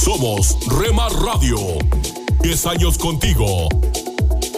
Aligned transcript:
Somos 0.00 0.56
Remar 0.66 1.12
Radio. 1.12 1.58
10 2.40 2.66
años 2.66 2.96
contigo. 2.96 3.68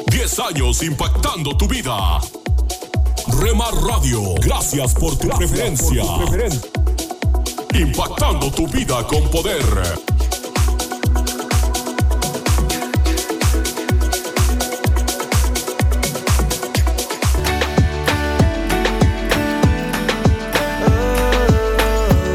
10 0.07 0.38
años 0.38 0.84
impactando 0.84 1.57
tu 1.57 1.67
vida. 1.67 2.21
Remar 3.41 3.75
Radio, 3.75 4.34
gracias 4.36 4.94
por 4.94 5.18
tu 5.18 5.28
preferencia. 5.31 6.05
Impactando 7.75 8.52
tu 8.52 8.68
vida 8.68 9.05
con 9.09 9.29
poder. 9.30 9.64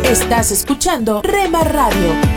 Estás 0.04 0.52
escuchando 0.52 1.22
Rema 1.22 1.64
Radio. 1.64 2.37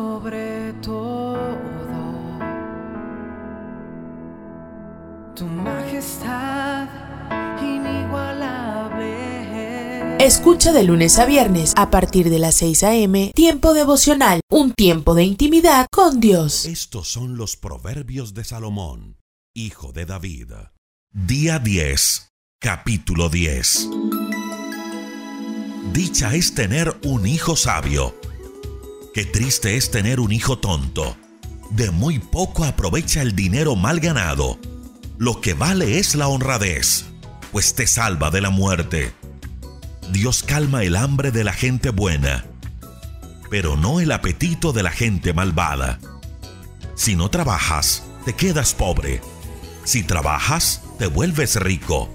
Escucha 10.21 10.71
de 10.71 10.83
lunes 10.83 11.17
a 11.17 11.25
viernes 11.25 11.73
a 11.75 11.89
partir 11.89 12.29
de 12.29 12.37
las 12.37 12.53
6 12.57 12.83
a.m. 12.83 13.31
Tiempo 13.33 13.73
devocional, 13.73 14.41
un 14.51 14.71
tiempo 14.71 15.15
de 15.15 15.23
intimidad 15.23 15.87
con 15.91 16.19
Dios. 16.19 16.65
Estos 16.65 17.07
son 17.07 17.37
los 17.37 17.57
proverbios 17.57 18.35
de 18.35 18.43
Salomón, 18.43 19.17
hijo 19.55 19.91
de 19.93 20.05
David. 20.05 20.51
Día 21.11 21.57
10, 21.57 22.33
capítulo 22.61 23.29
10. 23.29 23.89
Dicha 25.91 26.35
es 26.35 26.53
tener 26.53 26.95
un 27.03 27.25
hijo 27.25 27.55
sabio. 27.55 28.15
Qué 29.15 29.25
triste 29.25 29.75
es 29.75 29.89
tener 29.89 30.19
un 30.19 30.31
hijo 30.31 30.59
tonto. 30.59 31.17
De 31.71 31.89
muy 31.89 32.19
poco 32.19 32.63
aprovecha 32.63 33.23
el 33.23 33.35
dinero 33.35 33.75
mal 33.75 33.99
ganado. 33.99 34.59
Lo 35.17 35.41
que 35.41 35.55
vale 35.55 35.97
es 35.97 36.13
la 36.13 36.27
honradez, 36.27 37.05
pues 37.51 37.73
te 37.73 37.87
salva 37.87 38.29
de 38.29 38.41
la 38.41 38.51
muerte. 38.51 39.19
Dios 40.11 40.43
calma 40.43 40.83
el 40.83 40.97
hambre 40.97 41.31
de 41.31 41.45
la 41.45 41.53
gente 41.53 41.89
buena, 41.89 42.43
pero 43.49 43.77
no 43.77 44.01
el 44.01 44.11
apetito 44.11 44.73
de 44.73 44.83
la 44.83 44.91
gente 44.91 45.31
malvada. 45.31 45.99
Si 46.95 47.15
no 47.15 47.29
trabajas, 47.29 48.03
te 48.25 48.33
quedas 48.33 48.73
pobre. 48.73 49.21
Si 49.85 50.03
trabajas, 50.03 50.81
te 50.99 51.07
vuelves 51.07 51.55
rico. 51.55 52.09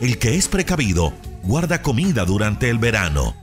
El 0.00 0.18
que 0.18 0.36
es 0.36 0.48
precavido 0.48 1.12
guarda 1.42 1.82
comida 1.82 2.24
durante 2.24 2.70
el 2.70 2.78
verano. 2.78 3.36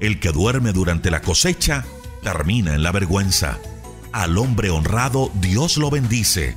El 0.00 0.18
que 0.18 0.32
duerme 0.32 0.72
durante 0.72 1.10
la 1.10 1.20
cosecha 1.20 1.84
termina 2.22 2.74
en 2.74 2.82
la 2.82 2.92
vergüenza. 2.92 3.58
Al 4.12 4.38
hombre 4.38 4.70
honrado 4.70 5.30
Dios 5.34 5.76
lo 5.76 5.90
bendice. 5.90 6.56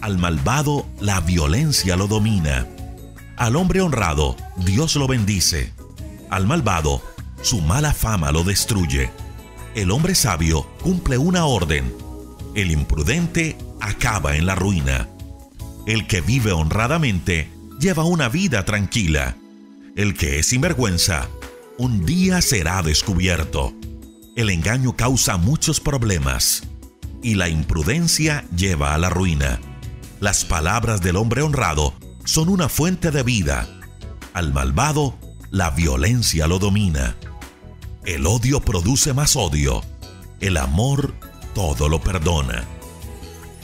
Al 0.00 0.18
malvado 0.18 0.84
la 1.00 1.20
violencia 1.20 1.96
lo 1.96 2.08
domina. 2.08 2.66
Al 3.36 3.54
hombre 3.54 3.82
honrado 3.82 4.34
Dios 4.56 4.96
lo 4.96 5.06
bendice. 5.06 5.75
Al 6.30 6.46
malvado 6.46 7.02
su 7.42 7.60
mala 7.60 7.92
fama 7.92 8.32
lo 8.32 8.42
destruye. 8.42 9.10
El 9.74 9.90
hombre 9.90 10.14
sabio 10.14 10.66
cumple 10.82 11.18
una 11.18 11.44
orden. 11.44 11.94
El 12.54 12.70
imprudente 12.70 13.56
acaba 13.80 14.36
en 14.36 14.46
la 14.46 14.54
ruina. 14.54 15.08
El 15.86 16.06
que 16.06 16.20
vive 16.20 16.52
honradamente 16.52 17.50
lleva 17.78 18.04
una 18.04 18.28
vida 18.28 18.64
tranquila. 18.64 19.36
El 19.94 20.14
que 20.14 20.38
es 20.38 20.46
sinvergüenza, 20.46 21.28
un 21.78 22.04
día 22.04 22.40
será 22.42 22.82
descubierto. 22.82 23.74
El 24.34 24.50
engaño 24.50 24.96
causa 24.96 25.36
muchos 25.36 25.80
problemas 25.80 26.62
y 27.22 27.34
la 27.34 27.48
imprudencia 27.48 28.44
lleva 28.56 28.94
a 28.94 28.98
la 28.98 29.10
ruina. 29.10 29.60
Las 30.20 30.44
palabras 30.44 31.00
del 31.00 31.16
hombre 31.16 31.42
honrado 31.42 31.94
son 32.24 32.48
una 32.48 32.68
fuente 32.68 33.10
de 33.10 33.22
vida. 33.22 33.68
Al 34.34 34.52
malvado, 34.52 35.18
la 35.50 35.70
violencia 35.70 36.46
lo 36.46 36.58
domina. 36.58 37.16
El 38.04 38.26
odio 38.26 38.60
produce 38.60 39.12
más 39.12 39.36
odio. 39.36 39.82
El 40.40 40.56
amor 40.56 41.14
todo 41.54 41.88
lo 41.88 42.00
perdona. 42.00 42.64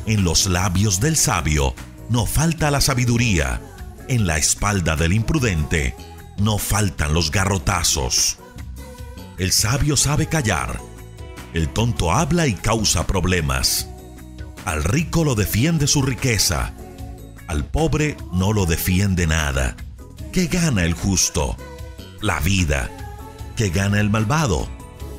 En 0.06 0.24
los 0.24 0.46
labios 0.46 1.00
del 1.00 1.16
sabio 1.16 1.74
no 2.08 2.26
falta 2.26 2.70
la 2.70 2.80
sabiduría. 2.80 3.60
En 4.08 4.26
la 4.26 4.38
espalda 4.38 4.96
del 4.96 5.12
imprudente 5.12 5.94
no 6.38 6.58
faltan 6.58 7.14
los 7.14 7.30
garrotazos. 7.30 8.38
El 9.38 9.52
sabio 9.52 9.96
sabe 9.96 10.26
callar. 10.26 10.80
El 11.54 11.68
tonto 11.68 12.12
habla 12.12 12.46
y 12.46 12.54
causa 12.54 13.06
problemas. 13.06 13.88
Al 14.64 14.84
rico 14.84 15.24
lo 15.24 15.34
defiende 15.34 15.86
su 15.86 16.02
riqueza. 16.02 16.72
Al 17.46 17.64
pobre 17.64 18.16
no 18.32 18.52
lo 18.52 18.66
defiende 18.66 19.26
nada. 19.26 19.76
¿Qué 20.32 20.46
gana 20.46 20.84
el 20.84 20.94
justo? 20.94 21.56
La 22.22 22.38
vida. 22.38 22.88
¿Qué 23.56 23.70
gana 23.70 23.98
el 23.98 24.08
malvado? 24.08 24.68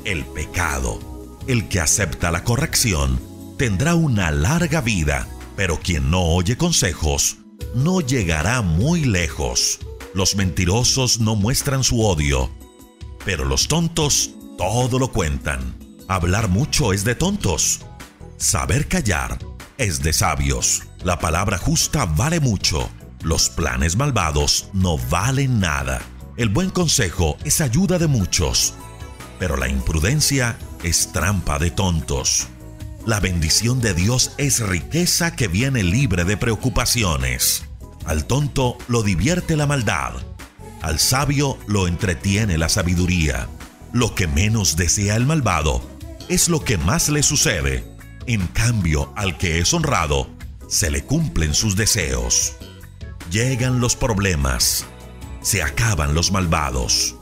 El 0.06 0.24
pecado. 0.24 1.38
El 1.47 1.68
que 1.68 1.81
acepta 1.81 2.31
la 2.31 2.46
corrección 2.46 3.19
tendrá 3.58 3.94
una 3.94 4.31
larga 4.31 4.80
vida, 4.80 5.28
pero 5.58 5.78
quien 5.80 6.09
no 6.09 6.22
oye 6.22 6.56
consejos 6.56 7.40
no 7.75 8.00
llegará 8.00 8.62
muy 8.62 9.03
lejos. 9.03 9.80
Los 10.13 10.38
mentirosos 10.38 11.19
no 11.19 11.36
muestran 11.36 11.84
su 11.84 12.06
odio, 12.06 12.50
pero 13.25 13.44
los 13.44 13.68
tontos 13.68 14.31
todo 14.58 14.97
lo 14.97 15.12
cuentan. 15.12 15.75
Hablar 16.08 16.47
mucho 16.47 16.94
es 16.94 17.03
de 17.03 17.16
tontos. 17.16 17.81
Saber 18.38 18.88
callar 18.88 19.40
es 19.78 20.02
de 20.02 20.13
sabios. 20.13 20.84
La 21.03 21.19
palabra 21.19 21.58
justa 21.58 22.06
vale 22.06 22.40
mucho. 22.40 22.90
Los 23.24 23.50
planes 23.50 23.97
malvados 23.97 24.69
no 24.72 24.97
valen 25.09 25.59
nada. 25.59 26.02
El 26.35 26.49
buen 26.49 26.71
consejo 26.71 27.38
es 27.44 27.61
ayuda 27.61 27.99
de 27.99 28.07
muchos, 28.07 28.73
pero 29.38 29.55
la 29.55 29.67
imprudencia 29.69 30.57
es 30.81 31.11
trampa 31.11 31.59
de 31.59 31.69
tontos. 31.69 32.47
La 33.05 33.19
bendición 33.19 33.81
de 33.81 33.94
Dios 33.94 34.31
es 34.39 34.59
riqueza 34.59 35.35
que 35.35 35.47
viene 35.47 35.83
libre 35.83 36.23
de 36.23 36.35
preocupaciones. 36.35 37.66
Al 38.05 38.25
tonto 38.25 38.79
lo 38.88 39.03
divierte 39.03 39.55
la 39.55 39.67
maldad. 39.67 40.13
Al 40.81 40.97
sabio 40.97 41.59
lo 41.67 41.88
entretiene 41.88 42.57
la 42.57 42.67
sabiduría. 42.67 43.47
Lo 43.91 44.15
que 44.15 44.25
menos 44.25 44.75
desea 44.75 45.15
el 45.15 45.27
malvado 45.27 45.88
es 46.29 46.50
lo 46.50 46.63
que 46.63 46.79
más 46.79 47.09
le 47.09 47.21
sucede. 47.21 47.83
En 48.25 48.47
cambio, 48.47 49.13
al 49.15 49.38
que 49.38 49.59
es 49.59 49.71
honrado, 49.71 50.29
se 50.67 50.89
le 50.89 51.03
cumplen 51.03 51.53
sus 51.53 51.75
deseos. 51.75 52.53
Llegan 53.29 53.79
los 53.79 53.95
problemas, 53.95 54.88
se 55.44 55.62
acaban 55.62 56.16
los 56.16 56.31
malvados, 56.31 57.16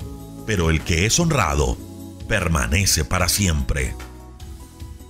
pero 0.46 0.70
el 0.70 0.82
que 0.82 1.06
es 1.06 1.20
honrado 1.20 1.78
permanece 2.30 3.04
para 3.04 3.28
siempre. 3.28 3.96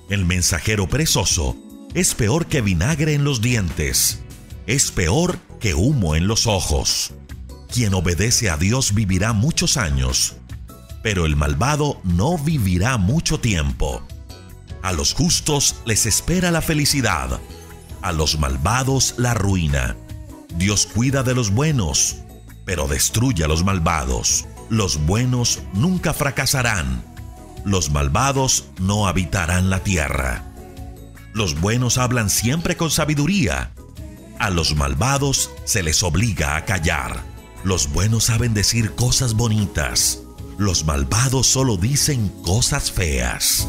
El 0.10 0.26
mensajero 0.26 0.88
perezoso 0.88 1.56
es 1.94 2.16
peor 2.16 2.48
que 2.48 2.62
vinagre 2.62 3.14
en 3.14 3.24
los 3.24 3.42
dientes, 3.42 4.24
es 4.66 4.92
peor 4.92 5.38
que 5.60 5.76
humo 5.76 6.16
en 6.16 6.28
los 6.28 6.48
ojos. 6.48 7.14
Quien 7.72 7.94
obedece 7.94 8.50
a 8.50 8.58
Dios 8.58 8.94
vivirá 8.94 9.34
muchos 9.34 9.78
años, 9.78 10.36
pero 11.04 11.26
el 11.26 11.36
malvado 11.36 12.00
no 12.04 12.38
vivirá 12.38 12.98
mucho 12.98 13.40
tiempo. 13.40 14.02
A 14.82 14.94
los 14.94 15.14
justos 15.14 15.76
les 15.86 16.06
espera 16.06 16.50
la 16.50 16.62
felicidad, 16.62 17.40
a 18.02 18.12
los 18.14 18.40
malvados 18.40 19.16
la 19.18 19.34
ruina. 19.34 19.96
Dios 20.56 20.88
cuida 20.88 21.24
de 21.24 21.36
los 21.36 21.52
buenos, 21.52 22.18
pero 22.66 22.88
destruye 22.88 23.44
a 23.44 23.48
los 23.48 23.64
malvados. 23.64 24.46
Los 24.70 25.06
buenos 25.06 25.62
nunca 25.74 26.14
fracasarán, 26.14 27.04
los 27.66 27.92
malvados 27.92 28.66
no 28.80 29.08
habitarán 29.08 29.70
la 29.70 29.80
tierra. 29.80 30.44
Los 31.34 31.60
buenos 31.60 31.98
hablan 31.98 32.30
siempre 32.30 32.76
con 32.76 32.90
sabiduría, 32.90 33.72
a 34.40 34.50
los 34.50 34.76
malvados 34.76 35.52
se 35.66 35.84
les 35.84 36.02
obliga 36.04 36.56
a 36.56 36.66
callar. 36.66 37.22
Los 37.64 37.92
buenos 37.94 38.26
saben 38.26 38.56
decir 38.56 38.96
cosas 38.96 39.36
bonitas, 39.36 40.24
los 40.58 40.84
malvados 40.84 41.48
solo 41.48 41.78
dicen 41.78 42.30
cosas 42.44 42.92
feas. 42.92 43.68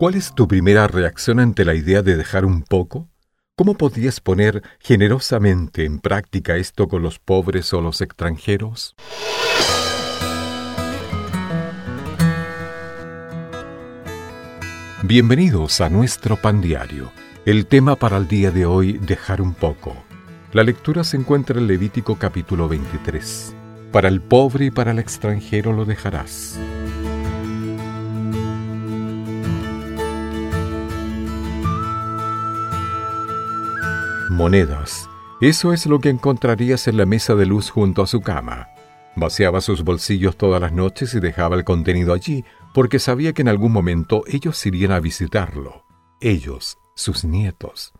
¿Cuál 0.00 0.14
es 0.14 0.34
tu 0.34 0.48
primera 0.48 0.88
reacción 0.88 1.38
ante 1.40 1.64
la 1.64 1.74
idea 1.74 2.02
de 2.02 2.16
dejar 2.16 2.44
un 2.44 2.62
poco? 2.62 3.08
¿Cómo 3.60 3.74
podías 3.74 4.20
poner 4.20 4.62
generosamente 4.78 5.84
en 5.84 5.98
práctica 5.98 6.56
esto 6.56 6.88
con 6.88 7.02
los 7.02 7.18
pobres 7.18 7.74
o 7.74 7.82
los 7.82 8.00
extranjeros? 8.00 8.96
Bienvenidos 15.02 15.82
a 15.82 15.90
nuestro 15.90 16.38
pan 16.38 16.62
diario. 16.62 17.12
El 17.44 17.66
tema 17.66 17.96
para 17.96 18.16
el 18.16 18.28
día 18.28 18.50
de 18.50 18.64
hoy, 18.64 18.94
dejar 18.94 19.42
un 19.42 19.52
poco. 19.52 19.94
La 20.54 20.62
lectura 20.62 21.04
se 21.04 21.18
encuentra 21.18 21.58
en 21.58 21.66
Levítico 21.66 22.16
capítulo 22.16 22.66
23. 22.66 23.54
Para 23.92 24.08
el 24.08 24.22
pobre 24.22 24.64
y 24.64 24.70
para 24.70 24.92
el 24.92 24.98
extranjero 24.98 25.74
lo 25.74 25.84
dejarás. 25.84 26.58
Monedas. 34.30 35.10
Eso 35.40 35.72
es 35.72 35.86
lo 35.86 35.98
que 35.98 36.08
encontrarías 36.08 36.86
en 36.86 36.96
la 36.96 37.04
mesa 37.04 37.34
de 37.34 37.46
luz 37.46 37.68
junto 37.68 38.00
a 38.00 38.06
su 38.06 38.20
cama. 38.20 38.68
Vaciaba 39.16 39.60
sus 39.60 39.82
bolsillos 39.82 40.36
todas 40.36 40.60
las 40.60 40.72
noches 40.72 41.14
y 41.14 41.20
dejaba 41.20 41.56
el 41.56 41.64
contenido 41.64 42.14
allí 42.14 42.44
porque 42.72 43.00
sabía 43.00 43.32
que 43.32 43.42
en 43.42 43.48
algún 43.48 43.72
momento 43.72 44.22
ellos 44.28 44.64
irían 44.64 44.92
a 44.92 45.00
visitarlo. 45.00 45.82
Ellos, 46.20 46.78
sus 46.94 47.24
nietos. 47.24 47.92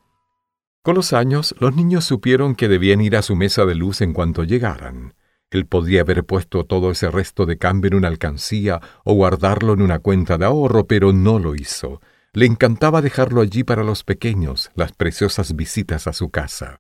Con 0.82 0.94
los 0.94 1.12
años, 1.12 1.52
los 1.58 1.74
niños 1.74 2.04
supieron 2.04 2.54
que 2.54 2.68
debían 2.68 3.00
ir 3.00 3.16
a 3.16 3.22
su 3.22 3.34
mesa 3.34 3.66
de 3.66 3.74
luz 3.74 4.00
en 4.00 4.12
cuanto 4.12 4.44
llegaran. 4.44 5.14
Él 5.50 5.66
podía 5.66 6.02
haber 6.02 6.24
puesto 6.24 6.64
todo 6.64 6.92
ese 6.92 7.10
resto 7.10 7.44
de 7.44 7.58
cambio 7.58 7.88
en 7.88 7.96
una 7.96 8.06
alcancía 8.06 8.80
o 9.02 9.14
guardarlo 9.14 9.72
en 9.72 9.82
una 9.82 9.98
cuenta 9.98 10.38
de 10.38 10.44
ahorro, 10.44 10.86
pero 10.86 11.12
no 11.12 11.40
lo 11.40 11.56
hizo. 11.56 12.00
Le 12.32 12.46
encantaba 12.46 13.02
dejarlo 13.02 13.40
allí 13.40 13.64
para 13.64 13.82
los 13.82 14.04
pequeños, 14.04 14.70
las 14.76 14.92
preciosas 14.92 15.56
visitas 15.56 16.06
a 16.06 16.12
su 16.12 16.30
casa. 16.30 16.76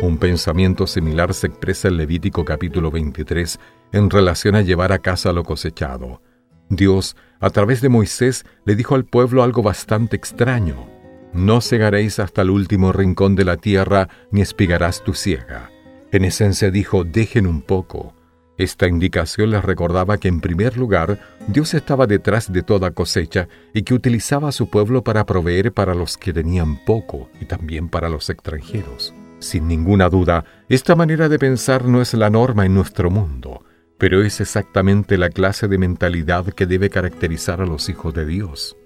Un 0.00 0.18
pensamiento 0.20 0.86
similar 0.86 1.34
se 1.34 1.48
expresa 1.48 1.88
en 1.88 1.96
Levítico 1.96 2.44
capítulo 2.44 2.92
23 2.92 3.58
en 3.90 4.10
relación 4.10 4.54
a 4.54 4.60
llevar 4.60 4.92
a 4.92 5.00
casa 5.00 5.32
lo 5.32 5.42
cosechado. 5.42 6.22
Dios, 6.68 7.16
a 7.40 7.50
través 7.50 7.80
de 7.80 7.88
Moisés, 7.88 8.44
le 8.64 8.76
dijo 8.76 8.94
al 8.94 9.06
pueblo 9.06 9.42
algo 9.42 9.64
bastante 9.64 10.14
extraño. 10.14 10.88
No 11.32 11.60
cegaréis 11.60 12.20
hasta 12.20 12.42
el 12.42 12.50
último 12.50 12.92
rincón 12.92 13.34
de 13.34 13.44
la 13.44 13.56
tierra, 13.56 14.08
ni 14.30 14.40
espigarás 14.40 15.02
tu 15.02 15.14
ciega. 15.14 15.68
En 16.12 16.24
esencia 16.24 16.70
dijo, 16.70 17.02
dejen 17.02 17.48
un 17.48 17.60
poco. 17.60 18.14
Esta 18.60 18.86
indicación 18.86 19.52
les 19.52 19.64
recordaba 19.64 20.18
que 20.18 20.28
en 20.28 20.42
primer 20.42 20.76
lugar 20.76 21.18
Dios 21.48 21.72
estaba 21.72 22.06
detrás 22.06 22.52
de 22.52 22.62
toda 22.62 22.90
cosecha 22.90 23.48
y 23.72 23.84
que 23.84 23.94
utilizaba 23.94 24.50
a 24.50 24.52
su 24.52 24.68
pueblo 24.68 25.02
para 25.02 25.24
proveer 25.24 25.72
para 25.72 25.94
los 25.94 26.18
que 26.18 26.34
tenían 26.34 26.84
poco 26.84 27.30
y 27.40 27.46
también 27.46 27.88
para 27.88 28.10
los 28.10 28.28
extranjeros. 28.28 29.14
Sin 29.38 29.66
ninguna 29.66 30.10
duda, 30.10 30.44
esta 30.68 30.94
manera 30.94 31.30
de 31.30 31.38
pensar 31.38 31.86
no 31.86 32.02
es 32.02 32.12
la 32.12 32.28
norma 32.28 32.66
en 32.66 32.74
nuestro 32.74 33.10
mundo 33.10 33.64
pero 33.96 34.22
es 34.22 34.40
exactamente 34.42 35.18
la 35.18 35.28
clase 35.28 35.68
de 35.68 35.76
mentalidad 35.76 36.46
que 36.46 36.66
debe 36.66 36.88
caracterizar 36.88 37.60
a 37.60 37.66
los 37.66 37.90
hijos 37.90 38.14
de 38.14 38.24
Dios. 38.24 38.78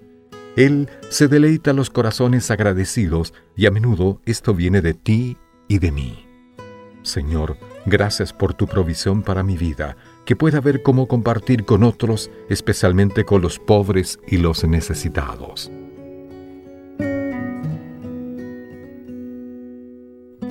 Él 0.57 0.89
se 1.09 1.29
deleita 1.29 1.71
los 1.71 1.89
corazones 1.89 2.51
agradecidos 2.51 3.33
y 3.55 3.65
a 3.65 3.71
menudo 3.71 4.21
esto 4.25 4.53
viene 4.53 4.81
de 4.81 4.93
ti 4.93 5.37
y 5.69 5.79
de 5.79 5.91
mí. 5.93 6.27
Señor, 7.01 7.57
gracias 7.85 8.33
por 8.33 8.53
tu 8.53 8.67
provisión 8.67 9.23
para 9.23 9.43
mi 9.43 9.57
vida, 9.57 9.97
que 10.25 10.35
pueda 10.35 10.59
ver 10.59 10.83
cómo 10.83 11.07
compartir 11.07 11.65
con 11.65 11.83
otros, 11.83 12.29
especialmente 12.49 13.25
con 13.25 13.41
los 13.41 13.59
pobres 13.59 14.19
y 14.27 14.37
los 14.37 14.63
necesitados. 14.63 15.71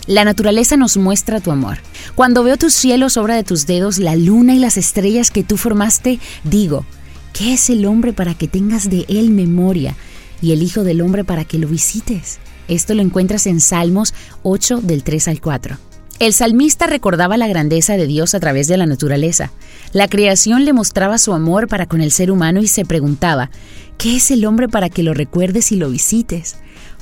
La 0.08 0.24
naturaleza 0.24 0.78
nos 0.78 0.98
muestra 0.98 1.42
tu 1.42 1.52
amor. 1.52 1.78
Cuando 2.16 2.44
veo 2.44 2.58
tus 2.58 2.74
cielos, 2.74 3.18
obra 3.18 3.36
de 3.36 3.44
tus 3.44 3.68
dedos, 3.68 4.00
la 4.00 4.16
luna 4.16 4.56
y 4.56 4.60
las 4.60 4.78
estrellas 4.78 5.30
que 5.30 5.44
tú 5.44 5.58
formaste, 5.58 6.20
digo, 6.44 6.86
¿qué 7.34 7.54
es 7.54 7.70
el 7.70 7.86
hombre 7.86 8.14
para 8.14 8.34
que 8.34 8.48
tengas 8.48 8.90
de 8.90 9.06
él 9.08 9.30
memoria 9.30 9.96
y 10.42 10.54
el 10.54 10.64
Hijo 10.64 10.84
del 10.84 11.02
Hombre 11.02 11.24
para 11.24 11.46
que 11.46 11.60
lo 11.60 11.68
visites? 11.68 12.40
Esto 12.68 12.96
lo 12.96 13.02
encuentras 13.04 13.46
en 13.46 13.62
Salmos 13.62 14.14
8 14.42 14.82
del 14.82 15.04
3 15.04 15.28
al 15.28 15.42
4. 15.42 15.78
El 16.20 16.34
salmista 16.34 16.88
recordaba 16.88 17.38
la 17.38 17.48
grandeza 17.48 17.98
de 17.98 18.08
Dios 18.08 18.36
a 18.36 18.40
través 18.40 18.68
de 18.68 18.78
la 18.78 18.86
naturaleza. 18.86 19.52
La 19.92 20.08
creación 20.08 20.66
le 20.66 20.74
mostraba 20.74 21.18
su 21.18 21.34
amor 21.34 21.68
para 21.68 21.88
con 21.88 22.02
el 22.02 22.12
ser 22.12 22.32
humano 22.32 22.62
y 22.62 22.68
se 22.68 22.86
preguntaba, 22.86 23.52
¿qué 23.98 24.16
es 24.16 24.32
el 24.32 24.46
hombre 24.46 24.70
para 24.70 24.90
que 24.90 25.04
lo 25.04 25.14
recuerdes 25.14 25.72
y 25.72 25.76
lo 25.76 25.90
visites? 25.90 26.58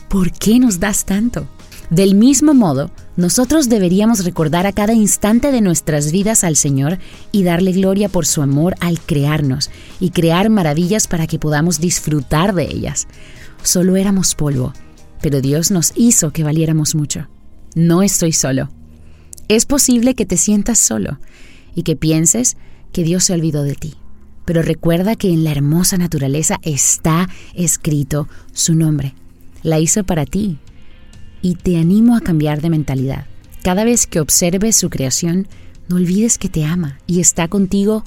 ¿Por 0.09 0.31
qué 0.31 0.59
nos 0.59 0.79
das 0.79 1.05
tanto? 1.05 1.47
Del 1.89 2.15
mismo 2.15 2.53
modo, 2.53 2.91
nosotros 3.15 3.69
deberíamos 3.69 4.25
recordar 4.25 4.65
a 4.65 4.73
cada 4.73 4.93
instante 4.93 5.51
de 5.51 5.61
nuestras 5.61 6.11
vidas 6.11 6.43
al 6.43 6.55
Señor 6.55 6.97
y 7.31 7.43
darle 7.43 7.71
gloria 7.71 8.09
por 8.09 8.25
su 8.25 8.41
amor 8.41 8.75
al 8.79 8.99
crearnos 8.99 9.69
y 9.99 10.09
crear 10.09 10.49
maravillas 10.49 11.07
para 11.07 11.27
que 11.27 11.39
podamos 11.39 11.79
disfrutar 11.79 12.55
de 12.55 12.63
ellas. 12.63 13.07
Solo 13.61 13.95
éramos 13.95 14.33
polvo 14.33 14.73
pero 15.23 15.39
Dios 15.39 15.71
nos 15.71 15.93
hizo 15.95 16.31
que 16.31 16.43
valiéramos 16.43 16.95
mucho. 16.95 17.29
No 17.75 18.03
estoy 18.03 18.33
solo. 18.33 18.67
Es 19.47 19.65
posible 19.65 20.15
que 20.15 20.25
te 20.25 20.37
sientas 20.37 20.79
solo 20.79 21.19
y 21.75 21.83
que 21.83 21.95
pienses 21.95 22.57
que 22.91 23.03
Dios 23.03 23.25
se 23.25 23.33
olvidó 23.33 23.63
de 23.63 23.75
ti. 23.75 23.95
Pero 24.45 24.61
recuerda 24.61 25.15
que 25.15 25.29
en 25.29 25.43
la 25.43 25.51
hermosa 25.51 25.97
naturaleza 25.97 26.59
está 26.63 27.29
escrito 27.53 28.27
su 28.53 28.75
nombre. 28.75 29.13
La 29.63 29.79
hizo 29.79 30.03
para 30.03 30.25
ti. 30.25 30.57
Y 31.41 31.55
te 31.55 31.77
animo 31.77 32.15
a 32.15 32.21
cambiar 32.21 32.61
de 32.61 32.69
mentalidad. 32.69 33.25
Cada 33.63 33.83
vez 33.83 34.07
que 34.07 34.19
observes 34.19 34.75
su 34.75 34.89
creación, 34.89 35.47
no 35.87 35.97
olvides 35.97 36.37
que 36.37 36.49
te 36.49 36.65
ama 36.65 36.99
y 37.07 37.19
está 37.19 37.47
contigo 37.47 38.03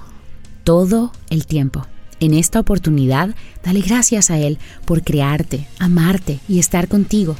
todo 0.65 1.13
el 1.31 1.47
tiempo. 1.47 1.87
En 2.19 2.33
esta 2.33 2.61
oportunidad, 2.61 3.35
dale 3.63 3.81
gracias 3.81 4.31
a 4.31 4.39
Él 4.39 4.59
por 4.87 5.03
crearte, 5.03 5.67
amarte 5.79 6.41
y 6.49 6.59
estar 6.59 6.89
contigo. 6.89 7.37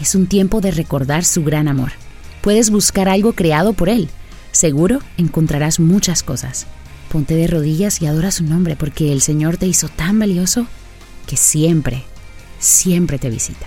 Es 0.00 0.14
un 0.16 0.26
tiempo 0.26 0.60
de 0.60 0.72
recordar 0.72 1.24
su 1.24 1.44
gran 1.44 1.68
amor. 1.68 1.92
Puedes 2.46 2.70
buscar 2.70 3.08
algo 3.08 3.32
creado 3.32 3.72
por 3.72 3.88
Él. 3.88 4.08
Seguro 4.52 5.00
encontrarás 5.16 5.80
muchas 5.80 6.22
cosas. 6.22 6.68
Ponte 7.10 7.34
de 7.34 7.48
rodillas 7.48 8.00
y 8.00 8.06
adora 8.06 8.30
su 8.30 8.44
nombre 8.44 8.76
porque 8.76 9.10
el 9.10 9.20
Señor 9.20 9.56
te 9.56 9.66
hizo 9.66 9.88
tan 9.88 10.20
valioso 10.20 10.68
que 11.26 11.36
siempre, 11.36 12.04
siempre 12.60 13.18
te 13.18 13.30
visita. 13.30 13.66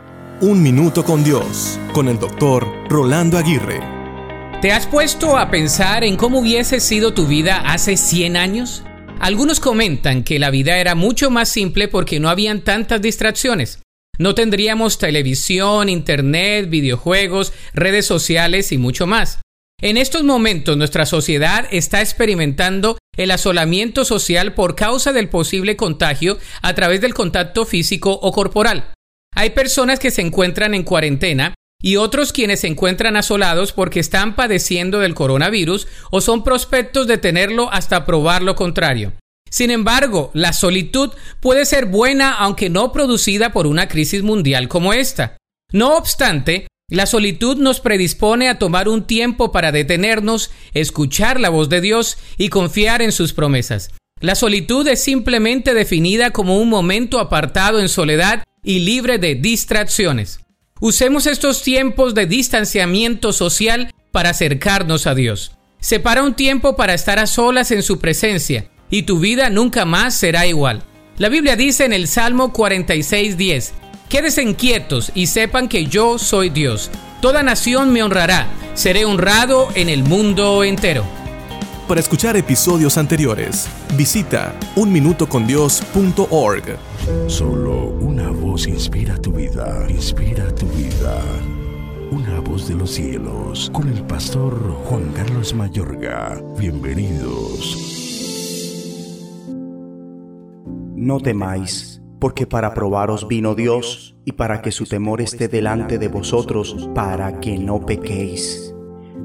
Un 0.43 0.63
Minuto 0.63 1.05
con 1.05 1.23
Dios, 1.23 1.79
con 1.93 2.07
el 2.07 2.17
doctor 2.17 2.67
Rolando 2.89 3.37
Aguirre. 3.37 3.79
¿Te 4.59 4.71
has 4.71 4.87
puesto 4.87 5.37
a 5.37 5.51
pensar 5.51 6.03
en 6.03 6.17
cómo 6.17 6.39
hubiese 6.39 6.79
sido 6.79 7.13
tu 7.13 7.27
vida 7.27 7.57
hace 7.57 7.95
100 7.95 8.37
años? 8.37 8.83
Algunos 9.19 9.59
comentan 9.59 10.23
que 10.23 10.39
la 10.39 10.49
vida 10.49 10.79
era 10.79 10.95
mucho 10.95 11.29
más 11.29 11.47
simple 11.47 11.87
porque 11.87 12.19
no 12.19 12.27
habían 12.27 12.61
tantas 12.61 13.03
distracciones. 13.03 13.83
No 14.17 14.33
tendríamos 14.33 14.97
televisión, 14.97 15.89
internet, 15.89 16.71
videojuegos, 16.71 17.53
redes 17.75 18.07
sociales 18.07 18.71
y 18.71 18.79
mucho 18.79 19.05
más. 19.05 19.41
En 19.79 19.95
estos 19.95 20.23
momentos 20.23 20.75
nuestra 20.75 21.05
sociedad 21.05 21.67
está 21.69 22.01
experimentando 22.01 22.97
el 23.15 23.29
asolamiento 23.29 24.05
social 24.05 24.55
por 24.55 24.73
causa 24.73 25.13
del 25.13 25.29
posible 25.29 25.75
contagio 25.75 26.39
a 26.63 26.73
través 26.73 26.99
del 26.99 27.13
contacto 27.13 27.63
físico 27.67 28.11
o 28.11 28.31
corporal. 28.31 28.95
Hay 29.35 29.51
personas 29.51 29.99
que 29.99 30.11
se 30.11 30.21
encuentran 30.21 30.73
en 30.73 30.83
cuarentena 30.83 31.53
y 31.81 31.95
otros 31.95 32.31
quienes 32.31 32.61
se 32.61 32.67
encuentran 32.67 33.15
asolados 33.15 33.73
porque 33.73 33.99
están 33.99 34.35
padeciendo 34.35 34.99
del 34.99 35.15
coronavirus 35.15 35.87
o 36.11 36.21
son 36.21 36.43
prospectos 36.43 37.07
de 37.07 37.17
tenerlo 37.17 37.71
hasta 37.71 38.05
probar 38.05 38.43
lo 38.43 38.55
contrario. 38.55 39.13
Sin 39.49 39.71
embargo, 39.71 40.31
la 40.33 40.53
solitud 40.53 41.11
puede 41.41 41.65
ser 41.65 41.85
buena 41.85 42.33
aunque 42.33 42.69
no 42.69 42.91
producida 42.91 43.51
por 43.51 43.67
una 43.67 43.87
crisis 43.87 44.23
mundial 44.23 44.67
como 44.67 44.93
esta. 44.93 45.37
No 45.73 45.97
obstante, 45.97 46.67
la 46.89 47.05
solitud 47.05 47.57
nos 47.57 47.79
predispone 47.79 48.49
a 48.49 48.59
tomar 48.59 48.87
un 48.87 49.07
tiempo 49.07 49.51
para 49.51 49.71
detenernos, 49.71 50.51
escuchar 50.73 51.39
la 51.39 51.49
voz 51.49 51.69
de 51.69 51.81
Dios 51.81 52.17
y 52.37 52.49
confiar 52.49 53.01
en 53.01 53.11
sus 53.11 53.33
promesas. 53.33 53.91
La 54.19 54.35
solitud 54.35 54.87
es 54.87 55.01
simplemente 55.01 55.73
definida 55.73 56.31
como 56.31 56.59
un 56.59 56.69
momento 56.69 57.19
apartado 57.19 57.79
en 57.79 57.89
soledad 57.89 58.43
y 58.63 58.79
libre 58.79 59.17
de 59.17 59.35
distracciones. 59.35 60.39
Usemos 60.79 61.27
estos 61.27 61.63
tiempos 61.63 62.15
de 62.15 62.25
distanciamiento 62.25 63.33
social 63.33 63.93
para 64.11 64.31
acercarnos 64.31 65.07
a 65.07 65.15
Dios. 65.15 65.51
Separa 65.79 66.23
un 66.23 66.33
tiempo 66.33 66.75
para 66.75 66.93
estar 66.93 67.19
a 67.19 67.27
solas 67.27 67.71
en 67.71 67.83
su 67.83 67.99
presencia 67.99 68.69
y 68.89 69.03
tu 69.03 69.19
vida 69.19 69.49
nunca 69.49 69.85
más 69.85 70.13
será 70.13 70.45
igual. 70.45 70.83
La 71.17 71.29
Biblia 71.29 71.55
dice 71.55 71.85
en 71.85 71.93
el 71.93 72.07
Salmo 72.07 72.51
46:10, 72.53 73.73
Quédense 74.09 74.41
inquietos 74.43 75.11
y 75.15 75.27
sepan 75.27 75.69
que 75.69 75.85
yo 75.85 76.19
soy 76.19 76.49
Dios. 76.49 76.91
Toda 77.21 77.43
nación 77.43 77.93
me 77.93 78.03
honrará, 78.03 78.47
seré 78.73 79.05
honrado 79.05 79.69
en 79.75 79.87
el 79.87 80.03
mundo 80.03 80.63
entero. 80.63 81.20
Para 81.91 81.99
escuchar 81.99 82.37
episodios 82.37 82.97
anteriores, 82.97 83.67
visita 83.97 84.57
unminutocondios.org. 84.77 86.77
Solo 87.27 87.87
una 87.99 88.29
voz 88.29 88.65
inspira 88.65 89.17
tu 89.17 89.33
vida, 89.33 89.85
inspira 89.89 90.55
tu 90.55 90.67
vida. 90.67 91.21
Una 92.09 92.39
voz 92.39 92.69
de 92.69 92.75
los 92.75 92.91
cielos, 92.91 93.69
con 93.73 93.89
el 93.89 94.03
pastor 94.03 94.73
Juan 94.85 95.11
Carlos 95.11 95.53
Mayorga. 95.53 96.41
Bienvenidos. 96.57 97.75
No 100.95 101.19
temáis, 101.19 102.01
porque 102.21 102.47
para 102.47 102.73
probaros 102.73 103.27
vino 103.27 103.53
Dios, 103.53 104.15
y 104.23 104.31
para 104.31 104.61
que 104.61 104.71
su 104.71 104.85
temor 104.85 105.19
esté 105.19 105.49
delante 105.49 105.97
de 105.97 106.07
vosotros, 106.07 106.89
para 106.95 107.41
que 107.41 107.57
no 107.57 107.85
pequéis. 107.85 108.73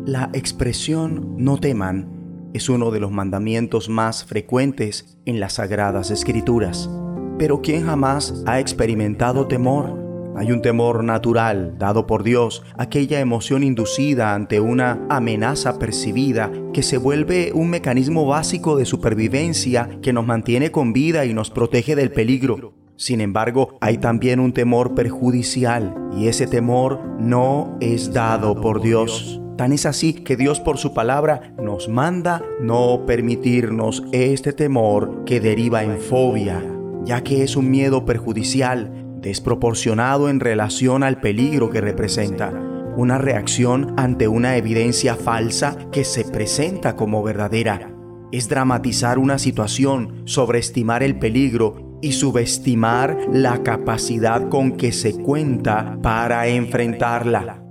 La 0.04 0.30
expresión 0.32 1.36
no 1.36 1.58
teman 1.58 2.15
es 2.54 2.68
uno 2.68 2.90
de 2.90 3.00
los 3.00 3.10
mandamientos 3.10 3.88
más 3.88 4.24
frecuentes 4.24 5.18
en 5.24 5.40
las 5.40 5.54
sagradas 5.54 6.10
escrituras. 6.10 6.90
Pero 7.38 7.60
¿quién 7.60 7.84
jamás 7.84 8.42
ha 8.46 8.60
experimentado 8.60 9.46
temor? 9.46 10.06
Hay 10.36 10.52
un 10.52 10.60
temor 10.60 11.02
natural 11.02 11.76
dado 11.78 12.06
por 12.06 12.22
Dios, 12.22 12.62
aquella 12.76 13.20
emoción 13.20 13.62
inducida 13.62 14.34
ante 14.34 14.60
una 14.60 15.06
amenaza 15.08 15.78
percibida 15.78 16.52
que 16.74 16.82
se 16.82 16.98
vuelve 16.98 17.52
un 17.54 17.70
mecanismo 17.70 18.26
básico 18.26 18.76
de 18.76 18.84
supervivencia 18.84 19.88
que 20.02 20.12
nos 20.12 20.26
mantiene 20.26 20.70
con 20.70 20.92
vida 20.92 21.24
y 21.24 21.32
nos 21.32 21.50
protege 21.50 21.96
del 21.96 22.12
peligro. 22.12 22.74
Sin 22.96 23.22
embargo, 23.22 23.78
hay 23.80 23.98
también 23.98 24.40
un 24.40 24.52
temor 24.52 24.94
perjudicial 24.94 25.94
y 26.16 26.28
ese 26.28 26.46
temor 26.46 27.00
no 27.18 27.76
es 27.80 28.12
dado 28.12 28.60
por 28.60 28.82
Dios. 28.82 29.40
Tan 29.56 29.72
es 29.72 29.86
así 29.86 30.12
que 30.12 30.36
Dios 30.36 30.60
por 30.60 30.76
su 30.76 30.92
palabra 30.92 31.54
nos 31.58 31.88
manda 31.88 32.42
no 32.60 33.04
permitirnos 33.06 34.04
este 34.12 34.52
temor 34.52 35.24
que 35.24 35.40
deriva 35.40 35.82
en 35.82 35.98
fobia, 35.98 36.62
ya 37.04 37.22
que 37.22 37.42
es 37.42 37.56
un 37.56 37.70
miedo 37.70 38.04
perjudicial, 38.04 38.92
desproporcionado 39.22 40.28
en 40.28 40.40
relación 40.40 41.02
al 41.02 41.20
peligro 41.20 41.70
que 41.70 41.80
representa, 41.80 42.52
una 42.96 43.16
reacción 43.16 43.94
ante 43.96 44.28
una 44.28 44.56
evidencia 44.56 45.16
falsa 45.16 45.78
que 45.90 46.04
se 46.04 46.24
presenta 46.24 46.94
como 46.94 47.22
verdadera. 47.22 47.92
Es 48.32 48.50
dramatizar 48.50 49.18
una 49.18 49.38
situación, 49.38 50.22
sobreestimar 50.26 51.02
el 51.02 51.18
peligro 51.18 51.98
y 52.02 52.12
subestimar 52.12 53.16
la 53.32 53.62
capacidad 53.62 54.50
con 54.50 54.72
que 54.76 54.92
se 54.92 55.14
cuenta 55.14 55.98
para 56.02 56.46
enfrentarla. 56.48 57.65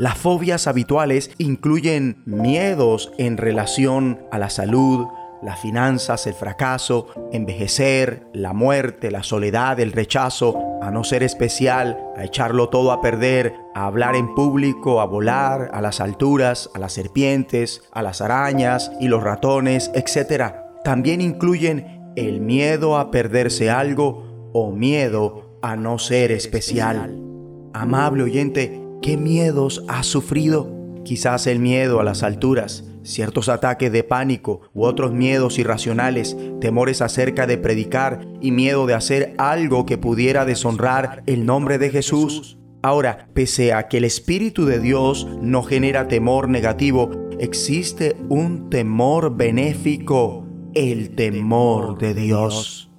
Las 0.00 0.16
fobias 0.16 0.66
habituales 0.66 1.30
incluyen 1.36 2.22
miedos 2.24 3.12
en 3.18 3.36
relación 3.36 4.22
a 4.32 4.38
la 4.38 4.48
salud, 4.48 5.06
las 5.42 5.60
finanzas, 5.60 6.26
el 6.26 6.32
fracaso, 6.32 7.08
envejecer, 7.32 8.26
la 8.32 8.54
muerte, 8.54 9.10
la 9.10 9.22
soledad, 9.22 9.78
el 9.78 9.92
rechazo, 9.92 10.58
a 10.80 10.90
no 10.90 11.04
ser 11.04 11.22
especial, 11.22 11.98
a 12.16 12.24
echarlo 12.24 12.70
todo 12.70 12.92
a 12.92 13.02
perder, 13.02 13.52
a 13.74 13.84
hablar 13.84 14.16
en 14.16 14.34
público, 14.34 15.02
a 15.02 15.04
volar, 15.04 15.68
a 15.74 15.82
las 15.82 16.00
alturas, 16.00 16.70
a 16.72 16.78
las 16.78 16.94
serpientes, 16.94 17.82
a 17.92 18.00
las 18.00 18.22
arañas 18.22 18.90
y 19.00 19.08
los 19.08 19.22
ratones, 19.22 19.90
etc. 19.92 20.54
También 20.82 21.20
incluyen 21.20 22.10
el 22.16 22.40
miedo 22.40 22.96
a 22.96 23.10
perderse 23.10 23.68
algo 23.68 24.50
o 24.54 24.72
miedo 24.72 25.58
a 25.60 25.76
no 25.76 25.98
ser 25.98 26.32
especial. 26.32 27.20
Amable 27.74 28.22
oyente, 28.22 28.80
¿Qué 29.02 29.16
miedos 29.16 29.82
has 29.88 30.06
sufrido? 30.06 30.68
Quizás 31.04 31.46
el 31.46 31.58
miedo 31.58 32.00
a 32.00 32.04
las 32.04 32.22
alturas, 32.22 32.84
ciertos 33.02 33.48
ataques 33.48 33.90
de 33.90 34.04
pánico 34.04 34.60
u 34.74 34.84
otros 34.84 35.12
miedos 35.12 35.58
irracionales, 35.58 36.36
temores 36.60 37.00
acerca 37.00 37.46
de 37.46 37.56
predicar 37.56 38.26
y 38.42 38.52
miedo 38.52 38.84
de 38.84 38.92
hacer 38.92 39.34
algo 39.38 39.86
que 39.86 39.96
pudiera 39.96 40.44
deshonrar 40.44 41.22
el 41.24 41.46
nombre 41.46 41.78
de 41.78 41.88
Jesús. 41.88 42.58
Ahora, 42.82 43.30
pese 43.32 43.72
a 43.72 43.88
que 43.88 43.96
el 43.96 44.04
Espíritu 44.04 44.66
de 44.66 44.80
Dios 44.80 45.26
no 45.40 45.62
genera 45.62 46.06
temor 46.06 46.50
negativo, 46.50 47.10
existe 47.38 48.16
un 48.28 48.68
temor 48.68 49.34
benéfico, 49.34 50.46
el 50.74 51.14
temor 51.14 51.96
de 51.96 52.12
Dios. 52.12 52.90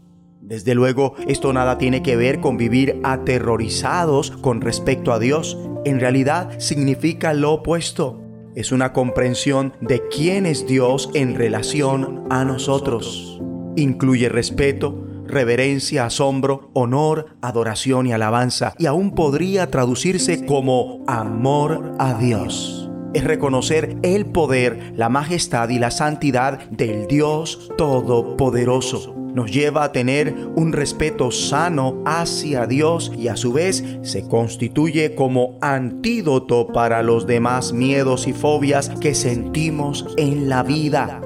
Desde 0.41 0.73
luego, 0.73 1.13
esto 1.27 1.53
nada 1.53 1.77
tiene 1.77 2.01
que 2.01 2.15
ver 2.15 2.41
con 2.41 2.57
vivir 2.57 2.99
aterrorizados 3.03 4.31
con 4.31 4.59
respecto 4.59 5.13
a 5.13 5.19
Dios. 5.19 5.57
En 5.83 5.99
realidad 5.99 6.59
significa 6.59 7.33
lo 7.33 7.53
opuesto. 7.53 8.21
Es 8.53 8.71
una 8.71 8.93
comprensión 8.93 9.73
de 9.81 10.01
quién 10.09 10.45
es 10.45 10.67
Dios 10.67 11.09
en 11.15 11.35
relación 11.35 12.27
a 12.29 12.45
nosotros. 12.45 13.41
Incluye 13.75 14.29
respeto, 14.29 15.07
reverencia, 15.25 16.05
asombro, 16.05 16.69
honor, 16.73 17.37
adoración 17.41 18.05
y 18.05 18.13
alabanza. 18.13 18.75
Y 18.77 18.85
aún 18.85 19.15
podría 19.15 19.71
traducirse 19.71 20.45
como 20.45 21.03
amor 21.07 21.95
a 21.97 22.13
Dios. 22.13 22.89
Es 23.13 23.23
reconocer 23.23 23.97
el 24.03 24.27
poder, 24.27 24.93
la 24.95 25.09
majestad 25.09 25.69
y 25.69 25.79
la 25.79 25.89
santidad 25.89 26.69
del 26.69 27.07
Dios 27.07 27.71
Todopoderoso 27.77 29.20
nos 29.33 29.51
lleva 29.51 29.83
a 29.83 29.91
tener 29.91 30.35
un 30.55 30.73
respeto 30.73 31.31
sano 31.31 32.01
hacia 32.05 32.67
Dios 32.67 33.11
y 33.17 33.27
a 33.27 33.35
su 33.35 33.53
vez 33.53 33.83
se 34.01 34.27
constituye 34.27 35.15
como 35.15 35.57
antídoto 35.61 36.67
para 36.67 37.01
los 37.03 37.27
demás 37.27 37.73
miedos 37.73 38.27
y 38.27 38.33
fobias 38.33 38.89
que 38.99 39.15
sentimos 39.15 40.07
en 40.17 40.49
la 40.49 40.63
vida. 40.63 41.21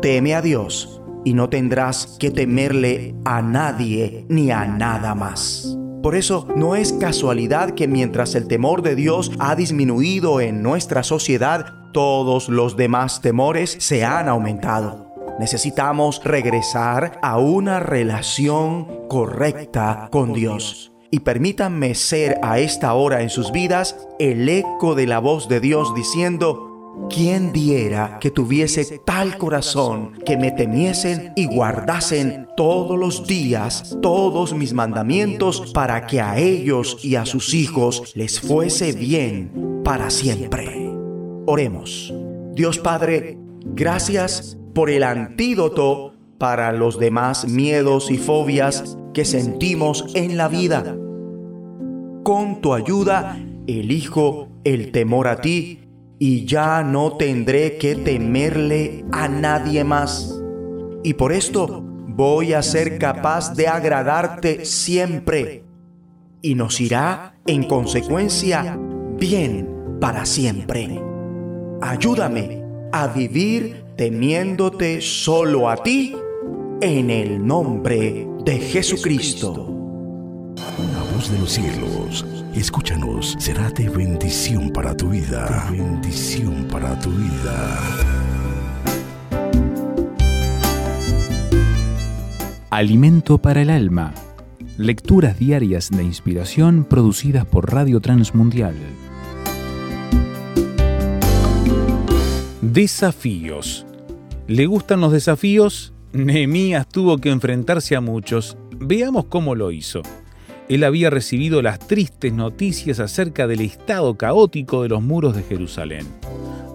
Teme 0.00 0.34
a 0.34 0.42
Dios 0.42 1.00
y 1.24 1.34
no 1.34 1.48
tendrás 1.48 2.16
que 2.18 2.30
temerle 2.30 3.14
a 3.24 3.42
nadie 3.42 4.24
ni 4.28 4.50
a 4.50 4.66
nada 4.66 5.14
más. 5.14 5.76
Por 6.02 6.14
eso 6.14 6.46
no 6.54 6.76
es 6.76 6.92
casualidad 6.92 7.70
que 7.70 7.88
mientras 7.88 8.34
el 8.34 8.46
temor 8.46 8.82
de 8.82 8.94
Dios 8.94 9.32
ha 9.40 9.56
disminuido 9.56 10.40
en 10.40 10.62
nuestra 10.62 11.02
sociedad, 11.02 11.74
todos 11.92 12.48
los 12.48 12.76
demás 12.76 13.20
temores 13.20 13.76
se 13.80 14.04
han 14.04 14.28
aumentado. 14.28 15.07
Necesitamos 15.38 16.20
regresar 16.24 17.20
a 17.22 17.38
una 17.38 17.78
relación 17.78 19.06
correcta 19.08 20.08
con 20.10 20.32
Dios. 20.32 20.92
Y 21.10 21.20
permítanme 21.20 21.94
ser 21.94 22.38
a 22.42 22.58
esta 22.58 22.92
hora 22.94 23.22
en 23.22 23.30
sus 23.30 23.52
vidas 23.52 24.08
el 24.18 24.48
eco 24.48 24.94
de 24.94 25.06
la 25.06 25.20
voz 25.20 25.48
de 25.48 25.60
Dios 25.60 25.94
diciendo, 25.94 27.06
¿quién 27.08 27.52
diera 27.52 28.18
que 28.20 28.32
tuviese 28.32 28.98
tal 29.06 29.38
corazón 29.38 30.18
que 30.26 30.36
me 30.36 30.50
temiesen 30.50 31.32
y 31.36 31.46
guardasen 31.46 32.48
todos 32.56 32.98
los 32.98 33.26
días 33.26 33.96
todos 34.02 34.52
mis 34.54 34.72
mandamientos 34.72 35.72
para 35.72 36.06
que 36.06 36.20
a 36.20 36.36
ellos 36.36 36.98
y 37.02 37.14
a 37.14 37.24
sus 37.24 37.54
hijos 37.54 38.12
les 38.16 38.40
fuese 38.40 38.92
bien 38.92 39.82
para 39.84 40.10
siempre? 40.10 40.90
Oremos. 41.46 42.12
Dios 42.54 42.78
Padre, 42.78 43.38
gracias 43.64 44.58
por 44.78 44.90
el 44.90 45.02
antídoto 45.02 46.14
para 46.38 46.70
los 46.70 47.00
demás 47.00 47.48
miedos 47.48 48.12
y 48.12 48.16
fobias 48.16 48.96
que 49.12 49.24
sentimos 49.24 50.04
en 50.14 50.36
la 50.36 50.46
vida. 50.46 50.96
Con 52.22 52.60
tu 52.60 52.74
ayuda, 52.74 53.40
elijo 53.66 54.46
el 54.62 54.92
temor 54.92 55.26
a 55.26 55.40
ti 55.40 55.80
y 56.20 56.44
ya 56.44 56.84
no 56.84 57.16
tendré 57.16 57.76
que 57.76 57.96
temerle 57.96 59.04
a 59.10 59.26
nadie 59.26 59.82
más. 59.82 60.40
Y 61.02 61.14
por 61.14 61.32
esto 61.32 61.82
voy 62.06 62.52
a 62.52 62.62
ser 62.62 62.98
capaz 62.98 63.56
de 63.56 63.66
agradarte 63.66 64.64
siempre 64.64 65.64
y 66.40 66.54
nos 66.54 66.80
irá 66.80 67.34
en 67.48 67.64
consecuencia 67.64 68.78
bien 69.18 69.98
para 70.00 70.24
siempre. 70.24 71.02
Ayúdame 71.80 72.62
a 72.92 73.08
vivir 73.08 73.87
temiéndote 73.98 75.00
solo 75.00 75.68
a 75.68 75.82
ti 75.82 76.14
en 76.80 77.10
el 77.10 77.44
nombre 77.44 78.28
de 78.44 78.58
Jesucristo. 78.60 79.54
Una 80.78 81.02
voz 81.12 81.28
de 81.32 81.38
los 81.40 81.50
cielos, 81.50 82.24
escúchanos, 82.54 83.34
será 83.40 83.72
de 83.72 83.88
bendición 83.88 84.70
para 84.70 84.96
tu 84.96 85.08
vida. 85.08 85.68
De 85.68 85.78
bendición 85.78 86.68
para 86.70 86.96
tu 87.00 87.10
vida. 87.10 87.80
Alimento 92.70 93.38
para 93.38 93.62
el 93.62 93.70
alma. 93.70 94.14
Lecturas 94.76 95.40
diarias 95.40 95.90
de 95.90 96.04
inspiración 96.04 96.84
producidas 96.88 97.44
por 97.46 97.72
Radio 97.72 98.00
Transmundial. 98.00 98.76
Desafíos. 102.62 103.87
¿Le 104.48 104.64
gustan 104.64 105.02
los 105.02 105.12
desafíos? 105.12 105.92
Nehemías 106.14 106.88
tuvo 106.88 107.18
que 107.18 107.28
enfrentarse 107.28 107.96
a 107.96 108.00
muchos. 108.00 108.56
Veamos 108.78 109.26
cómo 109.26 109.54
lo 109.54 109.72
hizo. 109.72 110.00
Él 110.70 110.84
había 110.84 111.10
recibido 111.10 111.60
las 111.60 111.78
tristes 111.80 112.32
noticias 112.32 112.98
acerca 112.98 113.46
del 113.46 113.60
estado 113.60 114.16
caótico 114.16 114.82
de 114.82 114.88
los 114.88 115.02
muros 115.02 115.36
de 115.36 115.42
Jerusalén. 115.42 116.06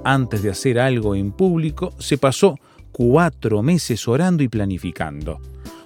Antes 0.03 0.43
de 0.43 0.51
hacer 0.51 0.77
algo 0.77 1.15
en 1.15 1.31
público, 1.31 1.95
se 1.97 2.19
pasó 2.19 2.59
cuatro 2.91 3.63
meses 3.63 4.07
orando 4.07 4.43
y 4.43 4.49
planificando. 4.49 5.41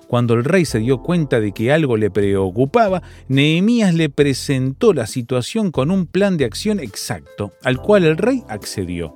Cuando 0.09 0.33
el 0.33 0.43
rey 0.43 0.65
se 0.65 0.79
dio 0.79 1.01
cuenta 1.01 1.39
de 1.39 1.53
que 1.53 1.71
algo 1.71 1.95
le 1.95 2.11
preocupaba, 2.11 3.01
Nehemías 3.29 3.93
le 3.93 4.09
presentó 4.09 4.91
la 4.91 5.07
situación 5.07 5.71
con 5.71 5.89
un 5.91 6.05
plan 6.05 6.35
de 6.35 6.43
acción 6.43 6.81
exacto, 6.81 7.53
al 7.63 7.81
cual 7.81 8.03
el 8.03 8.17
rey 8.17 8.43
accedió. 8.49 9.15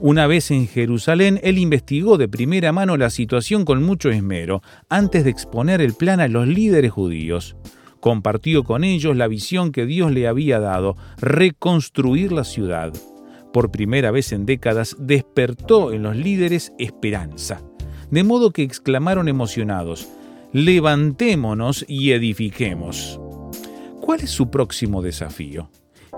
Una 0.00 0.28
vez 0.28 0.52
en 0.52 0.68
Jerusalén, 0.68 1.40
él 1.42 1.58
investigó 1.58 2.18
de 2.18 2.28
primera 2.28 2.70
mano 2.70 2.96
la 2.96 3.10
situación 3.10 3.64
con 3.64 3.82
mucho 3.82 4.10
esmero, 4.10 4.62
antes 4.88 5.24
de 5.24 5.30
exponer 5.30 5.80
el 5.80 5.94
plan 5.94 6.20
a 6.20 6.28
los 6.28 6.46
líderes 6.46 6.92
judíos. 6.92 7.56
Compartió 7.98 8.62
con 8.62 8.84
ellos 8.84 9.16
la 9.16 9.26
visión 9.26 9.72
que 9.72 9.86
Dios 9.86 10.12
le 10.12 10.28
había 10.28 10.60
dado, 10.60 10.96
reconstruir 11.20 12.30
la 12.30 12.44
ciudad. 12.44 12.92
Por 13.52 13.72
primera 13.72 14.12
vez 14.12 14.30
en 14.30 14.46
décadas 14.46 14.94
despertó 15.00 15.92
en 15.92 16.04
los 16.04 16.14
líderes 16.14 16.72
esperanza. 16.78 17.60
De 18.08 18.22
modo 18.22 18.52
que 18.52 18.62
exclamaron 18.62 19.26
emocionados, 19.26 20.08
levantémonos 20.52 21.84
y 21.88 22.12
edifiquemos. 22.12 23.20
¿Cuál 24.00 24.20
es 24.20 24.30
su 24.30 24.48
próximo 24.48 25.02
desafío? 25.02 25.70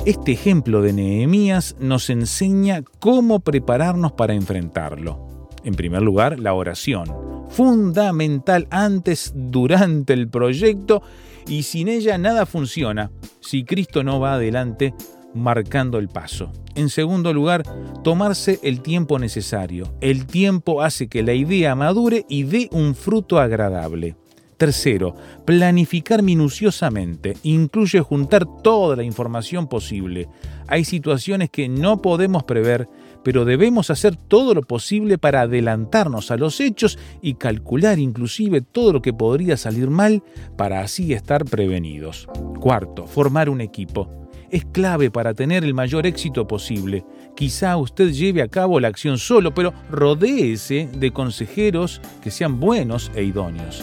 Este 0.06 0.32
ejemplo 0.32 0.80
de 0.80 0.94
Nehemías 0.94 1.76
nos 1.78 2.08
enseña 2.08 2.82
cómo 3.00 3.40
prepararnos 3.40 4.12
para 4.12 4.32
enfrentarlo. 4.32 5.48
En 5.62 5.74
primer 5.74 6.00
lugar, 6.00 6.40
la 6.40 6.54
oración, 6.54 7.04
fundamental 7.50 8.66
antes, 8.70 9.34
durante 9.36 10.14
el 10.14 10.30
proyecto, 10.30 11.02
y 11.46 11.64
sin 11.64 11.88
ella 11.88 12.16
nada 12.16 12.46
funciona 12.46 13.10
si 13.40 13.64
Cristo 13.64 14.02
no 14.02 14.20
va 14.20 14.34
adelante 14.34 14.94
marcando 15.34 15.98
el 15.98 16.08
paso. 16.08 16.50
En 16.74 16.88
segundo 16.88 17.34
lugar, 17.34 17.62
tomarse 18.02 18.58
el 18.62 18.80
tiempo 18.80 19.18
necesario. 19.18 19.92
El 20.00 20.26
tiempo 20.26 20.80
hace 20.80 21.08
que 21.08 21.22
la 21.22 21.34
idea 21.34 21.74
madure 21.74 22.24
y 22.26 22.44
dé 22.44 22.70
un 22.72 22.94
fruto 22.94 23.38
agradable. 23.38 24.16
Tercero, 24.60 25.14
planificar 25.46 26.22
minuciosamente. 26.22 27.34
Incluye 27.44 28.00
juntar 28.00 28.44
toda 28.62 28.94
la 28.94 29.02
información 29.02 29.70
posible. 29.70 30.28
Hay 30.66 30.84
situaciones 30.84 31.48
que 31.48 31.66
no 31.66 32.02
podemos 32.02 32.44
prever, 32.44 32.86
pero 33.24 33.46
debemos 33.46 33.88
hacer 33.88 34.16
todo 34.16 34.52
lo 34.52 34.60
posible 34.60 35.16
para 35.16 35.40
adelantarnos 35.40 36.30
a 36.30 36.36
los 36.36 36.60
hechos 36.60 36.98
y 37.22 37.36
calcular 37.36 37.98
inclusive 37.98 38.60
todo 38.60 38.92
lo 38.92 39.00
que 39.00 39.14
podría 39.14 39.56
salir 39.56 39.88
mal 39.88 40.22
para 40.58 40.82
así 40.82 41.14
estar 41.14 41.46
prevenidos. 41.46 42.28
Cuarto, 42.60 43.06
formar 43.06 43.48
un 43.48 43.62
equipo. 43.62 44.28
Es 44.50 44.66
clave 44.66 45.10
para 45.10 45.32
tener 45.32 45.64
el 45.64 45.72
mayor 45.72 46.06
éxito 46.06 46.46
posible. 46.46 47.06
Quizá 47.34 47.78
usted 47.78 48.10
lleve 48.10 48.42
a 48.42 48.48
cabo 48.48 48.78
la 48.78 48.88
acción 48.88 49.16
solo, 49.16 49.54
pero 49.54 49.72
rodéese 49.90 50.90
de 50.94 51.12
consejeros 51.12 52.02
que 52.22 52.30
sean 52.30 52.60
buenos 52.60 53.10
e 53.14 53.22
idóneos. 53.22 53.82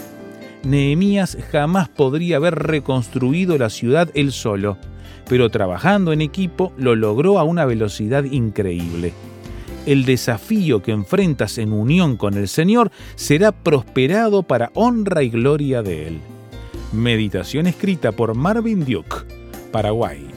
Nehemías 0.63 1.37
jamás 1.51 1.89
podría 1.89 2.37
haber 2.37 2.55
reconstruido 2.55 3.57
la 3.57 3.69
ciudad 3.69 4.09
él 4.13 4.31
solo, 4.31 4.77
pero 5.29 5.49
trabajando 5.49 6.13
en 6.13 6.21
equipo 6.21 6.73
lo 6.77 6.95
logró 6.95 7.39
a 7.39 7.43
una 7.43 7.65
velocidad 7.65 8.23
increíble. 8.23 9.13
El 9.85 10.03
desafío 10.03 10.81
que 10.81 10.91
enfrentas 10.91 11.57
en 11.57 11.71
unión 11.71 12.17
con 12.17 12.33
el 12.33 12.49
Señor 12.49 12.91
será 13.15 13.53
prosperado 13.53 14.43
para 14.43 14.71
honra 14.73 15.23
y 15.23 15.29
gloria 15.29 15.81
de 15.81 16.07
Él. 16.07 16.19
Meditación 16.91 17.67
escrita 17.67 18.11
por 18.11 18.35
Marvin 18.35 18.83
Duke, 18.83 19.15
Paraguay. 19.71 20.36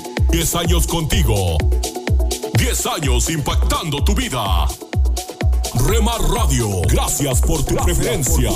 10 0.31 0.55
años 0.55 0.87
contigo. 0.87 1.57
10 2.53 2.85
años 2.85 3.29
impactando 3.29 4.01
tu 4.01 4.15
vida. 4.15 4.65
Remar 5.87 6.21
Radio, 6.21 6.81
gracias 6.87 7.41
por 7.41 7.63
tu 7.65 7.75
preferencia. 7.75 8.49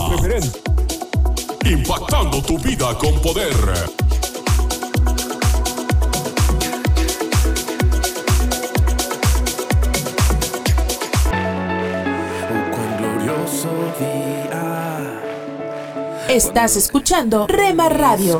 Impactando 1.65 2.41
tu 2.41 2.57
vida 2.59 2.97
con 2.97 3.19
poder. 3.21 3.53
Estás 16.29 16.75
escuchando 16.77 17.47
Rema 17.47 17.89
Radio. 17.89 18.39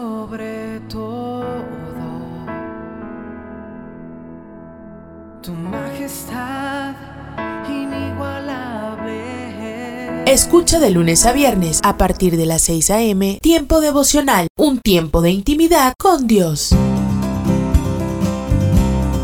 Escucha 10.31 10.79
de 10.79 10.91
lunes 10.91 11.25
a 11.25 11.33
viernes 11.33 11.81
a 11.83 11.97
partir 11.97 12.37
de 12.37 12.45
las 12.45 12.61
6 12.61 12.91
a.m. 12.91 13.37
Tiempo 13.41 13.81
devocional, 13.81 14.47
un 14.57 14.79
tiempo 14.79 15.21
de 15.21 15.31
intimidad 15.31 15.93
con 15.99 16.25
Dios. 16.25 16.69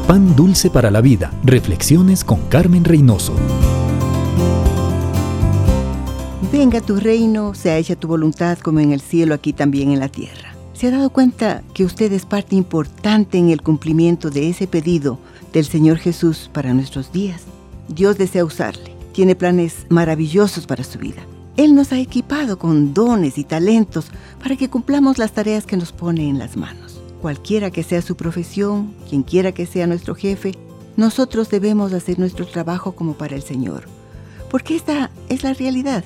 Pan 0.05 0.35
dulce 0.35 0.69
para 0.69 0.91
la 0.91 0.99
vida. 0.99 1.31
Reflexiones 1.45 2.25
con 2.25 2.41
Carmen 2.49 2.83
Reynoso. 2.83 3.31
Venga 6.51 6.81
tu 6.81 6.97
reino, 6.97 7.53
sea 7.53 7.77
hecha 7.77 7.95
tu 7.95 8.09
voluntad 8.09 8.57
como 8.57 8.81
en 8.81 8.91
el 8.91 8.99
cielo, 8.99 9.33
aquí 9.33 9.53
también 9.53 9.91
en 9.91 10.01
la 10.01 10.09
tierra. 10.09 10.55
¿Se 10.73 10.87
ha 10.87 10.91
dado 10.91 11.09
cuenta 11.09 11.63
que 11.73 11.85
usted 11.85 12.11
es 12.11 12.25
parte 12.25 12.57
importante 12.57 13.37
en 13.37 13.49
el 13.49 13.61
cumplimiento 13.61 14.29
de 14.29 14.49
ese 14.49 14.67
pedido 14.67 15.19
del 15.53 15.63
Señor 15.63 15.99
Jesús 15.99 16.49
para 16.51 16.73
nuestros 16.73 17.13
días? 17.13 17.43
Dios 17.87 18.17
desea 18.17 18.43
usarle 18.43 18.96
tiene 19.17 19.35
planes 19.35 19.87
maravillosos 19.89 20.67
para 20.67 20.83
su 20.83 20.99
vida. 20.99 21.23
Él 21.55 21.73
nos 21.73 21.91
ha 21.91 21.97
equipado 21.97 22.59
con 22.59 22.93
dones 22.93 23.39
y 23.39 23.45
talentos 23.45 24.11
para 24.39 24.55
que 24.55 24.69
cumplamos 24.69 25.17
las 25.17 25.31
tareas 25.31 25.65
que 25.65 25.75
nos 25.75 25.91
pone 25.91 26.29
en 26.29 26.37
las 26.37 26.55
manos. 26.55 27.01
Cualquiera 27.19 27.71
que 27.71 27.81
sea 27.81 28.03
su 28.03 28.15
profesión, 28.15 28.93
quien 29.09 29.23
quiera 29.23 29.53
que 29.53 29.65
sea 29.65 29.87
nuestro 29.87 30.13
jefe, 30.13 30.51
nosotros 30.97 31.49
debemos 31.49 31.93
hacer 31.93 32.19
nuestro 32.19 32.45
trabajo 32.45 32.91
como 32.91 33.15
para 33.15 33.35
el 33.35 33.41
Señor. 33.41 33.85
Porque 34.51 34.75
esta 34.75 35.09
es 35.29 35.41
la 35.41 35.55
realidad. 35.55 36.03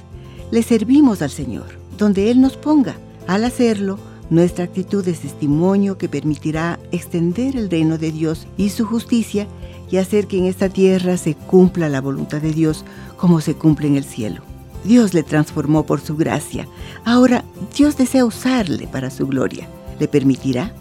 Le 0.50 0.63
servimos 0.63 1.21
al 1.21 1.32
Señor, 1.32 1.67
donde 1.97 2.32
Él 2.32 2.39
nos 2.39 2.56
ponga. 2.56 2.95
Al 3.28 3.43
hacerlo, 3.43 4.00
nuestra 4.30 4.63
actitud 4.63 5.06
es 5.10 5.19
testimonio 5.19 5.97
que 5.97 6.08
permitirá 6.08 6.80
extender 6.93 7.58
el 7.58 7.69
reino 7.69 7.97
de 7.97 8.13
Dios 8.13 8.47
y 8.56 8.69
su 8.69 8.86
justicia 8.86 9.50
y 9.91 9.97
hacer 9.97 10.27
que 10.27 10.38
en 10.38 10.45
esta 10.45 10.69
tierra 10.69 11.17
se 11.17 11.36
cumpla 11.36 11.89
la 11.89 12.01
voluntad 12.01 12.41
de 12.41 12.54
Dios 12.54 12.86
como 13.17 13.41
se 13.41 13.56
cumple 13.56 13.88
en 13.88 13.97
el 13.97 14.06
cielo. 14.06 14.41
Dios 14.84 15.13
le 15.13 15.21
transformó 15.21 15.86
por 15.86 16.01
su 16.01 16.15
gracia. 16.17 16.67
Ahora 17.06 17.43
Dios 17.75 17.97
desea 17.97 18.25
usarle 18.25 18.88
para 18.88 19.12
su 19.12 19.27
gloria. 19.27 19.67
¿Le 19.99 20.08
permitirá? 20.08 20.73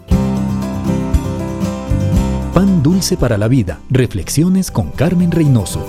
Pan 2.53 2.81
dulce 2.81 3.17
para 3.17 3.37
la 3.37 3.47
vida. 3.47 3.79
Reflexiones 3.89 4.71
con 4.71 4.89
Carmen 4.91 5.31
Reynoso. 5.31 5.85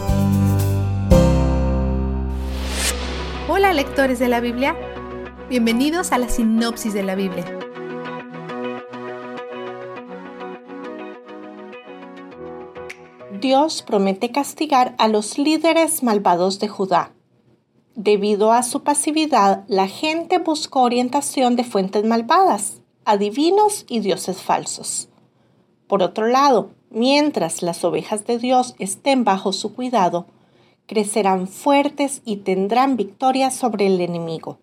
Hola 3.49 3.73
lectores 3.73 4.19
de 4.19 4.29
la 4.29 4.41
Biblia. 4.41 4.77
Bienvenidos 5.49 6.13
a 6.13 6.19
la 6.19 6.29
sinopsis 6.29 6.93
de 6.93 7.03
la 7.03 7.15
Biblia. 7.15 7.62
Dios 13.43 13.83
promete 13.83 14.31
castigar 14.31 14.95
a 14.99 15.09
los 15.09 15.37
líderes 15.37 16.05
malvados 16.05 16.61
de 16.61 16.69
Judá. 16.69 17.11
Debido 17.97 18.53
a 18.53 18.63
su 18.63 18.85
pasividad, 18.85 19.65
la 19.67 19.89
gente 19.89 20.39
buscó 20.39 20.83
orientación 20.83 21.57
de 21.57 21.65
fuentes 21.65 22.05
malvadas, 22.05 22.83
adivinos 23.05 23.85
y 23.89 23.99
dioses 23.99 24.41
falsos. 24.41 25.09
Por 25.89 26.05
otro 26.05 26.29
lado, 26.29 26.71
mientras 26.89 27.63
las 27.63 27.83
ovejas 27.83 28.25
de 28.27 28.39
Dios 28.39 28.77
estén 28.79 29.25
bajo 29.25 29.53
su 29.53 29.75
cuidado, 29.75 30.27
crecerán 30.87 31.49
fuertes 31.49 32.23
y 32.25 32.37
tendrán 32.37 32.97
victoria 32.97 33.51
sobre 33.51 33.89
el 33.89 34.01
enemigo. 34.01 34.61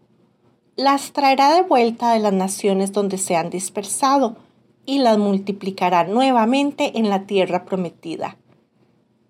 Las 0.77 1.11
traerá 1.11 1.53
de 1.53 1.63
vuelta 1.63 2.13
de 2.13 2.19
las 2.19 2.31
naciones 2.33 2.93
donde 2.93 3.17
se 3.17 3.35
han 3.35 3.49
dispersado 3.49 4.37
y 4.85 4.99
las 4.99 5.17
multiplicará 5.17 6.05
nuevamente 6.05 6.97
en 6.97 7.09
la 7.09 7.25
tierra 7.25 7.65
prometida. 7.65 8.37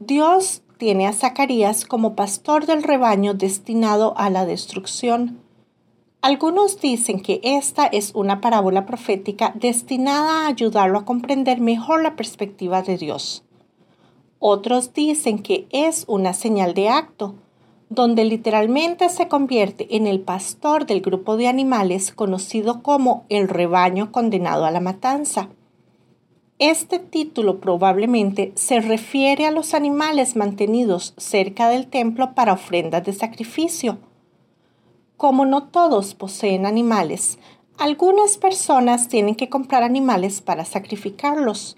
Dios 0.02 0.62
tiene 0.78 1.08
a 1.08 1.12
Zacarías 1.12 1.84
como 1.84 2.16
pastor 2.16 2.66
del 2.66 2.84
rebaño 2.84 3.34
destinado 3.34 4.18
a 4.18 4.30
la 4.30 4.46
destrucción. 4.46 5.42
Algunos 6.22 6.80
dicen 6.80 7.20
que 7.20 7.42
esta 7.44 7.86
es 7.86 8.16
una 8.16 8.40
parábola 8.40 8.86
profética 8.86 9.52
destinada 9.56 10.46
a 10.46 10.48
ayudarlo 10.48 11.00
a 11.00 11.06
comprender 11.06 11.60
mejor 11.60 12.02
la 12.02 12.16
perspectiva 12.16 12.82
de 12.82 12.98
Dios. 12.98 13.44
Otros 14.40 14.94
dicen 14.94 15.40
que 15.40 15.68
es 15.70 16.06
una 16.08 16.34
señal 16.34 16.74
de 16.74 16.88
acto, 16.88 17.36
donde 17.90 18.24
literalmente 18.24 19.10
se 19.10 19.28
convierte 19.28 19.98
en 19.98 20.08
el 20.08 20.22
pastor 20.22 20.86
del 20.86 21.02
grupo 21.02 21.36
de 21.36 21.50
animales 21.50 22.14
conocido 22.14 22.82
como 22.84 23.26
el 23.28 23.50
rebaño 23.50 24.14
condenado 24.14 24.64
a 24.64 24.72
la 24.72 24.80
matanza. 24.80 25.50
Este 26.60 27.00
título 27.00 27.62
probablemente 27.62 28.52
se 28.56 28.82
refiere 28.82 29.46
a 29.46 29.52
los 29.52 29.74
animales 29.74 30.36
mantenidos 30.36 31.14
cerca 31.16 31.70
del 31.70 31.88
templo 31.88 32.36
para 32.36 32.52
ofrendas 32.52 33.06
de 33.06 33.14
sacrificio. 33.14 33.98
Como 35.16 35.46
no 35.46 35.70
todos 35.70 36.16
poseen 36.16 36.66
animales, 36.66 37.40
algunas 37.78 38.38
personas 38.38 39.08
tienen 39.08 39.36
que 39.36 39.48
comprar 39.48 39.84
animales 39.84 40.42
para 40.42 40.66
sacrificarlos. 40.66 41.78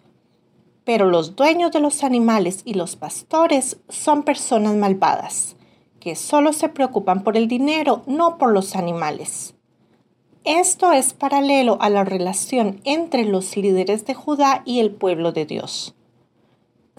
Pero 0.84 1.06
los 1.12 1.36
dueños 1.36 1.72
de 1.72 1.80
los 1.80 2.04
animales 2.04 2.64
y 2.66 2.74
los 2.74 2.96
pastores 2.96 3.78
son 3.88 4.24
personas 4.24 4.76
malvadas, 4.76 5.58
que 6.00 6.16
solo 6.16 6.54
se 6.54 6.70
preocupan 6.70 7.24
por 7.24 7.38
el 7.38 7.48
dinero, 7.48 8.02
no 8.08 8.40
por 8.40 8.52
los 8.52 8.76
animales. 8.76 9.54
Esto 10.44 10.92
es 10.92 11.14
paralelo 11.14 11.78
a 11.82 11.92
la 11.92 12.04
relación 12.04 12.82
entre 12.84 13.26
los 13.26 13.56
líderes 13.56 14.08
de 14.08 14.16
Judá 14.16 14.64
y 14.66 14.80
el 14.80 14.90
pueblo 14.90 15.32
de 15.34 15.46
Dios. 15.46 15.94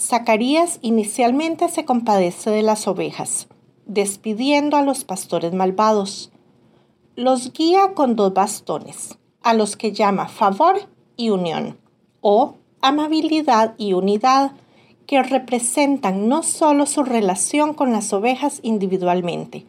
Zacarías 0.01 0.79
inicialmente 0.81 1.69
se 1.69 1.85
compadece 1.85 2.51
de 2.51 2.63
las 2.63 2.87
ovejas, 2.87 3.49
despidiendo 3.85 4.77
a 4.77 4.83
los 4.83 5.03
pastores 5.03 5.53
malvados. 5.55 6.31
Los 7.17 7.53
guía 7.53 7.95
con 7.95 8.15
dos 8.15 8.33
bastones, 8.33 9.19
a 9.43 9.55
los 9.55 9.77
que 9.77 9.91
llama 9.91 10.29
favor 10.29 10.77
y 11.17 11.31
unión, 11.31 11.81
o 12.21 12.55
amabilidad 12.81 13.75
y 13.77 13.95
unidad, 13.95 14.53
que 15.05 15.21
representan 15.21 16.29
no 16.29 16.45
solo 16.45 16.87
su 16.87 17.03
relación 17.03 17.75
con 17.75 17.91
las 17.91 18.13
ovejas 18.13 18.61
individualmente, 18.63 19.67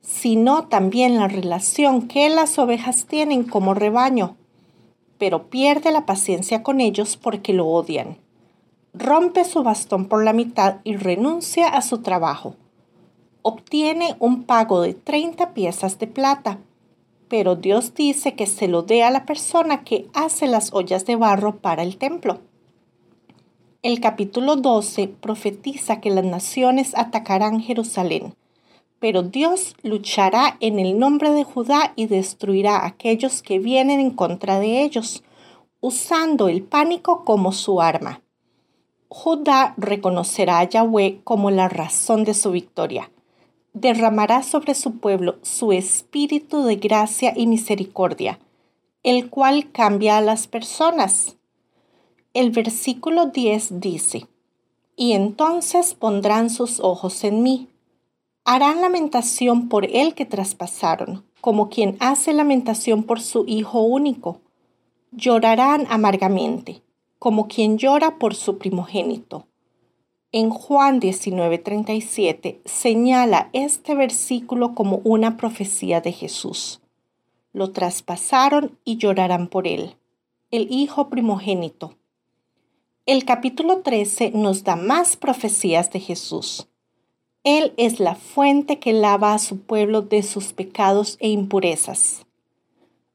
sino 0.00 0.66
también 0.68 1.16
la 1.16 1.28
relación 1.28 2.08
que 2.08 2.28
las 2.30 2.58
ovejas 2.58 3.06
tienen 3.06 3.44
como 3.44 3.74
rebaño, 3.74 4.36
pero 5.18 5.48
pierde 5.50 5.92
la 5.92 6.06
paciencia 6.06 6.62
con 6.62 6.80
ellos 6.80 7.16
porque 7.16 7.52
lo 7.52 7.66
odian. 7.66 8.16
Rompe 8.94 9.44
su 9.44 9.62
bastón 9.62 10.06
por 10.06 10.24
la 10.24 10.32
mitad 10.32 10.76
y 10.82 10.96
renuncia 10.96 11.68
a 11.68 11.82
su 11.82 11.98
trabajo. 11.98 12.56
Obtiene 13.42 14.16
un 14.18 14.44
pago 14.44 14.80
de 14.80 14.94
30 14.94 15.54
piezas 15.54 15.98
de 15.98 16.06
plata, 16.06 16.58
pero 17.28 17.54
Dios 17.54 17.94
dice 17.94 18.34
que 18.34 18.46
se 18.46 18.66
lo 18.66 18.82
dé 18.82 19.02
a 19.02 19.10
la 19.10 19.24
persona 19.24 19.84
que 19.84 20.08
hace 20.14 20.46
las 20.46 20.72
ollas 20.72 21.06
de 21.06 21.16
barro 21.16 21.56
para 21.58 21.82
el 21.82 21.96
templo. 21.96 22.40
El 23.82 24.00
capítulo 24.00 24.56
12 24.56 25.08
profetiza 25.08 26.00
que 26.00 26.10
las 26.10 26.24
naciones 26.24 26.92
atacarán 26.96 27.60
Jerusalén 27.60 28.34
pero 29.00 29.22
Dios 29.22 29.74
luchará 29.82 30.58
en 30.60 30.78
el 30.78 30.98
nombre 30.98 31.30
de 31.30 31.42
Judá 31.42 31.94
y 31.96 32.06
destruirá 32.06 32.76
a 32.76 32.86
aquellos 32.86 33.42
que 33.42 33.58
vienen 33.58 33.98
en 33.98 34.10
contra 34.10 34.60
de 34.60 34.82
ellos, 34.82 35.24
usando 35.80 36.48
el 36.48 36.62
pánico 36.62 37.24
como 37.24 37.52
su 37.52 37.80
arma. 37.80 38.20
Judá 39.08 39.74
reconocerá 39.78 40.58
a 40.60 40.68
Yahweh 40.68 41.22
como 41.24 41.50
la 41.50 41.68
razón 41.68 42.24
de 42.24 42.34
su 42.34 42.52
victoria. 42.52 43.10
Derramará 43.72 44.42
sobre 44.42 44.74
su 44.74 44.98
pueblo 44.98 45.38
su 45.42 45.72
espíritu 45.72 46.62
de 46.64 46.76
gracia 46.76 47.32
y 47.34 47.46
misericordia, 47.46 48.38
el 49.02 49.30
cual 49.30 49.72
cambia 49.72 50.18
a 50.18 50.20
las 50.20 50.46
personas. 50.46 51.38
El 52.34 52.50
versículo 52.50 53.26
10 53.26 53.80
dice, 53.80 54.28
Y 54.94 55.12
entonces 55.12 55.94
pondrán 55.94 56.50
sus 56.50 56.80
ojos 56.80 57.24
en 57.24 57.42
mí 57.42 57.69
harán 58.44 58.80
lamentación 58.80 59.68
por 59.68 59.84
el 59.84 60.14
que 60.14 60.26
traspasaron, 60.26 61.24
como 61.40 61.68
quien 61.68 61.96
hace 62.00 62.32
lamentación 62.32 63.04
por 63.04 63.20
su 63.20 63.44
hijo 63.46 63.82
único. 63.82 64.40
Llorarán 65.12 65.86
amargamente, 65.88 66.82
como 67.18 67.48
quien 67.48 67.78
llora 67.78 68.18
por 68.18 68.34
su 68.34 68.58
primogénito. 68.58 69.46
En 70.32 70.50
Juan 70.50 71.00
19:37 71.00 72.60
señala 72.64 73.50
este 73.52 73.96
versículo 73.96 74.74
como 74.76 75.00
una 75.02 75.36
profecía 75.36 76.00
de 76.00 76.12
Jesús. 76.12 76.80
Lo 77.52 77.72
traspasaron 77.72 78.78
y 78.84 78.96
llorarán 78.96 79.48
por 79.48 79.66
él, 79.66 79.96
el 80.52 80.68
hijo 80.70 81.08
primogénito. 81.08 81.96
El 83.06 83.24
capítulo 83.24 83.80
13 83.80 84.30
nos 84.32 84.62
da 84.62 84.76
más 84.76 85.16
profecías 85.16 85.90
de 85.90 85.98
Jesús. 85.98 86.69
Él 87.42 87.72
es 87.78 88.00
la 88.00 88.16
fuente 88.16 88.78
que 88.78 88.92
lava 88.92 89.32
a 89.32 89.38
su 89.38 89.60
pueblo 89.60 90.02
de 90.02 90.22
sus 90.22 90.52
pecados 90.52 91.16
e 91.20 91.30
impurezas. 91.30 92.26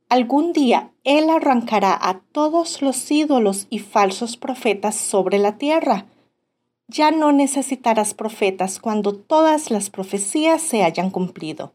Algún 0.10 0.52
día 0.52 0.92
Él 1.04 1.30
arrancará 1.30 1.98
a 2.00 2.20
todos 2.32 2.82
los 2.82 3.12
ídolos 3.12 3.68
y 3.70 3.80
falsos 3.80 4.36
profetas 4.36 4.96
sobre 4.96 5.38
la 5.38 5.58
tierra. 5.58 6.06
Ya 6.88 7.12
no 7.12 7.32
necesitarás 7.32 8.14
profetas 8.14 8.80
cuando 8.80 9.16
todas 9.16 9.70
las 9.70 9.90
profecías 9.92 10.62
se 10.62 10.84
hayan 10.84 11.12
cumplido. 11.12 11.72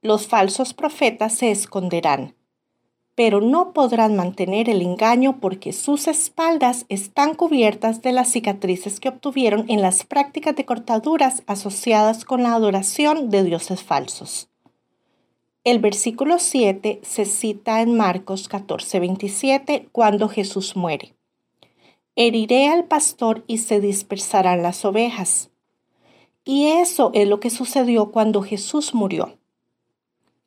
Los 0.00 0.26
falsos 0.26 0.74
profetas 0.74 1.34
se 1.34 1.52
esconderán, 1.52 2.34
pero 3.14 3.40
no 3.40 3.72
podrán 3.72 4.16
mantener 4.16 4.70
el 4.70 4.80
engaño 4.80 5.38
porque 5.40 5.72
sus 5.72 6.08
espaldas 6.08 6.86
están 6.88 7.34
cubiertas 7.34 8.00
de 8.00 8.12
las 8.12 8.32
cicatrices 8.32 9.00
que 9.00 9.10
obtuvieron 9.10 9.66
en 9.68 9.82
las 9.82 10.04
prácticas 10.04 10.56
de 10.56 10.64
cortaduras 10.64 11.42
asociadas 11.46 12.24
con 12.24 12.42
la 12.42 12.54
adoración 12.54 13.28
de 13.28 13.44
dioses 13.44 13.82
falsos. 13.82 14.48
El 15.64 15.78
versículo 15.78 16.38
7 16.38 17.00
se 17.02 17.24
cita 17.24 17.82
en 17.82 17.96
Marcos 17.96 18.48
14:27 18.48 19.88
cuando 19.92 20.28
Jesús 20.28 20.74
muere. 20.74 21.14
Heriré 22.16 22.68
al 22.68 22.84
pastor 22.84 23.44
y 23.46 23.58
se 23.58 23.80
dispersarán 23.80 24.62
las 24.62 24.84
ovejas. 24.84 25.50
Y 26.44 26.66
eso 26.66 27.10
es 27.14 27.28
lo 27.28 27.38
que 27.38 27.50
sucedió 27.50 28.10
cuando 28.10 28.42
Jesús 28.42 28.92
murió. 28.92 29.38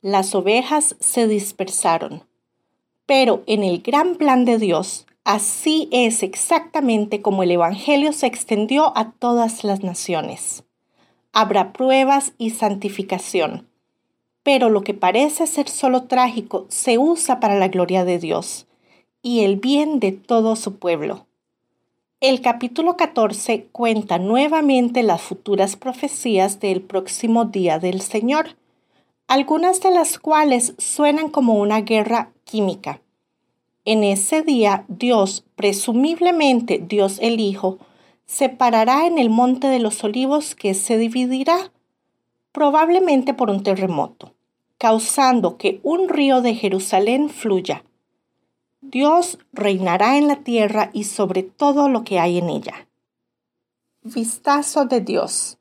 Las 0.01 0.35
ovejas 0.35 0.97
se 0.99 1.27
dispersaron. 1.27 2.23
Pero 3.05 3.43
en 3.45 3.63
el 3.63 3.81
gran 3.81 4.15
plan 4.15 4.45
de 4.45 4.57
Dios, 4.57 5.05
así 5.23 5.87
es 5.91 6.23
exactamente 6.23 7.21
como 7.21 7.43
el 7.43 7.51
Evangelio 7.51 8.13
se 8.13 8.27
extendió 8.27 8.97
a 8.97 9.11
todas 9.11 9.63
las 9.63 9.83
naciones. 9.83 10.63
Habrá 11.33 11.73
pruebas 11.73 12.33
y 12.37 12.51
santificación. 12.51 13.67
Pero 14.41 14.69
lo 14.69 14.83
que 14.83 14.93
parece 14.93 15.47
ser 15.47 15.69
solo 15.69 16.03
trágico 16.03 16.65
se 16.69 16.97
usa 16.97 17.39
para 17.39 17.55
la 17.57 17.67
gloria 17.67 18.05
de 18.05 18.19
Dios 18.19 18.67
y 19.21 19.43
el 19.43 19.55
bien 19.55 19.99
de 19.99 20.11
todo 20.11 20.55
su 20.55 20.77
pueblo. 20.77 21.25
El 22.21 22.41
capítulo 22.41 22.95
14 22.95 23.67
cuenta 23.71 24.19
nuevamente 24.19 25.03
las 25.03 25.21
futuras 25.21 25.75
profecías 25.75 26.59
del 26.59 26.81
próximo 26.81 27.45
día 27.45 27.77
del 27.77 28.01
Señor, 28.01 28.55
algunas 29.27 29.81
de 29.81 29.91
las 29.91 30.17
cuales 30.19 30.75
suenan 30.77 31.29
como 31.29 31.55
una 31.55 31.81
guerra 31.81 32.31
química. 32.45 33.01
En 33.83 34.05
ese 34.05 34.41
día 34.41 34.85
Dios, 34.87 35.43
presumiblemente 35.55 36.77
Dios 36.79 37.19
el 37.21 37.41
Hijo, 37.41 37.77
se 38.25 38.47
parará 38.47 39.05
en 39.05 39.19
el 39.19 39.29
monte 39.29 39.67
de 39.67 39.79
los 39.79 40.03
olivos 40.03 40.55
que 40.55 40.73
se 40.73 40.97
dividirá, 40.97 41.71
probablemente 42.53 43.33
por 43.33 43.49
un 43.49 43.61
terremoto, 43.61 44.33
causando 44.77 45.57
que 45.57 45.81
un 45.83 46.07
río 46.07 46.41
de 46.41 46.55
Jerusalén 46.55 47.29
fluya 47.29 47.83
Dios 48.91 49.39
reinará 49.51 50.17
en 50.17 50.27
la 50.27 50.43
tierra 50.43 50.91
y 50.93 51.05
sobre 51.05 51.41
todo 51.41 51.89
lo 51.89 52.03
que 52.03 52.19
hay 52.19 52.37
en 52.37 52.49
ella. 52.49 52.87
Vistazo 54.03 54.85
de 54.85 55.01
Dios. 55.01 55.57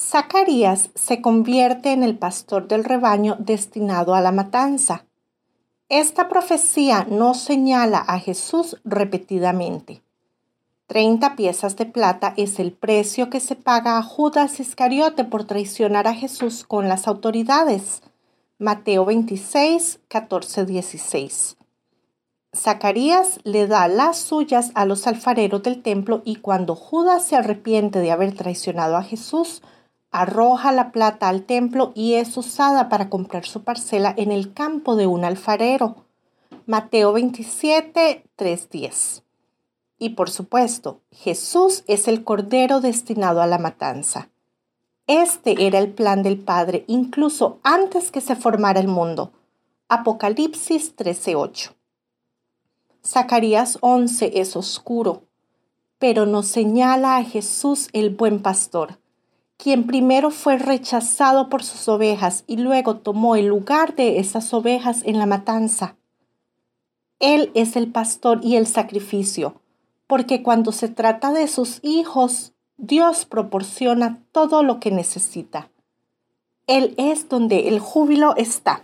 Zacarías 0.00 0.90
se 0.94 1.20
convierte 1.20 1.90
en 1.90 2.04
el 2.04 2.16
pastor 2.16 2.68
del 2.68 2.84
rebaño 2.84 3.34
destinado 3.40 4.14
a 4.14 4.20
la 4.20 4.30
matanza. 4.30 5.05
Esta 5.88 6.28
profecía 6.28 7.06
no 7.08 7.34
señala 7.34 7.98
a 7.98 8.18
Jesús 8.18 8.76
repetidamente. 8.82 10.02
Treinta 10.88 11.36
piezas 11.36 11.76
de 11.76 11.86
plata 11.86 12.34
es 12.36 12.58
el 12.58 12.72
precio 12.72 13.30
que 13.30 13.38
se 13.38 13.54
paga 13.54 13.96
a 13.96 14.02
Judas 14.02 14.58
Iscariote 14.58 15.22
por 15.22 15.44
traicionar 15.44 16.08
a 16.08 16.14
Jesús 16.14 16.64
con 16.64 16.88
las 16.88 17.06
autoridades. 17.06 18.02
Mateo 18.58 19.04
26, 19.04 20.00
14, 20.08 20.66
16. 20.66 21.56
Zacarías 22.56 23.38
le 23.44 23.68
da 23.68 23.86
las 23.86 24.18
suyas 24.18 24.72
a 24.74 24.86
los 24.86 25.06
alfareros 25.06 25.62
del 25.62 25.82
templo 25.82 26.20
y 26.24 26.36
cuando 26.36 26.74
Judas 26.74 27.24
se 27.24 27.36
arrepiente 27.36 28.00
de 28.00 28.10
haber 28.10 28.34
traicionado 28.34 28.96
a 28.96 29.04
Jesús, 29.04 29.62
arroja 30.20 30.72
la 30.72 30.92
plata 30.92 31.28
al 31.28 31.42
templo 31.42 31.92
y 31.94 32.14
es 32.14 32.36
usada 32.36 32.88
para 32.88 33.08
comprar 33.10 33.46
su 33.46 33.62
parcela 33.62 34.14
en 34.16 34.32
el 34.32 34.52
campo 34.52 34.96
de 34.96 35.06
un 35.06 35.24
alfarero. 35.24 36.04
Mateo 36.66 37.12
27, 37.12 38.24
3.10. 38.36 39.22
Y 39.98 40.10
por 40.10 40.30
supuesto, 40.30 41.00
Jesús 41.10 41.84
es 41.86 42.08
el 42.08 42.24
Cordero 42.24 42.80
destinado 42.80 43.40
a 43.40 43.46
la 43.46 43.58
matanza. 43.58 44.28
Este 45.06 45.66
era 45.66 45.78
el 45.78 45.92
plan 45.92 46.22
del 46.22 46.38
Padre 46.38 46.84
incluso 46.88 47.60
antes 47.62 48.10
que 48.10 48.20
se 48.20 48.34
formara 48.34 48.80
el 48.80 48.88
mundo. 48.88 49.32
Apocalipsis 49.88 50.96
13:8. 50.96 51.74
Zacarías 53.04 53.78
11 53.82 54.40
es 54.40 54.56
oscuro, 54.56 55.22
pero 56.00 56.26
nos 56.26 56.48
señala 56.48 57.16
a 57.18 57.22
Jesús 57.22 57.88
el 57.92 58.10
buen 58.10 58.42
pastor, 58.42 58.98
quien 59.56 59.86
primero 59.86 60.30
fue 60.30 60.58
rechazado 60.58 61.48
por 61.48 61.62
sus 61.62 61.88
ovejas 61.88 62.44
y 62.46 62.58
luego 62.58 62.96
tomó 62.96 63.36
el 63.36 63.46
lugar 63.46 63.94
de 63.94 64.18
esas 64.18 64.52
ovejas 64.52 65.02
en 65.04 65.18
la 65.18 65.26
matanza. 65.26 65.96
Él 67.18 67.50
es 67.54 67.76
el 67.76 67.90
pastor 67.90 68.40
y 68.42 68.56
el 68.56 68.66
sacrificio, 68.66 69.60
porque 70.06 70.42
cuando 70.42 70.72
se 70.72 70.88
trata 70.88 71.32
de 71.32 71.48
sus 71.48 71.80
hijos, 71.82 72.52
Dios 72.76 73.24
proporciona 73.24 74.22
todo 74.32 74.62
lo 74.62 74.80
que 74.80 74.90
necesita. 74.90 75.70
Él 76.66 76.94
es 76.98 77.28
donde 77.28 77.68
el 77.68 77.78
júbilo 77.78 78.36
está. 78.36 78.82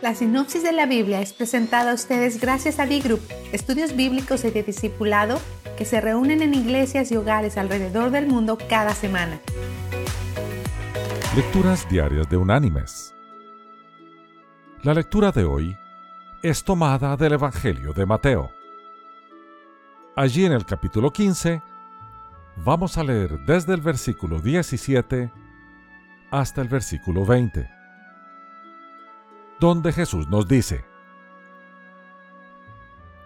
La 0.00 0.14
sinopsis 0.14 0.62
de 0.62 0.72
la 0.72 0.86
Biblia 0.86 1.20
es 1.20 1.34
presentada 1.34 1.90
a 1.90 1.94
ustedes 1.94 2.40
gracias 2.40 2.78
a 2.78 2.86
B-Group, 2.86 3.20
estudios 3.52 3.94
bíblicos 3.94 4.44
y 4.44 4.50
de 4.50 4.62
discipulado 4.62 5.38
que 5.80 5.86
se 5.86 5.98
reúnen 5.98 6.42
en 6.42 6.52
iglesias 6.52 7.10
y 7.10 7.16
hogares 7.16 7.56
alrededor 7.56 8.10
del 8.10 8.26
mundo 8.26 8.58
cada 8.68 8.94
semana. 8.94 9.40
Lecturas 11.34 11.88
diarias 11.88 12.28
de 12.28 12.36
Unánimes. 12.36 13.14
La 14.82 14.92
lectura 14.92 15.32
de 15.32 15.44
hoy 15.44 15.74
es 16.42 16.64
tomada 16.64 17.16
del 17.16 17.32
Evangelio 17.32 17.94
de 17.94 18.04
Mateo. 18.04 18.50
Allí 20.16 20.44
en 20.44 20.52
el 20.52 20.66
capítulo 20.66 21.14
15 21.14 21.62
vamos 22.56 22.98
a 22.98 23.02
leer 23.02 23.38
desde 23.46 23.72
el 23.72 23.80
versículo 23.80 24.38
17 24.38 25.32
hasta 26.30 26.60
el 26.60 26.68
versículo 26.68 27.24
20 27.24 27.80
donde 29.60 29.92
Jesús 29.92 30.26
nos 30.28 30.48
dice, 30.48 30.84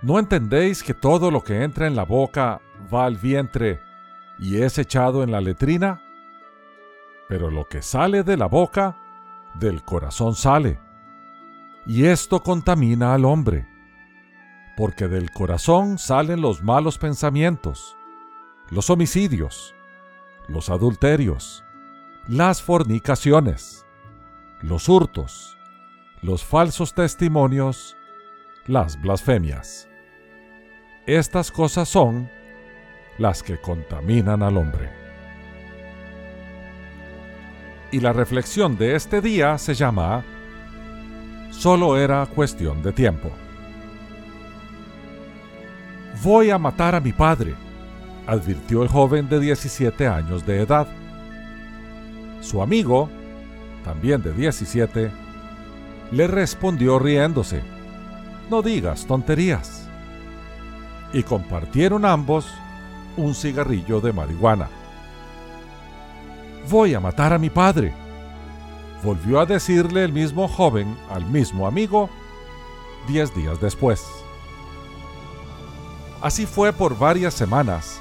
¿No 0.04 0.18
entendéis 0.18 0.82
que 0.82 0.92
todo 0.92 1.30
lo 1.30 1.42
que 1.42 1.62
entra 1.62 1.86
en 1.86 1.96
la 1.96 2.04
boca 2.04 2.60
va 2.92 3.06
al 3.06 3.16
vientre 3.16 3.80
y 4.38 4.60
es 4.60 4.76
echado 4.76 5.22
en 5.22 5.32
la 5.32 5.40
letrina? 5.40 6.02
Pero 7.26 7.50
lo 7.50 7.66
que 7.68 7.80
sale 7.80 8.22
de 8.22 8.36
la 8.36 8.44
boca, 8.44 8.98
del 9.54 9.82
corazón 9.82 10.34
sale. 10.34 10.78
Y 11.86 12.04
esto 12.04 12.42
contamina 12.42 13.14
al 13.14 13.24
hombre, 13.24 13.66
porque 14.76 15.08
del 15.08 15.30
corazón 15.30 15.96
salen 15.96 16.42
los 16.42 16.62
malos 16.62 16.98
pensamientos, 16.98 17.96
los 18.68 18.90
homicidios, 18.90 19.74
los 20.48 20.68
adulterios, 20.68 21.64
las 22.28 22.60
fornicaciones, 22.60 23.86
los 24.60 24.86
hurtos, 24.90 25.56
los 26.20 26.44
falsos 26.44 26.92
testimonios, 26.92 27.96
las 28.66 29.00
blasfemias. 29.00 29.88
Estas 31.06 31.50
cosas 31.50 31.86
son 31.86 32.30
las 33.18 33.42
que 33.42 33.58
contaminan 33.58 34.42
al 34.42 34.56
hombre. 34.56 34.88
Y 37.92 38.00
la 38.00 38.14
reflexión 38.14 38.78
de 38.78 38.96
este 38.96 39.20
día 39.20 39.58
se 39.58 39.74
llama 39.74 40.24
Solo 41.50 41.98
era 41.98 42.24
cuestión 42.24 42.82
de 42.82 42.92
tiempo. 42.92 43.30
Voy 46.22 46.48
a 46.48 46.56
matar 46.56 46.94
a 46.94 47.00
mi 47.00 47.12
padre, 47.12 47.54
advirtió 48.26 48.82
el 48.82 48.88
joven 48.88 49.28
de 49.28 49.40
17 49.40 50.06
años 50.06 50.46
de 50.46 50.62
edad. 50.62 50.86
Su 52.40 52.62
amigo, 52.62 53.10
también 53.84 54.22
de 54.22 54.32
17, 54.32 55.10
le 56.12 56.26
respondió 56.28 56.98
riéndose, 56.98 57.62
No 58.48 58.62
digas 58.62 59.06
tonterías. 59.06 59.83
Y 61.14 61.22
compartieron 61.22 62.04
ambos 62.04 62.46
un 63.16 63.34
cigarrillo 63.34 64.00
de 64.00 64.12
marihuana. 64.12 64.68
Voy 66.68 66.92
a 66.92 67.00
matar 67.00 67.32
a 67.32 67.38
mi 67.38 67.48
padre, 67.50 67.94
volvió 69.02 69.38
a 69.38 69.46
decirle 69.46 70.04
el 70.04 70.12
mismo 70.12 70.48
joven 70.48 70.96
al 71.10 71.24
mismo 71.24 71.66
amigo 71.66 72.10
diez 73.06 73.34
días 73.34 73.60
después. 73.60 74.04
Así 76.20 76.46
fue 76.46 76.72
por 76.72 76.98
varias 76.98 77.34
semanas, 77.34 78.00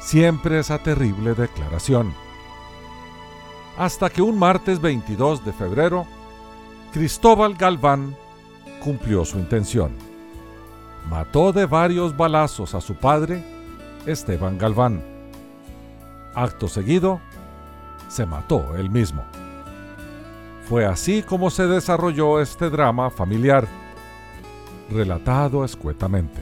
siempre 0.00 0.58
esa 0.58 0.78
terrible 0.78 1.34
declaración. 1.34 2.12
Hasta 3.78 4.10
que 4.10 4.22
un 4.22 4.38
martes 4.38 4.80
22 4.80 5.44
de 5.44 5.52
febrero, 5.52 6.06
Cristóbal 6.92 7.54
Galván 7.54 8.16
cumplió 8.82 9.24
su 9.24 9.38
intención. 9.38 10.13
Mató 11.08 11.52
de 11.52 11.66
varios 11.66 12.16
balazos 12.16 12.74
a 12.74 12.80
su 12.80 12.94
padre, 12.94 13.44
Esteban 14.06 14.58
Galván. 14.58 15.02
Acto 16.34 16.68
seguido, 16.68 17.20
se 18.08 18.26
mató 18.26 18.76
él 18.76 18.90
mismo. 18.90 19.22
Fue 20.68 20.86
así 20.86 21.22
como 21.22 21.50
se 21.50 21.66
desarrolló 21.66 22.40
este 22.40 22.70
drama 22.70 23.10
familiar, 23.10 23.68
relatado 24.90 25.64
escuetamente. 25.64 26.40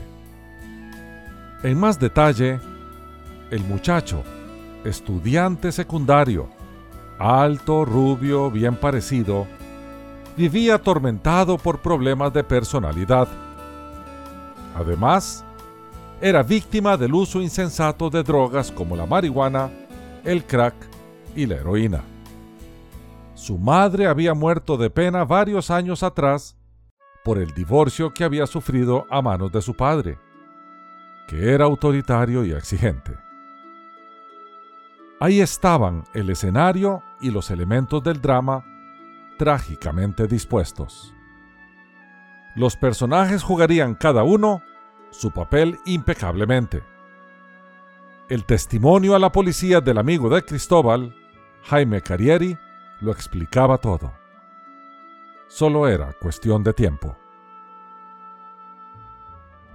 En 1.63 1.77
más 1.77 1.99
detalle, 1.99 2.59
el 3.51 3.63
muchacho, 3.65 4.23
estudiante 4.85 5.71
secundario, 5.71 6.47
alto, 7.19 7.85
rubio, 7.85 8.49
bien 8.49 8.75
parecido, 8.75 9.47
vivía 10.35 10.75
atormentado 10.75 11.57
por 11.57 11.79
problemas 11.79 12.33
de 12.33 12.43
personalidad. 12.43 13.27
Además, 14.75 15.45
era 16.21 16.41
víctima 16.41 16.97
del 16.97 17.13
uso 17.13 17.41
insensato 17.41 18.09
de 18.09 18.23
drogas 18.23 18.71
como 18.71 18.95
la 18.95 19.05
marihuana, 19.05 19.69
el 20.23 20.45
crack 20.45 20.75
y 21.35 21.45
la 21.45 21.55
heroína. 21.55 22.01
Su 23.35 23.57
madre 23.57 24.07
había 24.07 24.33
muerto 24.33 24.77
de 24.77 24.89
pena 24.89 25.25
varios 25.25 25.69
años 25.69 26.01
atrás 26.01 26.55
por 27.23 27.37
el 27.39 27.53
divorcio 27.53 28.13
que 28.13 28.23
había 28.23 28.47
sufrido 28.47 29.05
a 29.09 29.21
manos 29.21 29.51
de 29.51 29.61
su 29.61 29.75
padre, 29.75 30.17
que 31.27 31.51
era 31.51 31.65
autoritario 31.65 32.45
y 32.45 32.51
exigente. 32.51 33.17
Ahí 35.19 35.39
estaban 35.39 36.03
el 36.13 36.29
escenario 36.29 37.01
y 37.21 37.31
los 37.31 37.49
elementos 37.49 38.03
del 38.03 38.21
drama 38.21 38.65
trágicamente 39.37 40.27
dispuestos. 40.27 41.12
Los 42.55 42.77
personajes 42.77 43.41
jugarían 43.43 43.95
cada 43.95 44.23
uno 44.23 44.61
su 45.09 45.31
papel 45.31 45.79
impecablemente. 45.85 46.83
El 48.29 48.45
testimonio 48.45 49.15
a 49.15 49.19
la 49.19 49.31
policía 49.31 49.81
del 49.81 49.97
amigo 49.97 50.29
de 50.29 50.43
Cristóbal, 50.43 51.15
Jaime 51.63 52.01
Carrieri, 52.01 52.57
lo 52.99 53.11
explicaba 53.11 53.77
todo. 53.77 54.13
Solo 55.47 55.87
era 55.87 56.13
cuestión 56.13 56.63
de 56.63 56.73
tiempo. 56.73 57.15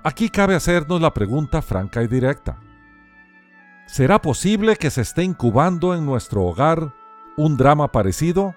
Aquí 0.02 0.30
cabe 0.30 0.54
hacernos 0.54 1.00
la 1.00 1.12
pregunta 1.12 1.62
franca 1.62 2.02
y 2.02 2.06
directa. 2.06 2.58
¿Será 3.86 4.20
posible 4.20 4.76
que 4.76 4.90
se 4.90 5.02
esté 5.02 5.22
incubando 5.22 5.94
en 5.94 6.04
nuestro 6.06 6.44
hogar 6.44 6.94
un 7.36 7.56
drama 7.56 7.92
parecido? 7.92 8.54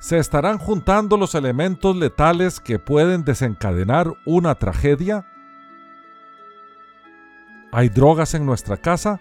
¿Se 0.00 0.16
estarán 0.16 0.56
juntando 0.56 1.18
los 1.18 1.34
elementos 1.34 1.94
letales 1.94 2.58
que 2.58 2.78
pueden 2.78 3.22
desencadenar 3.22 4.14
una 4.24 4.54
tragedia? 4.54 5.26
¿Hay 7.70 7.90
drogas 7.90 8.32
en 8.32 8.46
nuestra 8.46 8.78
casa? 8.78 9.20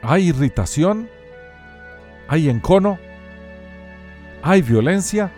¿Hay 0.00 0.28
irritación? 0.28 1.08
¿Hay 2.28 2.48
encono? 2.48 3.00
¿Hay 4.44 4.62
violencia? 4.62 5.32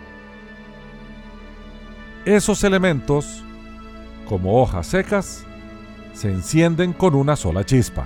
Esos 2.25 2.63
elementos, 2.63 3.43
como 4.29 4.61
hojas 4.61 4.85
secas, 4.85 5.47
se 6.13 6.29
encienden 6.29 6.93
con 6.93 7.15
una 7.15 7.35
sola 7.35 7.65
chispa. 7.65 8.05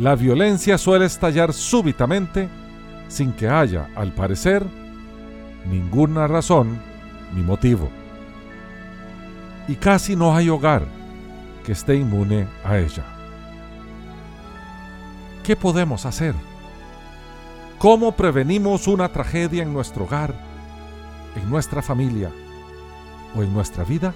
La 0.00 0.16
violencia 0.16 0.78
suele 0.78 1.06
estallar 1.06 1.52
súbitamente 1.52 2.48
sin 3.08 3.32
que 3.32 3.48
haya, 3.48 3.88
al 3.96 4.12
parecer, 4.12 4.64
ninguna 5.70 6.26
razón 6.26 6.80
ni 7.34 7.42
motivo. 7.42 7.88
Y 9.66 9.76
casi 9.76 10.16
no 10.16 10.34
hay 10.34 10.48
hogar 10.48 10.86
que 11.64 11.72
esté 11.72 11.96
inmune 11.96 12.46
a 12.64 12.78
ella. 12.78 13.04
¿Qué 15.42 15.56
podemos 15.56 16.06
hacer? 16.06 16.34
¿Cómo 17.78 18.12
prevenimos 18.12 18.86
una 18.88 19.08
tragedia 19.10 19.62
en 19.62 19.72
nuestro 19.72 20.04
hogar, 20.04 20.34
en 21.36 21.48
nuestra 21.48 21.82
familia 21.82 22.30
o 23.36 23.42
en 23.42 23.52
nuestra 23.52 23.84
vida? 23.84 24.14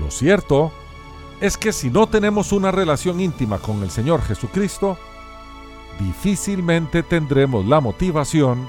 Lo 0.00 0.10
cierto 0.10 0.72
es 1.40 1.56
que 1.56 1.72
si 1.72 1.90
no 1.90 2.06
tenemos 2.06 2.52
una 2.52 2.70
relación 2.70 3.20
íntima 3.20 3.58
con 3.58 3.82
el 3.82 3.90
Señor 3.90 4.22
Jesucristo, 4.22 4.98
difícilmente 5.98 7.02
tendremos 7.02 7.64
la 7.66 7.80
motivación 7.80 8.68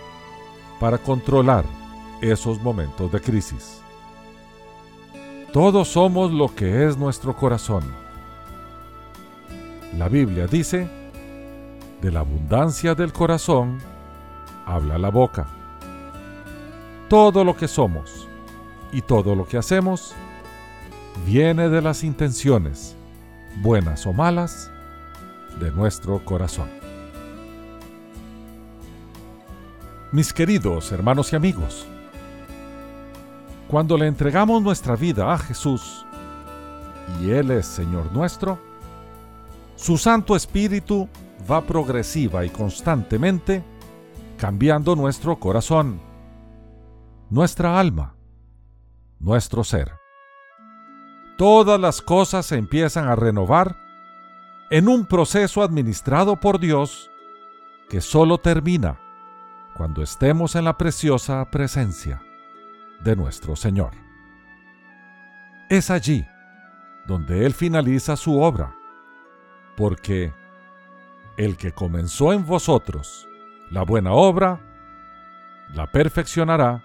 para 0.80 0.98
controlar 0.98 1.66
esos 2.22 2.62
momentos 2.62 3.12
de 3.12 3.22
crisis. 3.22 3.82
Todos 5.52 5.88
somos 5.90 6.32
lo 6.32 6.54
que 6.54 6.86
es 6.86 6.98
nuestro 6.98 7.36
corazón. 7.36 7.84
La 9.98 10.10
Biblia 10.10 10.46
dice, 10.46 10.88
de 12.02 12.12
la 12.12 12.20
abundancia 12.20 12.94
del 12.94 13.12
corazón 13.12 13.80
habla 14.66 14.98
la 14.98 15.10
boca. 15.10 15.48
Todo 17.10 17.44
lo 17.44 17.56
que 17.56 17.68
somos 17.68 18.28
y 18.92 19.02
todo 19.02 19.36
lo 19.36 19.48
que 19.48 19.58
hacemos 19.58 20.14
viene 21.26 21.70
de 21.70 21.82
las 21.82 22.04
intenciones, 22.04 22.96
buenas 23.62 24.06
o 24.06 24.14
malas, 24.14 24.70
de 25.60 25.72
nuestro 25.72 26.24
corazón. 26.24 26.77
Mis 30.14 30.32
queridos 30.32 30.94
hermanos 30.94 31.34
y 31.34 31.36
amigos, 31.36 31.86
cuando 33.68 33.98
le 33.98 34.08
entregamos 34.08 34.64
nuestra 34.64 34.96
vida 34.96 35.34
a 35.34 35.38
Jesús 35.38 36.06
y 37.22 37.32
Él 37.32 37.52
es 37.52 37.66
Señor 37.66 38.14
nuestro, 38.14 38.58
su 39.76 39.98
Santo 39.98 40.38
Espíritu 40.38 41.10
va 41.52 41.60
progresiva 41.60 42.46
y 42.46 42.50
constantemente 42.50 43.66
cambiando 44.38 44.96
nuestro 44.96 45.38
corazón, 45.42 46.00
nuestra 47.30 47.78
alma, 47.78 48.16
nuestro 49.20 49.66
ser. 49.66 49.92
Todas 51.38 51.82
las 51.82 52.02
cosas 52.02 52.46
se 52.46 52.56
empiezan 52.56 53.10
a 53.10 53.18
renovar 53.18 53.76
en 54.70 54.88
un 54.88 55.06
proceso 55.06 55.64
administrado 55.64 56.40
por 56.40 56.60
Dios 56.60 57.10
que 57.90 58.00
solo 58.00 58.38
termina 58.38 59.02
cuando 59.78 60.02
estemos 60.02 60.56
en 60.56 60.66
la 60.66 60.76
preciosa 60.76 61.46
presencia 61.52 62.20
de 63.00 63.16
nuestro 63.16 63.56
Señor. 63.56 63.92
Es 65.70 65.92
allí 65.92 66.28
donde 67.06 67.46
Él 67.46 67.54
finaliza 67.54 68.18
su 68.18 68.42
obra, 68.42 68.76
porque 69.76 70.34
el 71.38 71.58
que 71.58 71.74
comenzó 71.74 72.34
en 72.34 72.44
vosotros 72.44 73.30
la 73.70 73.84
buena 73.84 74.14
obra, 74.14 74.60
la 75.76 75.86
perfeccionará 75.92 76.84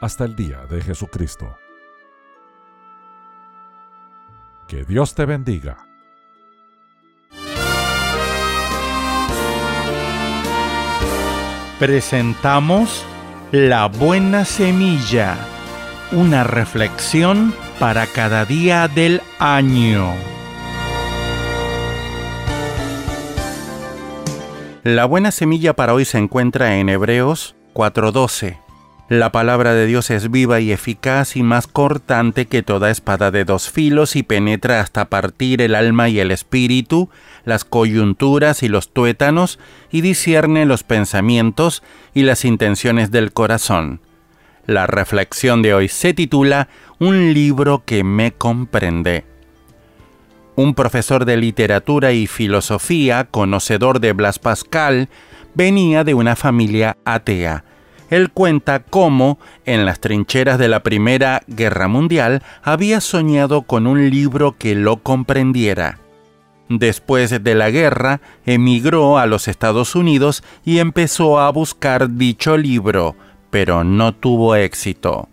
hasta 0.00 0.24
el 0.24 0.36
día 0.36 0.64
de 0.66 0.80
Jesucristo. 0.80 1.58
Que 4.68 4.84
Dios 4.84 5.16
te 5.16 5.24
bendiga. 5.24 5.88
Presentamos 11.82 13.04
La 13.50 13.86
Buena 13.86 14.44
Semilla, 14.44 15.36
una 16.12 16.44
reflexión 16.44 17.52
para 17.80 18.06
cada 18.06 18.44
día 18.44 18.86
del 18.86 19.20
año. 19.40 20.14
La 24.84 25.06
buena 25.06 25.32
semilla 25.32 25.74
para 25.74 25.92
hoy 25.92 26.04
se 26.04 26.18
encuentra 26.18 26.76
en 26.76 26.88
Hebreos 26.88 27.56
4:12. 27.72 28.61
La 29.08 29.32
palabra 29.32 29.74
de 29.74 29.86
Dios 29.86 30.10
es 30.10 30.30
viva 30.30 30.60
y 30.60 30.72
eficaz 30.72 31.36
y 31.36 31.42
más 31.42 31.66
cortante 31.66 32.46
que 32.46 32.62
toda 32.62 32.90
espada 32.90 33.30
de 33.30 33.44
dos 33.44 33.68
filos 33.68 34.16
y 34.16 34.22
penetra 34.22 34.80
hasta 34.80 35.06
partir 35.06 35.60
el 35.60 35.74
alma 35.74 36.08
y 36.08 36.20
el 36.20 36.30
espíritu, 36.30 37.10
las 37.44 37.64
coyunturas 37.64 38.62
y 38.62 38.68
los 38.68 38.90
tuétanos, 38.90 39.58
y 39.90 40.00
discierne 40.00 40.64
los 40.64 40.82
pensamientos 40.84 41.82
y 42.14 42.22
las 42.22 42.44
intenciones 42.44 43.10
del 43.10 43.32
corazón. 43.32 44.00
La 44.66 44.86
reflexión 44.86 45.60
de 45.60 45.74
hoy 45.74 45.88
se 45.88 46.14
titula 46.14 46.68
Un 46.98 47.34
libro 47.34 47.82
que 47.84 48.04
me 48.04 48.32
comprende. 48.32 49.24
Un 50.54 50.74
profesor 50.74 51.24
de 51.24 51.36
literatura 51.36 52.12
y 52.12 52.26
filosofía, 52.26 53.24
conocedor 53.24 53.98
de 54.00 54.12
Blas 54.12 54.38
Pascal, 54.38 55.08
venía 55.54 56.04
de 56.04 56.14
una 56.14 56.36
familia 56.36 56.96
atea. 57.04 57.64
Él 58.12 58.30
cuenta 58.30 58.80
cómo, 58.80 59.38
en 59.64 59.86
las 59.86 59.98
trincheras 59.98 60.58
de 60.58 60.68
la 60.68 60.82
Primera 60.82 61.40
Guerra 61.46 61.88
Mundial, 61.88 62.42
había 62.62 63.00
soñado 63.00 63.62
con 63.62 63.86
un 63.86 64.10
libro 64.10 64.58
que 64.58 64.74
lo 64.74 65.02
comprendiera. 65.02 65.98
Después 66.68 67.42
de 67.42 67.54
la 67.54 67.70
guerra, 67.70 68.20
emigró 68.44 69.16
a 69.16 69.24
los 69.24 69.48
Estados 69.48 69.94
Unidos 69.94 70.44
y 70.62 70.80
empezó 70.80 71.40
a 71.40 71.50
buscar 71.52 72.10
dicho 72.10 72.58
libro, 72.58 73.16
pero 73.48 73.82
no 73.82 74.14
tuvo 74.14 74.56
éxito. 74.56 75.30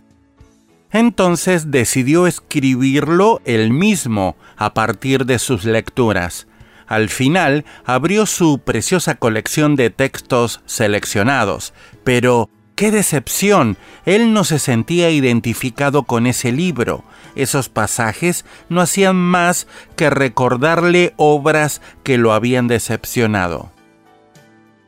Entonces 0.90 1.70
decidió 1.70 2.26
escribirlo 2.26 3.42
él 3.44 3.72
mismo 3.74 4.36
a 4.56 4.72
partir 4.72 5.26
de 5.26 5.38
sus 5.38 5.66
lecturas. 5.66 6.46
Al 6.86 7.10
final 7.10 7.66
abrió 7.84 8.24
su 8.24 8.58
preciosa 8.58 9.16
colección 9.16 9.76
de 9.76 9.90
textos 9.90 10.62
seleccionados, 10.64 11.74
pero 12.04 12.48
¡qué 12.80 12.90
decepción! 12.90 13.76
Él 14.06 14.32
no 14.32 14.42
se 14.42 14.58
sentía 14.58 15.10
identificado 15.10 16.04
con 16.04 16.26
ese 16.26 16.50
libro. 16.50 17.04
Esos 17.36 17.68
pasajes 17.68 18.46
no 18.70 18.80
hacían 18.80 19.16
más 19.16 19.66
que 19.96 20.08
recordarle 20.08 21.12
obras 21.18 21.82
que 22.02 22.16
lo 22.16 22.32
habían 22.32 22.68
decepcionado. 22.68 23.70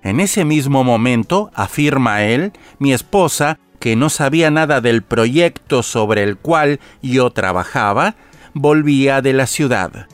En 0.02 0.20
ese 0.20 0.46
mismo 0.46 0.84
momento, 0.84 1.50
afirma 1.54 2.22
él, 2.22 2.52
mi 2.78 2.94
esposa, 2.94 3.58
que 3.78 3.94
no 3.94 4.08
sabía 4.08 4.50
nada 4.50 4.80
del 4.80 5.02
proyecto 5.02 5.82
sobre 5.82 6.22
el 6.22 6.38
cual 6.38 6.80
yo 7.02 7.28
trabajaba, 7.28 8.14
volvía 8.54 9.20
de 9.20 9.34
la 9.34 9.46
ciudad. 9.46 10.06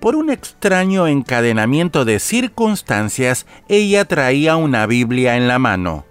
Por 0.00 0.16
un 0.16 0.30
extraño 0.30 1.06
encadenamiento 1.06 2.04
de 2.04 2.18
circunstancias, 2.18 3.46
ella 3.68 4.04
traía 4.06 4.56
una 4.56 4.86
Biblia 4.86 5.36
en 5.36 5.46
la 5.46 5.60
mano. 5.60 6.09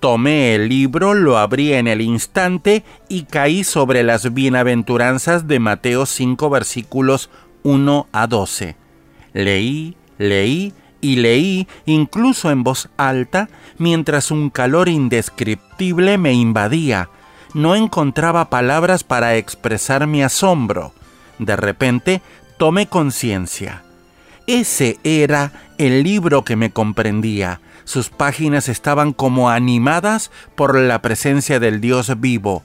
Tomé 0.00 0.54
el 0.54 0.68
libro, 0.68 1.12
lo 1.14 1.38
abrí 1.38 1.72
en 1.72 1.88
el 1.88 2.00
instante 2.00 2.84
y 3.08 3.24
caí 3.24 3.64
sobre 3.64 4.04
las 4.04 4.32
bienaventuranzas 4.32 5.48
de 5.48 5.58
Mateo 5.58 6.06
5 6.06 6.50
versículos 6.50 7.30
1 7.64 8.06
a 8.12 8.26
12. 8.28 8.76
Leí, 9.32 9.96
leí 10.18 10.72
y 11.00 11.16
leí 11.16 11.66
incluso 11.84 12.50
en 12.52 12.62
voz 12.62 12.88
alta 12.96 13.48
mientras 13.76 14.30
un 14.30 14.50
calor 14.50 14.88
indescriptible 14.88 16.16
me 16.16 16.32
invadía. 16.32 17.10
No 17.54 17.74
encontraba 17.74 18.50
palabras 18.50 19.02
para 19.02 19.34
expresar 19.34 20.06
mi 20.06 20.22
asombro. 20.22 20.92
De 21.40 21.56
repente 21.56 22.22
tomé 22.56 22.86
conciencia. 22.86 23.82
Ese 24.46 24.98
era 25.02 25.52
el 25.76 26.04
libro 26.04 26.44
que 26.44 26.54
me 26.54 26.70
comprendía. 26.70 27.60
Sus 27.88 28.10
páginas 28.10 28.68
estaban 28.68 29.14
como 29.14 29.48
animadas 29.48 30.30
por 30.56 30.78
la 30.78 31.00
presencia 31.00 31.58
del 31.58 31.80
Dios 31.80 32.20
vivo. 32.20 32.62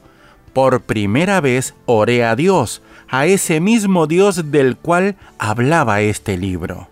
Por 0.51 0.82
primera 0.82 1.39
vez 1.39 1.76
oré 1.86 2.26
a 2.26 2.36
Dios, 2.36 2.82
a 3.07 3.26
ese 3.26 3.61
mismo 3.61 4.05
Dios 4.05 4.51
del 4.51 4.76
cual 4.76 5.15
hablaba 5.39 6.01
este 6.01 6.36
libro. 6.36 6.89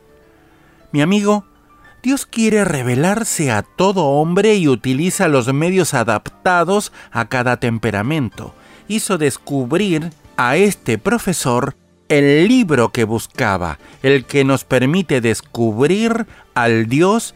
Mi 0.93 1.01
amigo, 1.01 1.43
Dios 2.01 2.25
quiere 2.25 2.63
revelarse 2.63 3.51
a 3.51 3.63
todo 3.63 4.05
hombre 4.05 4.55
y 4.55 4.69
utiliza 4.69 5.27
los 5.27 5.53
medios 5.53 5.93
adaptados 5.93 6.93
a 7.11 7.25
cada 7.27 7.57
temperamento. 7.57 8.55
Hizo 8.87 9.17
descubrir 9.17 10.13
a 10.37 10.55
este 10.55 10.97
profesor 10.97 11.75
el 12.07 12.47
libro 12.47 12.93
que 12.93 13.03
buscaba, 13.03 13.77
el 14.03 14.23
que 14.23 14.45
nos 14.45 14.63
permite 14.63 15.19
descubrir 15.19 16.27
al 16.53 16.87
Dios 16.87 17.35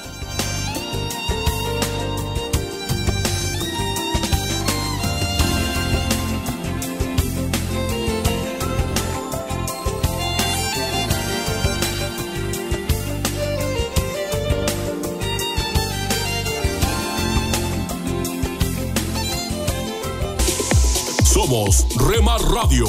Somos 21.51 21.85
Remar 21.97 22.39
Radio. 22.43 22.87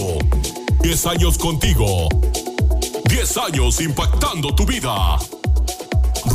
10 0.83 1.07
años 1.07 1.37
contigo. 1.37 2.09
10 3.07 3.37
años 3.39 3.81
impactando 3.81 4.55
tu 4.55 4.65
vida. 4.65 5.19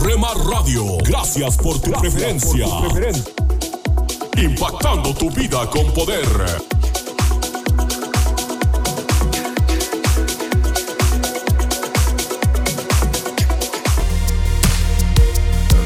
Remar 0.03 0.35
Radio, 0.37 0.97
gracias 1.05 1.55
por 1.55 1.79
tu 1.79 1.89
preferencia. 1.91 2.67
Impactando 4.35 5.13
tu 5.13 5.31
vida 5.31 5.69
con 5.69 5.85
poder. 5.93 6.27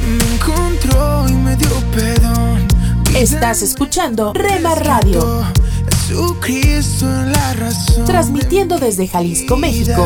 Me 0.07 0.33
encontró 0.33 1.29
y 1.29 1.33
me 1.33 1.55
dio 1.55 1.69
perdón. 1.93 2.67
Estás 3.13 3.61
escuchando 3.61 4.33
Remar 4.33 4.83
Radio. 4.83 5.45
Jesucristo 6.12 7.05
la 7.05 7.53
razón. 7.53 8.03
Transmitiendo 8.05 8.78
desde 8.78 9.07
Jalisco, 9.07 9.55
México. 9.55 10.05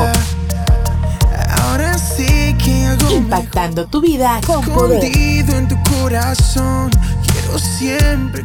Ahora 1.63 1.97
sí 1.97 2.55
que 2.63 2.85
hago 2.85 3.11
Impactando 3.11 3.87
tu 3.87 4.01
vida 4.01 4.39
con 4.45 4.63
poder. 4.65 5.03
en 5.03 5.67
tu 5.67 5.75
corazón. 5.99 6.91
Quiero 7.25 7.57
siempre. 7.57 8.43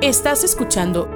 Estás 0.00 0.44
escuchando 0.44 1.08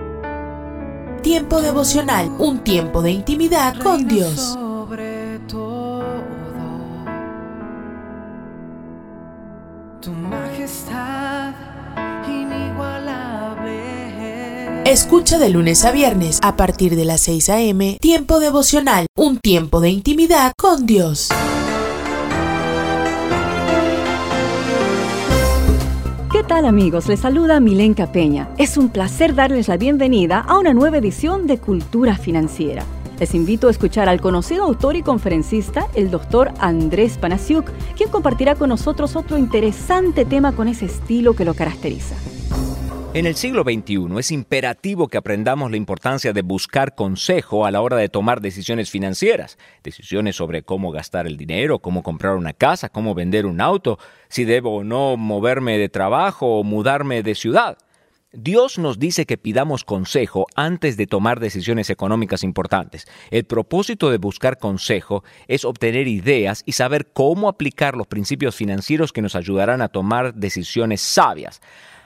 Tiempo 1.23 1.63
devocional, 1.63 2.33
un 2.41 2.65
tiempo 2.65 3.01
de 3.01 3.13
intimidad 3.13 3.77
con 3.81 4.09
Dios. 4.09 4.59
Escucha 14.93 15.39
de 15.39 15.49
lunes 15.49 15.87
a 15.87 15.91
viernes 15.91 16.39
a 16.43 16.55
partir 16.55 16.97
de 16.97 17.07
las 17.07 17.23
6 17.23 17.49
a.m. 17.49 17.97
Tiempo 17.99 18.41
devocional, 18.41 19.07
un 19.17 19.39
tiempo 19.39 19.81
de 19.81 19.89
intimidad 19.89 20.53
con 20.55 20.85
Dios. 20.85 21.31
¿Qué 26.31 26.43
tal 26.47 26.67
amigos? 26.67 27.09
Les 27.09 27.21
saluda 27.21 27.59
Milenka 27.59 28.13
Peña. 28.13 28.51
Es 28.59 28.77
un 28.77 28.91
placer 28.91 29.35
darles 29.35 29.67
la 29.69 29.79
bienvenida 29.79 30.41
a 30.41 30.59
una 30.59 30.75
nueva 30.75 30.99
edición 30.99 31.47
de 31.47 31.57
Cultura 31.57 32.19
Financiera. 32.19 32.85
Les 33.19 33.35
invito 33.35 33.69
a 33.69 33.71
escuchar 33.71 34.11
al 34.11 34.21
conocido 34.21 34.65
autor 34.65 34.97
y 34.97 35.03
conferencista, 35.03 35.87
el 35.95 36.11
doctor 36.11 36.53
Andrés 36.59 37.17
Panasiuk, 37.17 37.71
quien 37.97 38.11
compartirá 38.11 38.57
con 38.57 38.69
nosotros 38.69 39.17
otro 39.17 39.39
interesante 39.39 40.27
tema 40.27 40.53
con 40.53 40.69
ese 40.69 40.85
estilo 40.85 41.33
que 41.33 41.47
lo 41.47 41.55
caracteriza. 41.55 42.15
En 43.15 43.27
el 43.27 43.35
siglo 43.35 43.63
XXI 43.63 44.07
es 44.19 44.31
imperativo 44.31 45.09
que 45.09 45.19
aprendamos 45.19 45.71
la 45.71 45.77
importancia 45.77 46.33
de 46.33 46.41
buscar 46.41 46.95
consejo 46.95 47.67
a 47.67 47.71
la 47.71 47.83
hora 47.83 47.99
de 47.99 48.09
tomar 48.09 48.41
decisiones 48.41 48.91
financieras, 48.91 49.59
decisiones 49.83 50.37
sobre 50.37 50.63
cómo 50.63 50.93
gastar 50.93 51.27
el 51.27 51.37
dinero, 51.37 51.81
cómo 51.81 52.03
comprar 52.03 52.37
una 52.37 52.55
casa, 52.55 52.89
cómo 52.89 53.15
vender 53.15 53.45
un 53.45 53.61
auto, 53.61 53.99
si 54.31 54.47
debo 54.47 54.77
o 54.77 54.83
no 54.83 55.19
moverme 55.19 55.77
de 55.77 55.91
trabajo 55.91 56.59
o 56.59 56.65
mudarme 56.65 57.23
de 57.23 57.35
ciudad. 57.35 57.77
Dios 58.33 58.79
nos 58.79 58.99
dice 58.99 59.27
que 59.27 59.37
pidamos 59.37 59.85
consejo 59.85 60.47
antes 60.55 60.97
de 60.97 61.07
tomar 61.07 61.39
decisiones 61.39 61.91
económicas 61.91 62.43
importantes. 62.43 63.07
El 63.31 63.45
propósito 63.45 64.11
de 64.11 64.17
buscar 64.17 64.57
consejo 64.57 65.23
es 65.49 65.67
obtener 65.67 66.09
ideas 66.09 66.63
y 66.65 66.73
saber 66.73 67.09
cómo 67.13 67.51
aplicar 67.51 67.95
los 67.95 68.07
principios 68.07 68.57
financieros 68.57 69.13
que 69.13 69.21
nos 69.21 69.37
ayudarán 69.37 69.83
a 69.83 69.89
tomar 69.89 70.33
decisiones 70.33 71.03
sabias. 71.03 71.61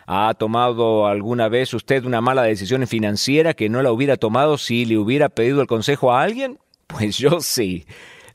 ¿Ha 0.07 0.35
tomado 0.35 1.09
alguna 1.09 1.49
vez 1.49 1.75
usted 1.75 2.05
una 2.05 2.21
mala 2.21 2.45
decisión 2.45 2.87
financiera 2.87 3.55
que 3.55 3.69
no 3.69 3.83
la 3.83 3.91
hubiera 3.91 4.17
tomado 4.17 4.57
si 4.57 4.85
le 4.85 4.99
hubiera 4.99 5.29
pedido 5.29 5.61
el 5.61 5.67
consejo 5.67 6.13
a 6.13 6.23
alguien? 6.23 6.59
Pues 6.87 7.19
yo 7.19 7.41
sí. 7.41 7.85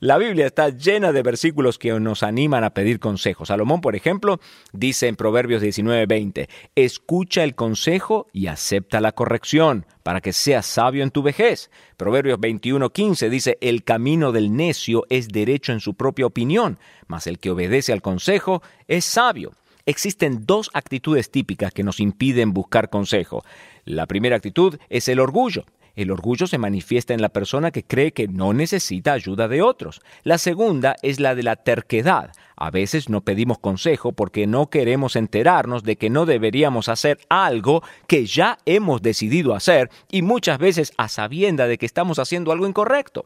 La 0.02 0.18
Biblia 0.18 0.48
está 0.48 0.70
llena 0.70 1.14
de 1.14 1.24
versículos 1.24 1.78
que 1.78 1.98
nos 2.00 2.22
animan 2.22 2.66
a 2.66 2.74
pedir 2.74 3.00
consejos. 3.00 3.48
Salomón, 3.48 3.80
por 3.80 3.96
ejemplo, 3.96 4.42
dice 4.74 5.08
en 5.08 5.16
Proverbios 5.16 5.62
19:20, 5.62 6.50
escucha 6.76 7.46
el 7.46 7.56
consejo 7.56 8.28
y 8.34 8.48
acepta 8.48 9.00
la 9.00 9.14
corrección 9.14 9.86
para 10.04 10.20
que 10.20 10.34
seas 10.34 10.66
sabio 10.66 11.04
en 11.04 11.12
tu 11.12 11.22
vejez. 11.24 11.72
Proverbios 11.96 12.40
21:15 12.40 13.30
dice, 13.30 13.58
el 13.62 13.86
camino 13.86 14.34
del 14.34 14.54
necio 14.54 15.06
es 15.10 15.30
derecho 15.30 15.72
en 15.72 15.80
su 15.80 15.94
propia 15.94 16.26
opinión, 16.26 16.80
mas 17.08 17.28
el 17.28 17.40
que 17.40 17.52
obedece 17.52 17.94
al 17.94 18.02
consejo 18.02 18.62
es 18.88 19.06
sabio. 19.06 19.54
Existen 19.92 20.46
dos 20.46 20.72
actitudes 20.74 21.32
típicas 21.32 21.74
que 21.74 21.84
nos 21.84 22.00
impiden 22.00 22.54
buscar 22.54 22.90
consejo. 22.90 23.44
La 23.84 24.06
primera 24.06 24.38
actitud 24.38 24.80
es 24.88 25.10
el 25.10 25.20
orgullo. 25.20 25.66
El 25.98 26.12
orgullo 26.12 26.48
se 26.48 26.58
manifiesta 26.58 27.14
en 27.14 27.22
la 27.22 27.28
persona 27.28 27.72
que 27.72 27.84
cree 27.84 28.14
que 28.14 28.30
no 28.30 28.54
necesita 28.54 29.12
ayuda 29.12 29.50
de 29.50 29.62
otros. 29.62 30.00
La 30.24 30.38
segunda 30.38 30.96
es 31.02 31.20
la 31.20 31.36
de 31.36 31.44
la 31.44 31.58
terquedad. 31.58 32.32
A 32.56 32.72
veces 32.72 33.10
no 33.10 33.20
pedimos 33.20 33.60
consejo 33.60 34.14
porque 34.14 34.48
no 34.48 34.70
queremos 34.70 35.18
enterarnos 35.18 35.84
de 35.84 35.98
que 35.98 36.10
no 36.10 36.26
deberíamos 36.26 36.88
hacer 36.88 37.18
algo 37.28 37.84
que 38.08 38.26
ya 38.26 38.60
hemos 38.66 39.02
decidido 39.02 39.56
hacer 39.56 39.90
y 40.10 40.22
muchas 40.22 40.58
veces 40.58 40.94
a 40.96 41.10
sabienda 41.10 41.68
de 41.68 41.78
que 41.78 41.86
estamos 41.86 42.18
haciendo 42.18 42.54
algo 42.54 42.66
incorrecto. 42.66 43.26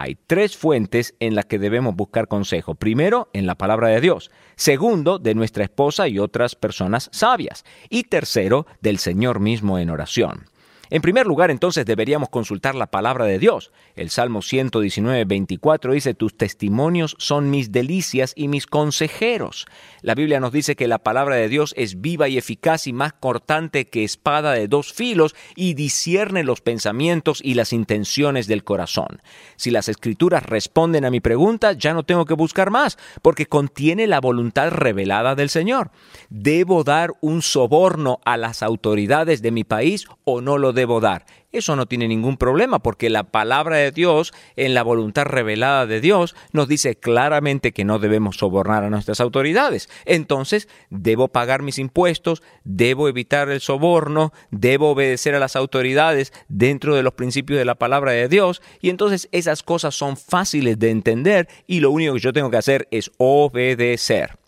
Hay 0.00 0.16
tres 0.28 0.56
fuentes 0.56 1.16
en 1.18 1.34
las 1.34 1.46
que 1.46 1.58
debemos 1.58 1.96
buscar 1.96 2.28
consejo. 2.28 2.76
Primero, 2.76 3.30
en 3.32 3.46
la 3.46 3.56
palabra 3.56 3.88
de 3.88 4.00
Dios. 4.00 4.30
Segundo, 4.54 5.18
de 5.18 5.34
nuestra 5.34 5.64
esposa 5.64 6.06
y 6.06 6.20
otras 6.20 6.54
personas 6.54 7.10
sabias. 7.12 7.64
Y 7.90 8.04
tercero, 8.04 8.64
del 8.80 8.98
Señor 8.98 9.40
mismo 9.40 9.76
en 9.76 9.90
oración. 9.90 10.44
En 10.90 11.02
primer 11.02 11.26
lugar, 11.26 11.50
entonces 11.50 11.84
deberíamos 11.84 12.30
consultar 12.30 12.74
la 12.74 12.86
palabra 12.86 13.26
de 13.26 13.38
Dios. 13.38 13.72
El 13.94 14.10
Salmo 14.10 14.42
119, 14.42 15.24
24 15.24 15.92
dice, 15.92 16.14
tus 16.14 16.36
testimonios 16.36 17.14
son 17.18 17.50
mis 17.50 17.72
delicias 17.72 18.32
y 18.36 18.48
mis 18.48 18.66
consejeros. 18.66 19.66
La 20.02 20.14
Biblia 20.14 20.40
nos 20.40 20.52
dice 20.52 20.76
que 20.76 20.88
la 20.88 20.98
palabra 20.98 21.36
de 21.36 21.48
Dios 21.48 21.74
es 21.76 22.00
viva 22.00 22.28
y 22.28 22.38
eficaz 22.38 22.86
y 22.86 22.92
más 22.92 23.12
cortante 23.12 23.88
que 23.88 24.04
espada 24.04 24.52
de 24.52 24.68
dos 24.68 24.92
filos 24.92 25.34
y 25.56 25.74
discierne 25.74 26.42
los 26.42 26.60
pensamientos 26.60 27.40
y 27.42 27.54
las 27.54 27.72
intenciones 27.72 28.46
del 28.46 28.64
corazón. 28.64 29.20
Si 29.56 29.70
las 29.70 29.88
escrituras 29.88 30.44
responden 30.44 31.04
a 31.04 31.10
mi 31.10 31.20
pregunta, 31.20 31.72
ya 31.72 31.92
no 31.92 32.04
tengo 32.04 32.24
que 32.24 32.34
buscar 32.34 32.70
más, 32.70 32.96
porque 33.22 33.46
contiene 33.46 34.06
la 34.06 34.20
voluntad 34.20 34.70
revelada 34.70 35.34
del 35.34 35.50
Señor. 35.50 35.90
¿Debo 36.30 36.84
dar 36.84 37.14
un 37.20 37.42
soborno 37.42 38.20
a 38.24 38.36
las 38.36 38.62
autoridades 38.62 39.42
de 39.42 39.50
mi 39.50 39.64
país 39.64 40.06
o 40.24 40.40
no 40.40 40.58
lo 40.58 40.72
debo 40.78 41.00
dar. 41.00 41.26
Eso 41.50 41.76
no 41.76 41.86
tiene 41.86 42.08
ningún 42.08 42.36
problema 42.36 42.78
porque 42.78 43.08
la 43.08 43.24
palabra 43.24 43.76
de 43.76 43.90
Dios, 43.90 44.32
en 44.56 44.74
la 44.74 44.82
voluntad 44.82 45.24
revelada 45.24 45.86
de 45.86 46.00
Dios, 46.00 46.36
nos 46.52 46.68
dice 46.68 46.96
claramente 46.96 47.72
que 47.72 47.84
no 47.84 47.98
debemos 47.98 48.36
sobornar 48.36 48.84
a 48.84 48.90
nuestras 48.90 49.20
autoridades. 49.20 49.88
Entonces, 50.04 50.68
debo 50.90 51.28
pagar 51.28 51.62
mis 51.62 51.78
impuestos, 51.78 52.42
debo 52.64 53.08
evitar 53.08 53.48
el 53.48 53.60
soborno, 53.60 54.32
debo 54.50 54.90
obedecer 54.90 55.34
a 55.34 55.38
las 55.40 55.56
autoridades 55.56 56.32
dentro 56.48 56.94
de 56.94 57.02
los 57.02 57.14
principios 57.14 57.58
de 57.58 57.64
la 57.64 57.76
palabra 57.76 58.12
de 58.12 58.28
Dios. 58.28 58.60
Y 58.80 58.90
entonces 58.90 59.28
esas 59.32 59.62
cosas 59.62 59.94
son 59.94 60.16
fáciles 60.16 60.78
de 60.78 60.90
entender 60.90 61.48
y 61.66 61.80
lo 61.80 61.90
único 61.90 62.14
que 62.14 62.20
yo 62.20 62.32
tengo 62.32 62.50
que 62.50 62.58
hacer 62.58 62.88
es 62.90 63.10
obedecer. 63.16 64.38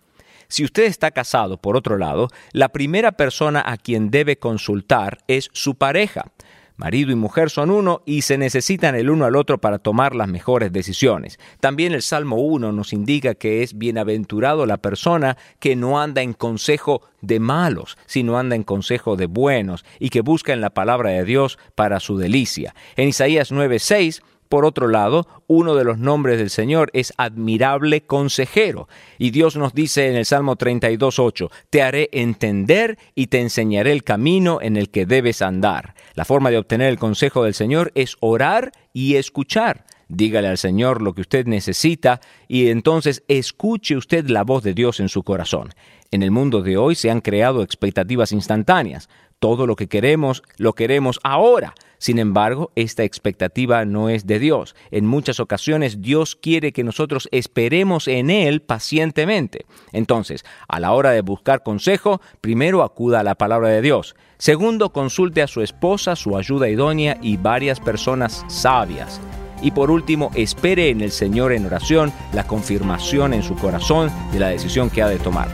Si 0.51 0.65
usted 0.65 0.83
está 0.83 1.13
casado, 1.13 1.59
por 1.59 1.77
otro 1.77 1.97
lado, 1.97 2.29
la 2.53 2.71
primera 2.71 3.13
persona 3.13 3.63
a 3.65 3.77
quien 3.77 4.11
debe 4.11 4.37
consultar 4.37 5.19
es 5.29 5.49
su 5.53 5.77
pareja. 5.77 6.33
Marido 6.77 7.13
y 7.13 7.15
mujer 7.15 7.51
son 7.51 7.71
uno 7.71 8.03
y 8.05 8.23
se 8.23 8.37
necesitan 8.37 8.95
el 8.95 9.11
uno 9.11 9.27
al 9.27 9.37
otro 9.37 9.61
para 9.61 9.79
tomar 9.79 10.17
las 10.17 10.29
mejores 10.29 10.73
decisiones. 10.73 11.39
También 11.61 11.93
el 11.93 12.03
Salmo 12.03 12.37
1 12.37 12.73
nos 12.73 12.93
indica 12.93 13.35
que 13.35 13.63
es 13.63 13.79
bienaventurado 13.79 14.67
la 14.67 14.79
persona 14.79 15.37
que 15.61 15.77
no 15.77 16.01
anda 16.01 16.23
en 16.23 16.33
consejo 16.33 17.03
de 17.21 17.39
malos, 17.39 17.97
sino 18.07 18.39
anda 18.39 18.57
en 18.57 18.65
consejo 18.65 19.17
de 19.17 19.27
buenos 19.27 19.85
y 19.99 20.09
que 20.09 20.23
busca 20.23 20.53
en 20.53 20.63
la 20.63 20.71
palabra 20.71 21.11
de 21.11 21.25
Dios 21.25 21.59
para 21.75 22.01
su 22.01 22.17
delicia. 22.17 22.75
En 22.97 23.09
Isaías 23.09 23.53
9:6 23.53 24.23
por 24.51 24.65
otro 24.65 24.89
lado, 24.89 25.29
uno 25.47 25.77
de 25.77 25.85
los 25.85 25.99
nombres 25.99 26.37
del 26.39 26.51
Señor 26.51 26.91
es 26.93 27.15
admirable 27.17 28.01
consejero. 28.01 28.89
Y 29.17 29.31
Dios 29.31 29.57
nos 29.57 29.75
dice 29.75 30.09
en 30.09 30.17
el 30.17 30.25
Salmo 30.25 30.57
32.8, 30.57 31.53
te 31.71 31.83
haré 31.83 32.09
entender 32.11 32.99
y 33.15 33.29
te 33.29 33.39
enseñaré 33.39 33.93
el 33.93 34.03
camino 34.03 34.59
en 34.61 34.77
el 34.77 34.91
que 34.91 35.07
debes 35.07 35.41
andar. 35.41 35.95
La 36.15 36.25
forma 36.25 36.51
de 36.51 36.59
obtener 36.59 36.89
el 36.89 36.99
consejo 36.99 37.45
del 37.45 37.55
Señor 37.55 37.93
es 37.95 38.17
orar 38.19 38.73
y 38.93 39.15
escuchar. 39.15 39.85
Dígale 40.09 40.49
al 40.49 40.59
Señor 40.59 41.01
lo 41.01 41.15
que 41.15 41.21
usted 41.21 41.47
necesita 41.47 42.21
y 42.49 42.71
entonces 42.71 43.23
escuche 43.29 43.97
usted 43.97 44.29
la 44.29 44.43
voz 44.43 44.65
de 44.65 44.75
Dios 44.75 44.99
en 44.99 45.09
su 45.09 45.23
corazón. 45.23 45.71
En 46.11 46.25
el 46.25 46.33
mundo 46.33 46.63
de 46.63 46.77
hoy 46.77 46.97
se 46.97 47.09
han 47.09 47.21
creado 47.21 47.63
expectativas 47.63 48.33
instantáneas. 48.33 49.09
Todo 49.39 49.69
lo 49.69 49.77
que 49.77 49.87
queremos, 49.87 50.43
lo 50.57 50.73
queremos 50.73 51.21
ahora. 51.23 51.73
Sin 52.01 52.19
embargo, 52.19 52.73
esta 52.77 53.05
expectativa 53.05 53.85
no 53.85 54.09
es 54.09 54.27
de 54.27 54.39
Dios. 54.39 54.75
En 54.91 55.07
muchas 55.07 55.39
ocasiones 55.39 56.01
Dios 56.01 56.35
quiere 56.35 56.73
que 56.73 56.83
nosotros 56.83 57.29
esperemos 57.31 58.09
en 58.09 58.31
Él 58.31 58.63
pacientemente. 58.63 59.67
Entonces, 59.93 60.45
a 60.67 60.81
la 60.81 60.93
hora 60.93 61.11
de 61.11 61.21
buscar 61.21 61.63
consejo, 61.63 62.23
primero 62.41 62.83
acuda 62.83 63.21
a 63.21 63.23
la 63.23 63.35
palabra 63.35 63.69
de 63.69 63.83
Dios. 63.83 64.17
Segundo, 64.39 64.95
consulte 64.95 65.43
a 65.43 65.47
su 65.47 65.61
esposa, 65.61 66.17
su 66.17 66.39
ayuda 66.39 66.71
idónea 66.71 67.19
y 67.21 67.37
varias 67.37 67.81
personas 67.81 68.47
sabias. 68.49 69.21
Y 69.61 69.73
por 69.73 69.91
último, 69.91 70.31
espere 70.35 70.89
en 70.89 71.03
el 71.03 71.11
Señor 71.11 71.53
en 71.53 71.67
oración 71.67 72.15
la 72.33 72.47
confirmación 72.47 73.35
en 73.35 73.43
su 73.43 73.57
corazón 73.57 74.11
de 74.33 74.41
la 74.41 74.49
decisión 74.49 74.89
que 74.89 75.03
ha 75.03 75.09
de 75.09 75.19
tomar. 75.19 75.49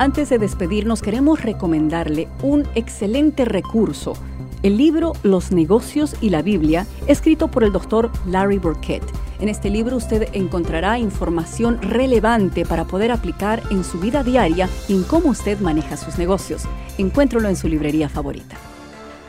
Antes 0.00 0.30
de 0.30 0.38
despedirnos, 0.38 1.02
queremos 1.02 1.42
recomendarle 1.42 2.26
un 2.42 2.66
excelente 2.74 3.44
recurso, 3.44 4.14
el 4.62 4.78
libro 4.78 5.12
Los 5.22 5.52
negocios 5.52 6.16
y 6.22 6.30
la 6.30 6.40
Biblia, 6.40 6.86
escrito 7.06 7.48
por 7.48 7.64
el 7.64 7.70
doctor 7.70 8.10
Larry 8.24 8.56
Burkett. 8.56 9.02
En 9.40 9.50
este 9.50 9.68
libro 9.68 9.98
usted 9.98 10.30
encontrará 10.32 10.98
información 10.98 11.82
relevante 11.82 12.64
para 12.64 12.86
poder 12.86 13.12
aplicar 13.12 13.62
en 13.70 13.84
su 13.84 14.00
vida 14.00 14.22
diaria 14.22 14.70
y 14.88 14.94
en 14.94 15.02
cómo 15.02 15.28
usted 15.28 15.60
maneja 15.60 15.98
sus 15.98 16.16
negocios. 16.16 16.62
Encuéntralo 16.96 17.50
en 17.50 17.56
su 17.56 17.68
librería 17.68 18.08
favorita. 18.08 18.56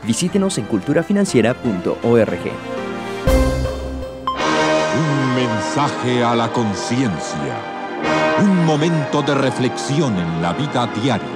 Visítenos 0.06 0.56
en 0.56 0.64
culturafinanciera.org. 0.64 2.40
Un 4.96 5.34
mensaje 5.34 6.24
a 6.24 6.34
la 6.34 6.50
conciencia 6.50 7.71
un 8.42 8.64
momento 8.66 9.22
de 9.22 9.34
reflexión 9.36 10.18
en 10.18 10.42
la 10.42 10.52
vida 10.52 10.88
diaria. 10.88 11.28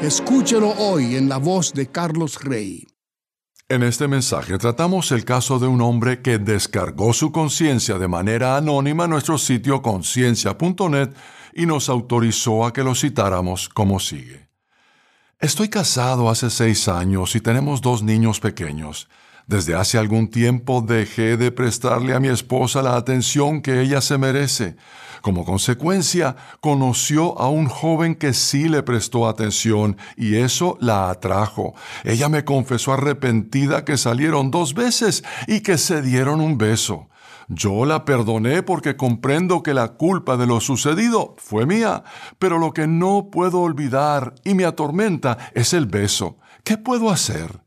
Escúchelo 0.00 0.70
hoy 0.78 1.16
en 1.16 1.28
la 1.28 1.38
voz 1.38 1.72
de 1.72 1.88
Carlos 1.88 2.42
Rey. 2.44 2.86
En 3.68 3.82
este 3.82 4.06
mensaje 4.06 4.58
tratamos 4.58 5.10
el 5.10 5.24
caso 5.24 5.58
de 5.58 5.66
un 5.66 5.80
hombre 5.80 6.22
que 6.22 6.38
descargó 6.38 7.12
su 7.12 7.32
conciencia 7.32 7.98
de 7.98 8.06
manera 8.06 8.56
anónima 8.56 9.04
en 9.04 9.10
nuestro 9.10 9.36
sitio 9.36 9.82
conciencia.net 9.82 11.10
y 11.54 11.66
nos 11.66 11.88
autorizó 11.88 12.64
a 12.64 12.72
que 12.72 12.84
lo 12.84 12.94
citáramos 12.94 13.68
como 13.68 13.98
sigue. 13.98 14.48
Estoy 15.40 15.70
casado 15.70 16.30
hace 16.30 16.50
seis 16.50 16.86
años 16.86 17.34
y 17.34 17.40
tenemos 17.40 17.80
dos 17.80 18.04
niños 18.04 18.38
pequeños. 18.38 19.08
Desde 19.52 19.74
hace 19.74 19.98
algún 19.98 20.28
tiempo 20.28 20.80
dejé 20.80 21.36
de 21.36 21.52
prestarle 21.52 22.14
a 22.14 22.20
mi 22.20 22.28
esposa 22.28 22.80
la 22.80 22.96
atención 22.96 23.60
que 23.60 23.82
ella 23.82 24.00
se 24.00 24.16
merece. 24.16 24.76
Como 25.20 25.44
consecuencia, 25.44 26.36
conoció 26.60 27.38
a 27.38 27.50
un 27.50 27.66
joven 27.66 28.14
que 28.14 28.32
sí 28.32 28.70
le 28.70 28.82
prestó 28.82 29.28
atención 29.28 29.98
y 30.16 30.36
eso 30.36 30.78
la 30.80 31.10
atrajo. 31.10 31.74
Ella 32.02 32.30
me 32.30 32.46
confesó 32.46 32.94
arrepentida 32.94 33.84
que 33.84 33.98
salieron 33.98 34.50
dos 34.50 34.72
veces 34.72 35.22
y 35.46 35.60
que 35.60 35.76
se 35.76 36.00
dieron 36.00 36.40
un 36.40 36.56
beso. 36.56 37.10
Yo 37.46 37.84
la 37.84 38.06
perdoné 38.06 38.62
porque 38.62 38.96
comprendo 38.96 39.62
que 39.62 39.74
la 39.74 39.88
culpa 39.88 40.38
de 40.38 40.46
lo 40.46 40.62
sucedido 40.62 41.34
fue 41.36 41.66
mía, 41.66 42.04
pero 42.38 42.56
lo 42.56 42.72
que 42.72 42.86
no 42.86 43.28
puedo 43.30 43.60
olvidar 43.60 44.34
y 44.44 44.54
me 44.54 44.64
atormenta 44.64 45.36
es 45.52 45.74
el 45.74 45.84
beso. 45.84 46.38
¿Qué 46.64 46.78
puedo 46.78 47.10
hacer? 47.10 47.61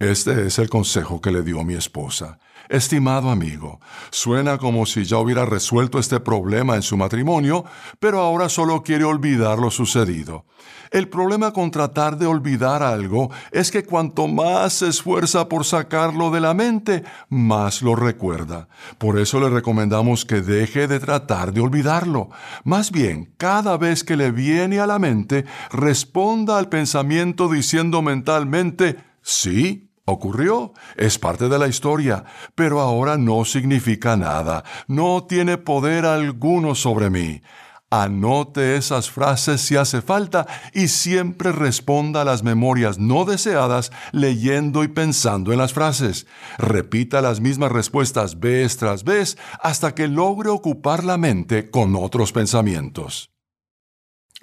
Este 0.00 0.46
es 0.46 0.60
el 0.60 0.70
consejo 0.70 1.20
que 1.20 1.32
le 1.32 1.42
dio 1.42 1.64
mi 1.64 1.74
esposa. 1.74 2.38
Estimado 2.68 3.30
amigo, 3.30 3.80
suena 4.10 4.56
como 4.56 4.86
si 4.86 5.04
ya 5.04 5.18
hubiera 5.18 5.44
resuelto 5.44 5.98
este 5.98 6.20
problema 6.20 6.76
en 6.76 6.82
su 6.82 6.96
matrimonio, 6.96 7.64
pero 7.98 8.20
ahora 8.20 8.48
solo 8.48 8.84
quiere 8.84 9.02
olvidar 9.02 9.58
lo 9.58 9.72
sucedido. 9.72 10.44
El 10.92 11.08
problema 11.08 11.52
con 11.52 11.72
tratar 11.72 12.16
de 12.16 12.26
olvidar 12.26 12.80
algo 12.80 13.32
es 13.50 13.72
que 13.72 13.82
cuanto 13.82 14.28
más 14.28 14.74
se 14.74 14.86
esfuerza 14.86 15.48
por 15.48 15.64
sacarlo 15.64 16.30
de 16.30 16.42
la 16.42 16.54
mente, 16.54 17.02
más 17.28 17.82
lo 17.82 17.96
recuerda. 17.96 18.68
Por 18.98 19.18
eso 19.18 19.40
le 19.40 19.50
recomendamos 19.50 20.24
que 20.24 20.42
deje 20.42 20.86
de 20.86 21.00
tratar 21.00 21.52
de 21.52 21.60
olvidarlo. 21.60 22.30
Más 22.62 22.92
bien, 22.92 23.34
cada 23.36 23.76
vez 23.76 24.04
que 24.04 24.16
le 24.16 24.30
viene 24.30 24.78
a 24.78 24.86
la 24.86 25.00
mente, 25.00 25.44
responda 25.72 26.56
al 26.56 26.68
pensamiento 26.68 27.48
diciendo 27.48 28.00
mentalmente, 28.00 28.96
sí, 29.22 29.87
Ocurrió, 30.10 30.72
es 30.96 31.18
parte 31.18 31.50
de 31.50 31.58
la 31.58 31.68
historia, 31.68 32.24
pero 32.54 32.80
ahora 32.80 33.18
no 33.18 33.44
significa 33.44 34.16
nada, 34.16 34.64
no 34.86 35.26
tiene 35.28 35.58
poder 35.58 36.06
alguno 36.06 36.74
sobre 36.74 37.10
mí. 37.10 37.42
Anote 37.90 38.76
esas 38.76 39.10
frases 39.10 39.60
si 39.60 39.76
hace 39.76 40.00
falta 40.00 40.46
y 40.72 40.88
siempre 40.88 41.52
responda 41.52 42.22
a 42.22 42.24
las 42.24 42.42
memorias 42.42 42.98
no 42.98 43.26
deseadas 43.26 43.92
leyendo 44.12 44.82
y 44.82 44.88
pensando 44.88 45.52
en 45.52 45.58
las 45.58 45.74
frases. 45.74 46.26
Repita 46.56 47.20
las 47.20 47.40
mismas 47.40 47.70
respuestas 47.70 48.40
vez 48.40 48.78
tras 48.78 49.04
vez 49.04 49.36
hasta 49.62 49.94
que 49.94 50.08
logre 50.08 50.48
ocupar 50.48 51.04
la 51.04 51.18
mente 51.18 51.68
con 51.68 51.94
otros 51.94 52.32
pensamientos. 52.32 53.30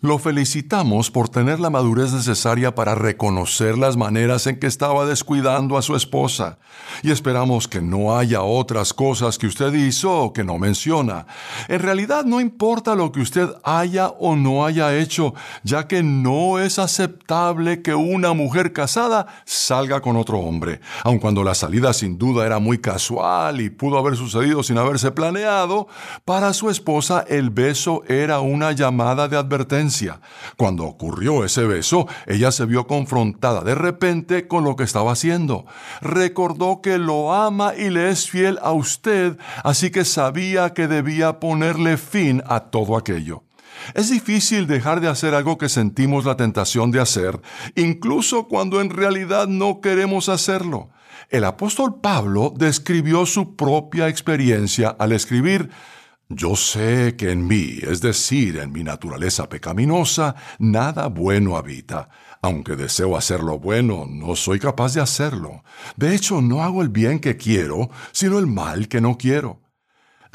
Lo 0.02 0.20
felicitamos 0.20 1.10
por 1.10 1.30
tener 1.30 1.62
la 1.62 1.70
madurez 1.70 2.12
necesaria 2.12 2.76
para 2.76 2.96
reconocer 2.96 3.78
las 3.78 3.96
maneras 3.96 4.46
en 4.46 4.60
que 4.60 4.68
estaba 4.68 5.06
descuidando 5.06 5.78
a 5.78 5.82
su 5.82 5.96
esposa 5.96 6.60
y 7.02 7.12
esperamos 7.12 7.70
que 7.70 7.82
no 7.82 8.18
haya 8.18 8.42
otras 8.42 8.94
cosas 8.94 9.38
que 9.38 9.48
usted 9.48 9.74
hizo 9.74 10.14
o 10.14 10.34
que 10.34 10.44
no 10.44 10.58
menciona. 10.58 11.28
En 11.70 11.80
realidad 11.80 12.26
no 12.26 12.42
importa 12.42 12.94
lo 12.94 13.14
que 13.14 13.22
usted 13.22 13.48
haya 13.64 14.10
o 14.10 14.36
no 14.36 14.66
haya 14.66 14.98
hecho, 14.98 15.34
ya 15.64 15.88
que 15.88 16.04
no 16.04 16.60
es 16.60 16.78
aceptable 16.78 17.82
que 17.82 17.96
una 17.96 18.34
mujer 18.34 18.74
casada 18.74 19.28
salga 19.46 20.02
con 20.02 20.18
otro 20.18 20.40
hombre. 20.40 20.82
Aun 21.06 21.20
cuando 21.20 21.42
la 21.42 21.56
salida 21.56 21.94
sin 21.94 22.18
duda 22.18 22.46
era 22.46 22.60
muy 22.60 22.80
casual 22.80 23.62
y 23.62 23.70
pudo 23.70 23.98
haber 23.98 24.18
sucedido 24.18 24.62
sin 24.62 24.78
haberse 24.78 25.12
planeado, 25.12 25.88
para 26.26 26.52
su 26.52 26.70
esposa 26.70 27.24
el 27.30 27.50
beso 27.50 28.04
era 28.10 28.42
una 28.42 28.74
llamada 28.74 29.30
de 29.30 29.38
advertencia 29.38 29.86
cuando 30.58 30.86
ocurrió 30.86 31.46
ese 31.46 31.66
beso, 31.66 32.08
ella 32.28 32.52
se 32.52 32.66
vio 32.66 32.88
confrontada 32.88 33.62
de 33.62 33.76
repente 33.76 34.48
con 34.48 34.64
lo 34.64 34.76
que 34.76 34.84
estaba 34.84 35.12
haciendo. 35.12 35.66
Recordó 36.02 36.82
que 36.82 36.98
lo 36.98 37.34
ama 37.34 37.74
y 37.76 37.90
le 37.90 38.10
es 38.10 38.30
fiel 38.30 38.60
a 38.62 38.72
usted, 38.72 39.38
así 39.64 39.92
que 39.92 40.06
sabía 40.06 40.74
que 40.74 40.88
debía 40.88 41.40
ponerle 41.40 41.98
fin 41.98 42.44
a 42.48 42.60
todo 42.62 42.98
aquello. 42.98 43.44
Es 43.94 44.10
difícil 44.10 44.68
dejar 44.68 45.02
de 45.02 45.10
hacer 45.10 45.36
algo 45.36 45.58
que 45.58 45.70
sentimos 45.70 46.26
la 46.26 46.38
tentación 46.38 46.92
de 46.92 47.02
hacer, 47.02 47.40
incluso 47.76 48.48
cuando 48.48 48.82
en 48.82 48.90
realidad 48.90 49.48
no 49.48 49.82
queremos 49.82 50.30
hacerlo. 50.30 50.90
El 51.30 51.44
apóstol 51.44 52.00
Pablo 52.02 52.54
describió 52.56 53.26
su 53.26 53.56
propia 53.56 54.08
experiencia 54.08 54.96
al 54.98 55.12
escribir 55.12 55.70
yo 56.30 56.56
sé 56.56 57.16
que 57.18 57.32
en 57.32 57.46
mí, 57.48 57.80
es 57.82 58.02
decir, 58.02 58.58
en 58.58 58.72
mi 58.72 58.84
naturaleza 58.84 59.48
pecaminosa, 59.48 60.36
nada 60.58 61.08
bueno 61.08 61.56
habita. 61.56 62.10
Aunque 62.42 62.76
deseo 62.76 63.16
hacer 63.16 63.42
lo 63.42 63.60
bueno, 63.60 64.06
no 64.10 64.36
soy 64.36 64.60
capaz 64.60 64.94
de 64.94 65.02
hacerlo. 65.02 65.64
De 65.96 66.16
hecho, 66.16 66.42
no 66.42 66.64
hago 66.64 66.82
el 66.82 66.90
bien 66.90 67.20
que 67.20 67.38
quiero, 67.38 67.90
sino 68.12 68.40
el 68.40 68.48
mal 68.48 68.88
que 68.88 69.02
no 69.02 69.18
quiero. 69.18 69.65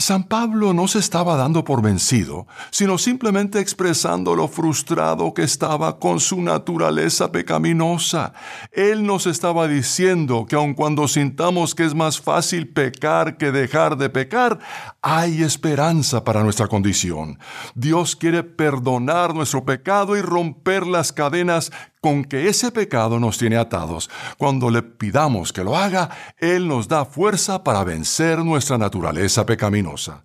San 0.01 0.25
Pablo 0.25 0.73
no 0.73 0.89
se 0.89 0.99
estaba 0.99 1.37
dando 1.37 1.63
por 1.63 1.83
vencido, 1.83 2.47
sino 2.71 2.97
simplemente 2.97 3.61
expresando 3.61 4.35
lo 4.35 4.49
frustrado 4.49 5.35
que 5.35 5.43
estaba 5.43 5.99
con 5.99 6.21
su 6.21 6.41
naturaleza 6.41 7.31
pecaminosa. 7.31 8.33
Él 8.73 9.05
nos 9.05 9.27
estaba 9.27 9.69
diciendo 9.69 10.47
que 10.49 10.57
aun 10.57 10.73
cuando 10.73 11.07
sintamos 11.07 11.75
que 11.75 11.85
es 11.85 11.95
más 11.95 12.19
fácil 12.19 12.69
pecar 12.69 13.37
que 13.37 13.53
dejar 13.53 13.99
de 13.99 14.09
pecar, 14.09 14.59
hay 15.03 15.43
esperanza 15.43 16.25
para 16.25 16.43
nuestra 16.43 16.67
condición. 16.67 17.39
Dios 17.75 18.17
quiere 18.17 18.43
perdonar 18.43 19.35
nuestro 19.35 19.67
pecado 19.67 20.17
y 20.17 20.23
romper 20.23 20.87
las 20.87 21.13
cadenas 21.13 21.73
con 22.01 22.25
que 22.25 22.49
ese 22.49 22.73
pecado 22.73 23.21
nos 23.21 23.39
tiene 23.39 23.57
atados. 23.57 24.11
Cuando 24.39 24.71
le 24.71 24.83
pidamos 24.83 25.53
que 25.53 25.65
lo 25.65 25.77
haga, 25.77 26.11
Él 26.39 26.67
nos 26.67 26.89
da 26.89 27.05
fuerza 27.05 27.63
para 27.63 27.85
vencer 27.85 28.39
nuestra 28.39 28.79
naturaleza 28.79 29.45
pecaminosa. 29.47 30.25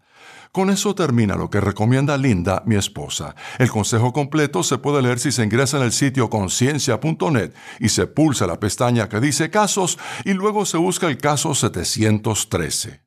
Con 0.56 0.70
eso 0.70 0.96
termina 0.96 1.36
lo 1.36 1.50
que 1.50 1.60
recomienda 1.60 2.18
Linda, 2.18 2.64
mi 2.66 2.78
esposa. 2.78 3.36
El 3.60 3.70
consejo 3.70 4.14
completo 4.14 4.64
se 4.64 4.78
puede 4.78 5.02
leer 5.02 5.20
si 5.20 5.34
se 5.34 5.44
ingresa 5.44 5.76
en 5.76 5.84
el 5.84 5.92
sitio 5.92 6.30
conciencia.net 6.30 7.52
y 7.82 7.90
se 7.90 8.08
pulsa 8.08 8.48
la 8.48 8.58
pestaña 8.58 9.10
que 9.10 9.20
dice 9.20 9.50
casos 9.50 10.00
y 10.24 10.32
luego 10.32 10.64
se 10.64 10.78
busca 10.78 11.08
el 11.08 11.18
caso 11.18 11.54
713. 11.54 13.02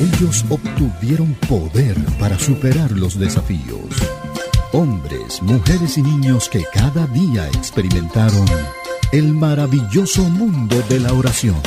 Ellos 0.00 0.44
obtuvieron 0.48 1.34
poder 1.48 1.96
para 2.18 2.36
superar 2.38 2.90
los 2.90 3.16
desafíos. 3.18 3.84
Hombres, 4.72 5.40
mujeres 5.42 5.98
y 5.98 6.02
niños 6.02 6.48
que 6.48 6.64
cada 6.72 7.06
día 7.06 7.46
experimentaron 7.48 8.46
el 9.12 9.32
maravilloso 9.32 10.24
mundo 10.24 10.82
de 10.88 10.98
la 10.98 11.12
oración. 11.12 11.62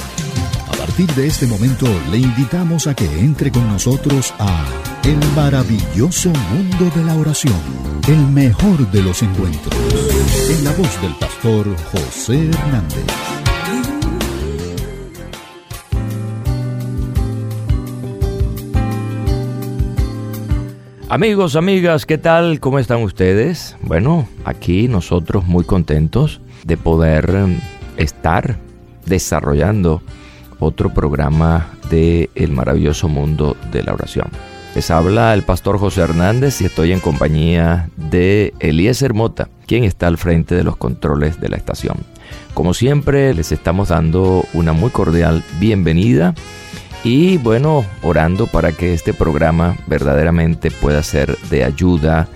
A 0.87 0.89
partir 0.89 1.15
de 1.15 1.27
este 1.27 1.45
momento 1.45 1.85
le 2.11 2.17
invitamos 2.17 2.87
a 2.87 2.95
que 2.95 3.03
entre 3.19 3.51
con 3.51 3.67
nosotros 3.67 4.33
a 4.39 4.65
El 5.03 5.19
maravilloso 5.35 6.29
mundo 6.29 6.89
de 6.95 7.03
la 7.03 7.13
oración, 7.17 7.59
el 8.07 8.25
mejor 8.27 8.89
de 8.89 9.03
los 9.03 9.21
encuentros, 9.21 9.75
en 10.49 10.63
la 10.63 10.71
voz 10.71 11.01
del 11.01 11.13
pastor 11.15 11.67
José 11.91 12.49
Hernández. 12.49 13.05
Amigos, 21.09 21.57
amigas, 21.57 22.05
¿qué 22.05 22.17
tal? 22.17 22.61
¿Cómo 22.61 22.79
están 22.79 23.03
ustedes? 23.03 23.75
Bueno, 23.81 24.29
aquí 24.45 24.87
nosotros 24.87 25.45
muy 25.45 25.65
contentos 25.65 26.39
de 26.63 26.77
poder 26.77 27.29
em, 27.29 27.59
estar 27.97 28.57
desarrollando 29.05 30.01
otro 30.59 30.93
programa 30.93 31.69
de 31.89 32.29
El 32.35 32.51
maravilloso 32.51 33.07
mundo 33.07 33.55
de 33.71 33.83
la 33.83 33.93
oración. 33.93 34.27
Les 34.75 34.91
habla 34.91 35.33
el 35.33 35.43
pastor 35.43 35.79
José 35.79 36.01
Hernández 36.01 36.61
y 36.61 36.65
estoy 36.65 36.91
en 36.91 36.99
compañía 36.99 37.89
de 37.95 38.53
Elías 38.59 39.03
Mota, 39.13 39.49
quien 39.65 39.83
está 39.83 40.07
al 40.07 40.17
frente 40.17 40.55
de 40.55 40.63
los 40.63 40.77
controles 40.77 41.39
de 41.39 41.49
la 41.49 41.57
estación. 41.57 41.97
Como 42.53 42.73
siempre, 42.73 43.33
les 43.33 43.51
estamos 43.51 43.89
dando 43.89 44.45
una 44.53 44.73
muy 44.73 44.91
cordial 44.91 45.43
bienvenida 45.59 46.35
y 47.03 47.37
bueno, 47.37 47.85
orando 48.03 48.47
para 48.47 48.71
que 48.71 48.93
este 48.93 49.13
programa 49.13 49.77
verdaderamente 49.87 50.71
pueda 50.71 51.01
ser 51.03 51.37
de 51.49 51.63
ayuda 51.63 52.27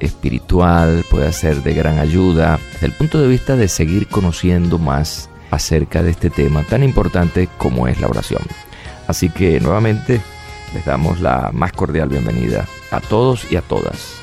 espiritual, 0.00 1.04
pueda 1.10 1.32
ser 1.32 1.62
de 1.62 1.74
gran 1.74 1.98
ayuda 1.98 2.58
desde 2.72 2.86
el 2.86 2.92
punto 2.92 3.20
de 3.20 3.28
vista 3.28 3.56
de 3.56 3.68
seguir 3.68 4.08
conociendo 4.08 4.78
más 4.78 5.30
acerca 5.50 6.02
de 6.02 6.10
este 6.10 6.30
tema 6.30 6.62
tan 6.62 6.82
importante 6.82 7.48
como 7.58 7.88
es 7.88 8.00
la 8.00 8.08
oración. 8.08 8.42
Así 9.06 9.30
que 9.30 9.60
nuevamente 9.60 10.20
les 10.74 10.84
damos 10.84 11.20
la 11.20 11.50
más 11.52 11.72
cordial 11.72 12.08
bienvenida 12.08 12.66
a 12.90 13.00
todos 13.00 13.50
y 13.50 13.56
a 13.56 13.62
todas. 13.62 14.22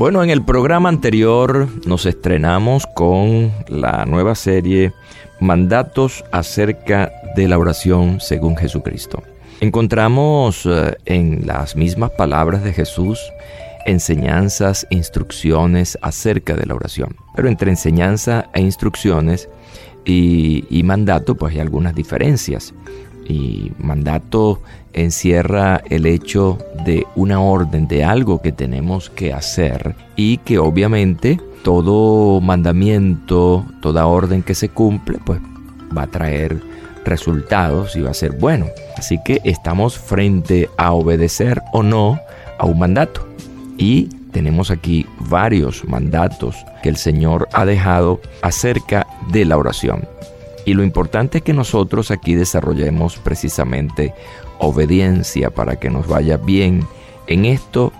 Bueno, 0.00 0.22
en 0.24 0.30
el 0.30 0.42
programa 0.42 0.88
anterior 0.88 1.68
nos 1.84 2.06
estrenamos 2.06 2.86
con 2.86 3.52
la 3.68 4.06
nueva 4.06 4.34
serie 4.34 4.94
Mandatos 5.40 6.24
acerca 6.32 7.12
de 7.36 7.48
la 7.48 7.58
oración 7.58 8.20
según 8.20 8.56
Jesucristo. 8.56 9.22
Encontramos 9.60 10.64
eh, 10.66 10.96
en 11.04 11.46
las 11.46 11.76
mismas 11.76 12.10
palabras 12.12 12.64
de 12.64 12.72
Jesús 12.72 13.20
enseñanzas, 13.86 14.86
instrucciones 14.90 15.98
acerca 16.02 16.54
de 16.54 16.66
la 16.66 16.74
oración. 16.74 17.16
Pero 17.34 17.48
entre 17.48 17.70
enseñanza 17.70 18.46
e 18.54 18.60
instrucciones 18.60 19.48
y, 20.04 20.64
y 20.70 20.82
mandato, 20.82 21.34
pues 21.34 21.54
hay 21.54 21.60
algunas 21.60 21.94
diferencias. 21.94 22.74
Y 23.26 23.72
mandato 23.78 24.60
encierra 24.92 25.82
el 25.88 26.06
hecho 26.06 26.58
de 26.84 27.06
una 27.14 27.40
orden, 27.40 27.86
de 27.86 28.04
algo 28.04 28.42
que 28.42 28.52
tenemos 28.52 29.08
que 29.10 29.32
hacer 29.32 29.94
y 30.16 30.38
que 30.38 30.58
obviamente 30.58 31.38
todo 31.62 32.40
mandamiento, 32.40 33.64
toda 33.80 34.06
orden 34.06 34.42
que 34.42 34.54
se 34.54 34.70
cumple, 34.70 35.18
pues 35.24 35.40
va 35.96 36.02
a 36.02 36.06
traer 36.06 36.60
resultados 37.04 37.96
va 38.04 38.10
a 38.10 38.14
ser 38.14 38.32
bueno. 38.32 38.66
Así 38.96 39.18
que 39.24 39.40
estamos 39.44 39.98
frente 39.98 40.68
a 40.76 40.92
obedecer 40.92 41.62
o 41.72 41.82
no 41.82 42.20
a 42.58 42.66
un 42.66 42.78
mandato. 42.78 43.26
Y 43.76 44.08
tenemos 44.32 44.70
aquí 44.70 45.06
varios 45.18 45.84
mandatos 45.84 46.56
que 46.82 46.88
el 46.88 46.96
Señor 46.96 47.48
ha 47.52 47.64
dejado 47.64 48.20
acerca 48.42 49.06
de 49.30 49.44
la 49.44 49.56
oración. 49.56 50.06
Y 50.64 50.74
lo 50.74 50.82
importante 50.82 51.38
es 51.38 51.44
que 51.44 51.52
nosotros 51.52 52.10
aquí 52.10 52.34
desarrollemos 52.34 53.16
precisamente 53.16 54.14
obediencia 54.58 55.50
para 55.50 55.76
que 55.76 55.90
nos 55.90 56.06
vaya 56.06 56.36
bien 56.36 56.86
en 57.26 57.44
esto 57.46 57.92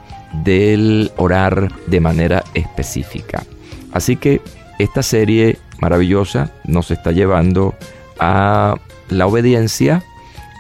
del 0.44 1.10
orar 1.16 1.70
de 1.86 2.00
manera 2.00 2.44
específica. 2.54 3.44
Así 3.92 4.16
que 4.16 4.40
esta 4.78 5.02
serie 5.02 5.58
maravillosa 5.80 6.52
nos 6.64 6.90
está 6.90 7.12
llevando 7.12 7.74
a 8.18 8.76
la 9.10 9.26
obediencia 9.26 10.02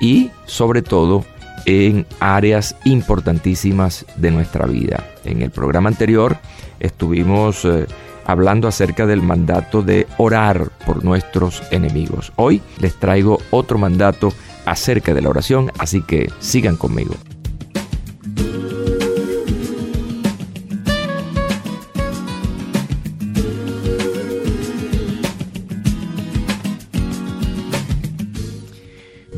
y 0.00 0.30
sobre 0.46 0.82
todo 0.82 1.24
en 1.66 2.06
áreas 2.20 2.76
importantísimas 2.84 4.06
de 4.16 4.30
nuestra 4.30 4.66
vida. 4.66 5.06
En 5.24 5.42
el 5.42 5.50
programa 5.50 5.88
anterior 5.88 6.38
estuvimos 6.78 7.64
eh, 7.64 7.86
hablando 8.24 8.68
acerca 8.68 9.06
del 9.06 9.22
mandato 9.22 9.82
de 9.82 10.06
orar 10.16 10.70
por 10.86 11.04
nuestros 11.04 11.62
enemigos. 11.70 12.32
Hoy 12.36 12.62
les 12.78 12.98
traigo 12.98 13.38
otro 13.50 13.78
mandato 13.78 14.32
acerca 14.64 15.14
de 15.14 15.22
la 15.22 15.30
oración, 15.30 15.70
así 15.78 16.02
que 16.02 16.30
sigan 16.38 16.76
conmigo. 16.76 17.14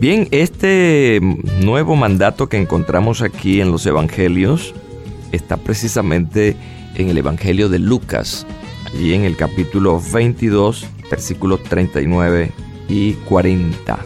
Bien, 0.02 0.26
este 0.32 1.20
nuevo 1.60 1.94
mandato 1.94 2.48
que 2.48 2.56
encontramos 2.56 3.22
aquí 3.22 3.60
en 3.60 3.70
los 3.70 3.86
Evangelios 3.86 4.74
está 5.30 5.56
precisamente 5.56 6.56
en 6.96 7.08
el 7.08 7.18
Evangelio 7.18 7.68
de 7.68 7.78
Lucas, 7.78 8.44
allí 8.84 9.14
en 9.14 9.22
el 9.22 9.36
capítulo 9.36 10.02
22, 10.12 10.88
versículos 11.08 11.62
39 11.62 12.50
y 12.88 13.12
40. 13.12 13.96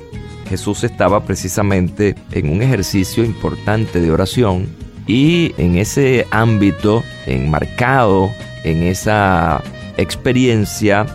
Jesús 0.51 0.84
estaba 0.84 1.24
precisamente 1.24 2.14
en 2.30 2.51
un 2.51 2.61
ejercicio 2.61 3.24
importante 3.24 3.99
de 3.99 4.11
oración 4.11 4.66
y 5.07 5.55
en 5.57 5.78
ese 5.78 6.26
ámbito 6.30 7.05
enmarcado, 7.24 8.30
en 8.64 8.82
esa 8.82 9.62
experiencia, 9.97 11.07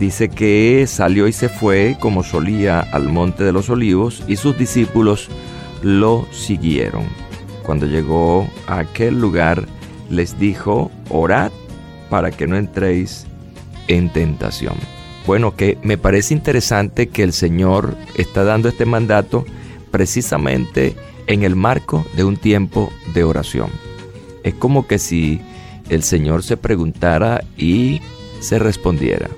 dice 0.00 0.30
que 0.30 0.86
salió 0.88 1.28
y 1.28 1.32
se 1.32 1.50
fue 1.50 1.96
como 2.00 2.24
solía 2.24 2.80
al 2.80 3.10
monte 3.10 3.44
de 3.44 3.52
los 3.52 3.68
olivos 3.68 4.24
y 4.26 4.36
sus 4.36 4.56
discípulos 4.56 5.28
lo 5.82 6.26
siguieron. 6.32 7.04
Cuando 7.64 7.84
llegó 7.84 8.48
a 8.66 8.78
aquel 8.78 9.20
lugar 9.20 9.66
les 10.08 10.38
dijo, 10.40 10.90
orad 11.10 11.52
para 12.08 12.30
que 12.30 12.46
no 12.46 12.56
entréis 12.56 13.26
en 13.88 14.10
tentación. 14.10 14.74
Bueno, 15.26 15.54
que 15.54 15.76
me 15.82 15.98
parece 15.98 16.32
interesante 16.32 17.10
que 17.10 17.22
el 17.22 17.34
Señor 17.34 17.94
está 18.16 18.42
dando 18.42 18.70
este 18.70 18.86
mandato 18.86 19.44
precisamente 19.90 20.96
en 21.26 21.42
el 21.42 21.56
marco 21.56 22.06
de 22.16 22.24
un 22.24 22.38
tiempo 22.38 22.90
de 23.12 23.22
oración. 23.22 23.70
Es 24.44 24.54
como 24.54 24.86
que 24.86 24.98
si 24.98 25.42
el 25.90 26.02
Señor 26.02 26.42
se 26.42 26.56
preguntara 26.56 27.44
y 27.58 28.00
se 28.40 28.58
respondiera 28.58 29.28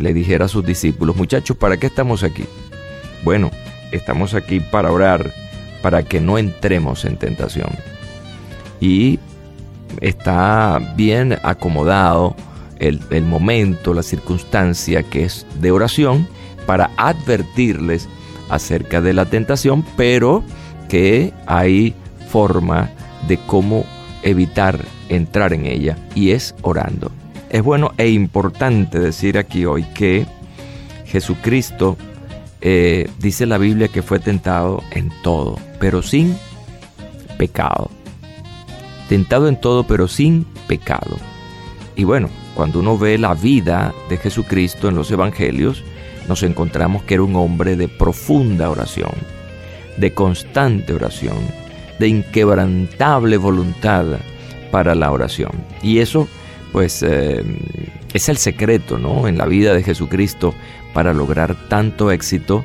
le 0.00 0.14
dijera 0.14 0.46
a 0.46 0.48
sus 0.48 0.64
discípulos, 0.64 1.16
muchachos, 1.16 1.56
¿para 1.56 1.76
qué 1.76 1.86
estamos 1.86 2.22
aquí? 2.22 2.44
Bueno, 3.22 3.50
estamos 3.92 4.34
aquí 4.34 4.60
para 4.60 4.90
orar, 4.90 5.32
para 5.82 6.02
que 6.02 6.20
no 6.20 6.38
entremos 6.38 7.04
en 7.04 7.16
tentación. 7.16 7.68
Y 8.80 9.18
está 10.00 10.80
bien 10.96 11.36
acomodado 11.42 12.34
el, 12.78 13.00
el 13.10 13.24
momento, 13.24 13.92
la 13.94 14.02
circunstancia 14.02 15.02
que 15.02 15.24
es 15.24 15.46
de 15.60 15.70
oración 15.70 16.26
para 16.66 16.90
advertirles 16.96 18.08
acerca 18.48 19.00
de 19.00 19.12
la 19.12 19.26
tentación, 19.26 19.84
pero 19.96 20.42
que 20.88 21.32
hay 21.46 21.94
forma 22.30 22.90
de 23.28 23.38
cómo 23.46 23.84
evitar 24.22 24.78
entrar 25.08 25.52
en 25.52 25.66
ella 25.66 25.98
y 26.14 26.30
es 26.30 26.54
orando. 26.62 27.10
Es 27.50 27.64
bueno 27.64 27.92
e 27.98 28.08
importante 28.08 29.00
decir 29.00 29.36
aquí 29.36 29.64
hoy 29.64 29.82
que 29.92 30.24
Jesucristo 31.06 31.96
eh, 32.60 33.10
dice 33.18 33.44
la 33.44 33.58
Biblia 33.58 33.88
que 33.88 34.02
fue 34.02 34.20
tentado 34.20 34.84
en 34.92 35.10
todo, 35.22 35.58
pero 35.80 36.00
sin 36.00 36.36
pecado. 37.38 37.90
Tentado 39.08 39.48
en 39.48 39.60
todo, 39.60 39.84
pero 39.84 40.06
sin 40.06 40.44
pecado. 40.68 41.16
Y 41.96 42.04
bueno, 42.04 42.28
cuando 42.54 42.78
uno 42.78 42.96
ve 42.96 43.18
la 43.18 43.34
vida 43.34 43.92
de 44.08 44.16
Jesucristo 44.16 44.88
en 44.88 44.94
los 44.94 45.10
evangelios, 45.10 45.82
nos 46.28 46.44
encontramos 46.44 47.02
que 47.02 47.14
era 47.14 47.24
un 47.24 47.34
hombre 47.34 47.74
de 47.74 47.88
profunda 47.88 48.70
oración, 48.70 49.10
de 49.96 50.14
constante 50.14 50.92
oración, 50.92 51.38
de 51.98 52.06
inquebrantable 52.06 53.36
voluntad 53.38 54.06
para 54.70 54.94
la 54.94 55.10
oración. 55.10 55.50
Y 55.82 55.98
eso 55.98 56.28
pues 56.72 57.02
eh, 57.02 57.44
es 58.12 58.28
el 58.28 58.36
secreto 58.36 58.98
¿no? 58.98 59.28
en 59.28 59.38
la 59.38 59.46
vida 59.46 59.74
de 59.74 59.82
Jesucristo 59.82 60.54
para 60.92 61.12
lograr 61.12 61.56
tanto 61.68 62.10
éxito 62.10 62.64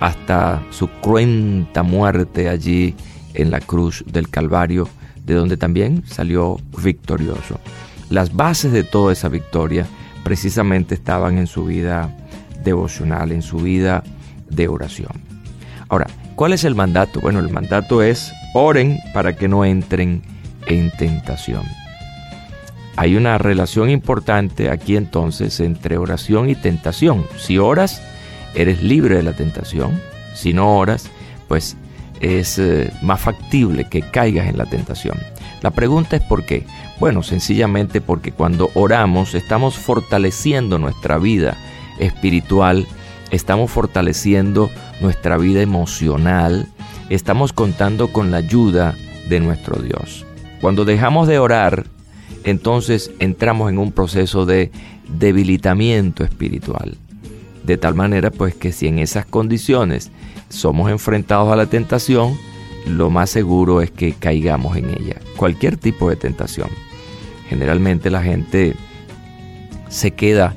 hasta 0.00 0.62
su 0.70 0.88
cruenta 0.88 1.82
muerte 1.82 2.48
allí 2.48 2.94
en 3.34 3.50
la 3.50 3.60
cruz 3.60 4.04
del 4.06 4.28
Calvario, 4.28 4.88
de 5.24 5.34
donde 5.34 5.56
también 5.56 6.04
salió 6.06 6.58
victorioso. 6.82 7.60
Las 8.10 8.34
bases 8.34 8.72
de 8.72 8.84
toda 8.84 9.12
esa 9.12 9.28
victoria 9.28 9.86
precisamente 10.22 10.94
estaban 10.94 11.38
en 11.38 11.46
su 11.46 11.64
vida 11.64 12.14
devocional, 12.62 13.32
en 13.32 13.42
su 13.42 13.58
vida 13.58 14.02
de 14.48 14.68
oración. 14.68 15.12
Ahora, 15.88 16.06
¿cuál 16.34 16.52
es 16.52 16.64
el 16.64 16.74
mandato? 16.74 17.20
Bueno, 17.20 17.40
el 17.40 17.50
mandato 17.50 18.02
es 18.02 18.32
oren 18.54 18.98
para 19.12 19.36
que 19.36 19.48
no 19.48 19.64
entren 19.64 20.22
en 20.66 20.90
tentación. 20.92 21.64
Hay 22.96 23.16
una 23.16 23.36
relación 23.36 23.90
importante 23.90 24.70
aquí 24.70 24.96
entonces 24.96 25.60
entre 25.60 25.98
oración 25.98 26.48
y 26.48 26.54
tentación. 26.54 27.26
Si 27.36 27.58
oras, 27.58 28.02
eres 28.54 28.82
libre 28.82 29.16
de 29.16 29.22
la 29.22 29.34
tentación. 29.34 30.00
Si 30.34 30.54
no 30.54 30.76
oras, 30.76 31.10
pues 31.46 31.76
es 32.20 32.58
eh, 32.58 32.90
más 33.02 33.20
factible 33.20 33.88
que 33.88 34.00
caigas 34.00 34.48
en 34.48 34.56
la 34.56 34.64
tentación. 34.64 35.18
La 35.60 35.70
pregunta 35.70 36.16
es 36.16 36.22
por 36.22 36.44
qué. 36.44 36.64
Bueno, 36.98 37.22
sencillamente 37.22 38.00
porque 38.00 38.32
cuando 38.32 38.70
oramos 38.74 39.34
estamos 39.34 39.76
fortaleciendo 39.76 40.78
nuestra 40.78 41.18
vida 41.18 41.56
espiritual, 41.98 42.86
estamos 43.30 43.70
fortaleciendo 43.70 44.70
nuestra 45.00 45.36
vida 45.36 45.60
emocional, 45.60 46.68
estamos 47.10 47.52
contando 47.52 48.12
con 48.12 48.30
la 48.30 48.38
ayuda 48.38 48.94
de 49.28 49.40
nuestro 49.40 49.82
Dios. 49.82 50.24
Cuando 50.62 50.86
dejamos 50.86 51.28
de 51.28 51.38
orar, 51.38 51.84
entonces 52.46 53.10
entramos 53.18 53.70
en 53.70 53.78
un 53.78 53.92
proceso 53.92 54.46
de 54.46 54.70
debilitamiento 55.08 56.24
espiritual. 56.24 56.96
De 57.64 57.76
tal 57.76 57.94
manera 57.94 58.30
pues 58.30 58.54
que 58.54 58.72
si 58.72 58.86
en 58.86 59.00
esas 59.00 59.26
condiciones 59.26 60.10
somos 60.48 60.90
enfrentados 60.90 61.52
a 61.52 61.56
la 61.56 61.66
tentación, 61.66 62.38
lo 62.86 63.10
más 63.10 63.30
seguro 63.30 63.82
es 63.82 63.90
que 63.90 64.12
caigamos 64.12 64.76
en 64.76 64.90
ella. 64.90 65.16
Cualquier 65.36 65.76
tipo 65.76 66.08
de 66.08 66.14
tentación. 66.14 66.68
Generalmente 67.48 68.10
la 68.10 68.22
gente 68.22 68.74
se 69.88 70.12
queda 70.12 70.54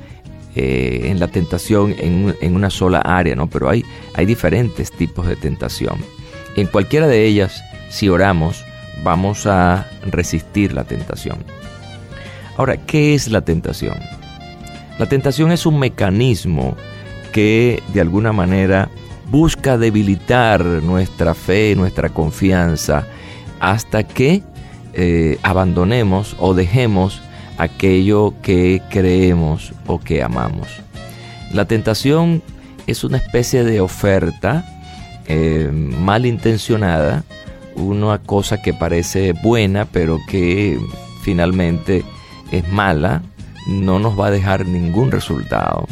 eh, 0.54 1.02
en 1.04 1.18
la 1.18 1.26
tentación 1.28 1.94
en, 1.98 2.54
una 2.54 2.70
sola 2.70 2.98
área, 2.98 3.34
¿no? 3.34 3.48
Pero 3.48 3.68
hay, 3.68 3.84
hay 4.14 4.26
diferentes 4.26 4.92
tipos 4.92 5.26
de 5.26 5.34
tentación. 5.34 5.96
En 6.54 6.68
cualquiera 6.68 7.08
de 7.08 7.26
ellas, 7.26 7.62
si 7.88 8.08
oramos, 8.08 8.64
vamos 9.02 9.46
a 9.46 9.88
resistir 10.06 10.72
la 10.72 10.84
tentación. 10.84 11.38
Ahora, 12.60 12.76
¿qué 12.76 13.14
es 13.14 13.28
la 13.28 13.40
tentación? 13.40 13.96
La 14.98 15.06
tentación 15.06 15.50
es 15.50 15.64
un 15.64 15.78
mecanismo 15.78 16.76
que 17.32 17.82
de 17.94 18.02
alguna 18.02 18.34
manera 18.34 18.90
busca 19.30 19.78
debilitar 19.78 20.62
nuestra 20.62 21.32
fe, 21.32 21.74
nuestra 21.74 22.10
confianza, 22.10 23.06
hasta 23.60 24.02
que 24.02 24.42
eh, 24.92 25.38
abandonemos 25.42 26.36
o 26.38 26.52
dejemos 26.52 27.22
aquello 27.56 28.34
que 28.42 28.82
creemos 28.90 29.72
o 29.86 29.98
que 29.98 30.22
amamos. 30.22 30.68
La 31.54 31.64
tentación 31.64 32.42
es 32.86 33.04
una 33.04 33.16
especie 33.16 33.64
de 33.64 33.80
oferta 33.80 34.66
eh, 35.28 35.70
malintencionada, 35.72 37.24
una 37.74 38.18
cosa 38.18 38.60
que 38.60 38.74
parece 38.74 39.32
buena, 39.32 39.86
pero 39.86 40.18
que 40.28 40.78
finalmente 41.22 42.04
es 42.50 42.68
mala, 42.68 43.22
no 43.66 43.98
nos 43.98 44.18
va 44.18 44.26
a 44.26 44.30
dejar 44.30 44.66
ningún 44.66 45.10
resultado. 45.10 45.86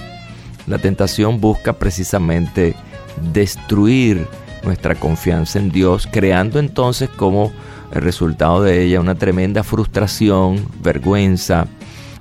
La 0.67 0.79
tentación 0.79 1.41
busca 1.41 1.75
precisamente 1.75 2.75
destruir 3.33 4.27
nuestra 4.63 4.95
confianza 4.95 5.59
en 5.59 5.71
Dios, 5.71 6.09
creando 6.11 6.59
entonces 6.59 7.09
como 7.09 7.53
resultado 7.93 8.63
de 8.63 8.83
ella 8.85 9.01
una 9.01 9.15
tremenda 9.15 9.63
frustración, 9.63 10.67
vergüenza, 10.83 11.67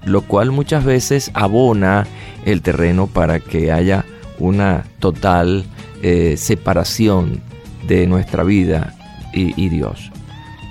lo 0.06 0.22
cual 0.22 0.52
muchas 0.52 0.86
veces 0.86 1.32
abona 1.34 2.08
el 2.46 2.62
terreno 2.62 3.08
para 3.08 3.40
que 3.40 3.72
haya 3.72 4.06
una 4.40 4.86
total 5.00 5.66
eh, 6.02 6.36
separación 6.38 7.42
de 7.88 8.08
nuestra 8.08 8.44
vida 8.44 8.94
y, 9.34 9.62
y 9.62 9.70
Dios. 9.70 10.12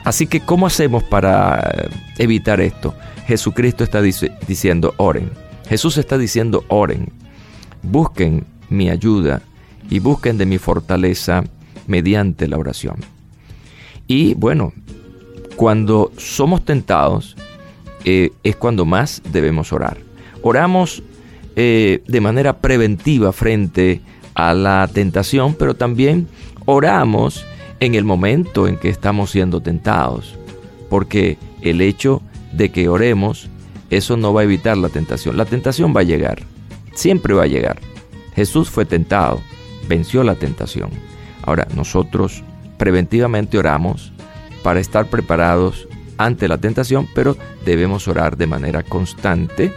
Así 0.05 0.27
que, 0.27 0.41
¿cómo 0.41 0.67
hacemos 0.67 1.03
para 1.03 1.89
evitar 2.17 2.61
esto? 2.61 2.95
Jesucristo 3.27 3.85
está 3.85 4.01
diciendo, 4.03 4.95
oren. 4.99 5.31
Jesús 5.69 5.99
está 5.99 6.17
diciendo, 6.17 6.65
oren. 6.69 7.11
Busquen 7.83 8.45
mi 8.69 8.89
ayuda 8.89 9.43
y 9.91 9.99
busquen 9.99 10.39
de 10.39 10.47
mi 10.47 10.59
fortaleza 10.59 11.45
mediante 11.87 12.49
la 12.49 12.59
oración. 12.59 12.97
Y 14.07 14.35
bueno, 14.35 14.73
cuando 15.57 16.13
somos 16.17 16.65
tentados 16.65 17.37
eh, 18.05 18.31
es 18.45 18.57
cuando 18.57 18.85
más 18.85 19.23
debemos 19.33 19.73
orar. 19.73 19.99
Oramos 20.43 21.03
eh, 21.57 22.03
de 22.07 22.21
manera 22.21 22.59
preventiva 22.59 23.33
frente 23.33 24.01
a 24.35 24.55
la 24.55 24.89
tentación, 24.93 25.55
pero 25.55 25.75
también 25.75 26.29
oramos 26.67 27.45
en 27.81 27.95
el 27.97 28.05
momento 28.05 28.69
en 28.69 28.77
que 28.77 28.89
estamos 28.89 29.31
siendo 29.31 29.61
tentados, 29.61 30.37
porque 30.89 31.37
el 31.63 31.81
hecho 31.81 32.23
de 32.57 32.71
que 32.71 32.89
oremos, 32.89 33.49
eso 33.91 34.17
no 34.17 34.33
va 34.33 34.41
a 34.41 34.45
evitar 34.45 34.77
la 34.77 34.89
tentación. 34.89 35.37
La 35.37 35.45
tentación 35.45 35.95
va 35.95 36.01
a 36.01 36.05
llegar, 36.05 36.43
siempre 36.95 37.35
va 37.35 37.45
a 37.45 37.49
llegar. 37.49 37.79
Jesús 38.35 38.71
fue 38.71 38.85
tentado, 38.85 39.41
venció 39.89 40.23
la 40.23 40.35
tentación. 40.35 40.91
Ahora, 41.43 41.69
nosotros 41.75 42.43
preventivamente 42.77 43.59
oramos 43.59 44.13
para 44.63 44.81
estar 44.81 45.07
preparados 45.07 45.87
ante 46.19 46.49
la 46.49 46.59
tentación, 46.59 47.09
pero 47.15 47.37
debemos 47.65 48.09
orar 48.09 48.37
de 48.37 48.47
manera 48.47 48.83
constante 48.83 49.73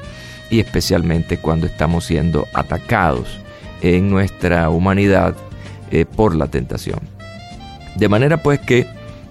y 0.50 0.60
especialmente 0.60 1.38
cuando 1.38 1.68
estamos 1.68 2.06
siendo 2.06 2.48
atacados 2.54 3.38
en 3.82 4.10
nuestra 4.10 4.70
humanidad 4.70 5.36
eh, 5.92 6.06
por 6.06 6.36
la 6.36 6.48
tentación. 6.48 7.00
De 7.96 8.10
manera 8.10 8.42
pues 8.42 8.60
que 8.60 8.88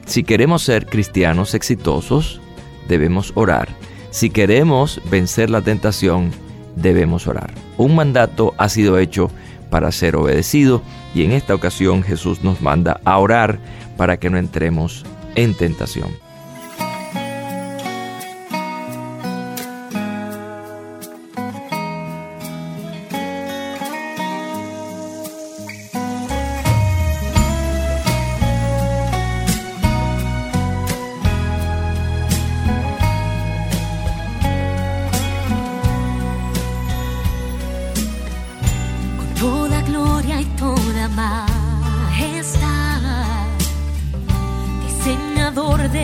si 0.07 0.23
queremos 0.23 0.63
ser 0.63 0.87
cristianos 0.87 1.55
exitosos, 1.55 2.41
debemos 2.89 3.33
orar. 3.35 3.69
Si 4.11 4.31
queremos 4.31 5.01
vencer 5.11 5.51
la 5.51 5.63
tentación, 5.63 6.31
debemos 6.77 7.27
orar. 7.27 7.53
Un 7.77 7.95
mandato 7.95 8.55
ha 8.59 8.69
sido 8.69 8.99
hecho 8.99 9.31
para 9.71 9.93
ser 9.93 10.17
obedecido 10.17 10.83
y 11.15 11.25
en 11.25 11.33
esta 11.33 11.55
ocasión 11.55 12.03
Jesús 12.03 12.43
nos 12.43 12.61
manda 12.61 13.01
a 13.05 13.19
orar 13.19 13.59
para 13.97 14.19
que 14.19 14.31
no 14.31 14.39
entremos 14.39 15.05
en 15.35 15.55
tentación. 15.55 16.28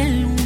el 0.05 0.44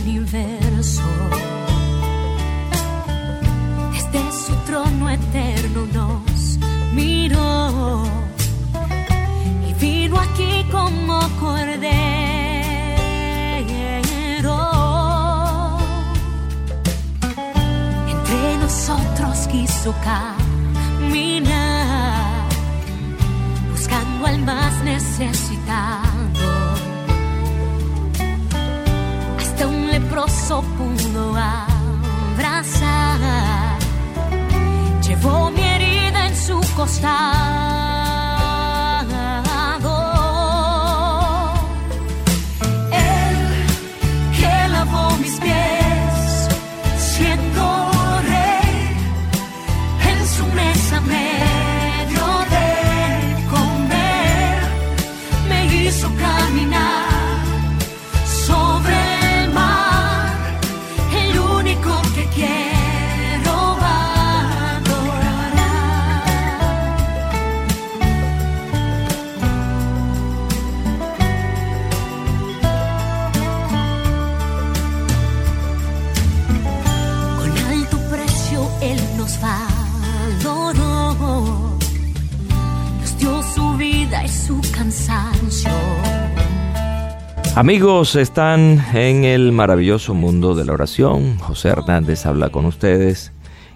Amigos, 87.59 88.15
están 88.15 88.87
en 88.95 89.25
el 89.25 89.51
maravilloso 89.51 90.15
mundo 90.15 90.55
de 90.55 90.65
la 90.65 90.75
oración. 90.75 91.39
José 91.39 91.71
Hernández 91.71 92.25
habla 92.25 92.51
con 92.51 92.67
ustedes. 92.67 93.33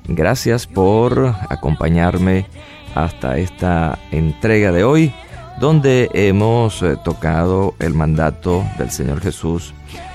Gracias 0.06 0.68
por 0.68 1.34
acompañarme 1.48 2.46
hasta 2.94 3.38
esta 3.38 3.98
entrega 4.12 4.70
de 4.70 4.84
hoy, 4.84 5.12
donde 5.58 6.08
hemos 6.14 6.80
eh, 6.84 6.96
tocado 7.04 7.74
el 7.80 7.92
mandato 7.92 8.64
del 8.78 8.92
Señor 8.92 9.20
Jesús 9.20 9.74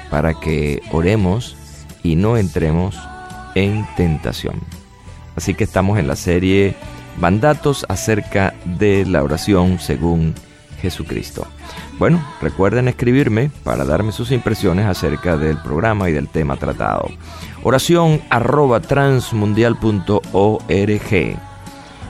para 0.09 0.33
que 0.33 0.81
oremos 0.93 1.57
y 2.03 2.15
no 2.15 2.37
entremos 2.37 2.97
en 3.53 3.85
tentación. 3.97 4.61
Así 5.35 5.55
que 5.55 5.65
estamos 5.65 5.99
en 5.99 6.07
la 6.07 6.15
serie 6.15 6.73
Mandatos 7.19 7.85
acerca 7.89 8.53
de 8.63 9.05
la 9.05 9.23
oración 9.23 9.77
según 9.79 10.35
Jesucristo. 10.81 11.47
Bueno, 11.99 12.23
recuerden 12.41 12.87
escribirme 12.87 13.51
para 13.63 13.85
darme 13.85 14.11
sus 14.11 14.31
impresiones 14.31 14.85
acerca 14.85 15.37
del 15.37 15.57
programa 15.57 16.09
y 16.09 16.13
del 16.13 16.27
tema 16.27 16.57
tratado. 16.57 17.09
Oración 17.63 18.21
arroba 18.29 18.79
transmundial.org 18.79 21.37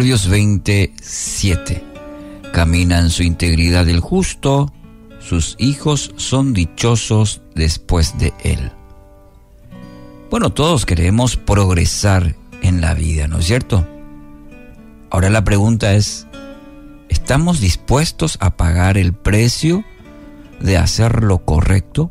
Proverbios 0.00 0.28
27. 0.30 1.84
Camina 2.54 3.00
en 3.00 3.10
su 3.10 3.22
integridad 3.22 3.86
el 3.86 4.00
justo, 4.00 4.72
sus 5.18 5.56
hijos 5.58 6.14
son 6.16 6.54
dichosos 6.54 7.42
después 7.54 8.16
de 8.16 8.32
él. 8.42 8.72
Bueno, 10.30 10.54
todos 10.54 10.86
queremos 10.86 11.36
progresar 11.36 12.34
en 12.62 12.80
la 12.80 12.94
vida, 12.94 13.28
¿no 13.28 13.40
es 13.40 13.44
cierto? 13.44 13.86
Ahora 15.10 15.28
la 15.28 15.44
pregunta 15.44 15.92
es, 15.92 16.26
¿estamos 17.10 17.60
dispuestos 17.60 18.38
a 18.40 18.56
pagar 18.56 18.96
el 18.96 19.12
precio 19.12 19.84
de 20.60 20.78
hacer 20.78 21.22
lo 21.22 21.44
correcto? 21.44 22.10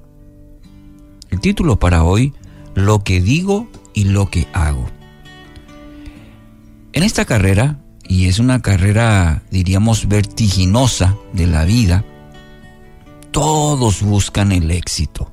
El 1.31 1.39
título 1.39 1.79
para 1.79 2.03
hoy, 2.03 2.35
Lo 2.75 3.03
que 3.03 3.19
digo 3.19 3.67
y 3.95 4.03
lo 4.03 4.29
que 4.29 4.47
hago. 4.53 4.98
En 6.91 7.03
esta 7.03 7.25
carrera, 7.25 7.79
y 8.07 8.27
es 8.27 8.39
una 8.39 8.61
carrera, 8.61 9.43
diríamos, 9.51 10.07
vertiginosa 10.07 11.15
de 11.33 11.45
la 11.45 11.63
vida, 11.63 12.03
todos 13.31 14.01
buscan 14.01 14.51
el 14.51 14.71
éxito. 14.71 15.31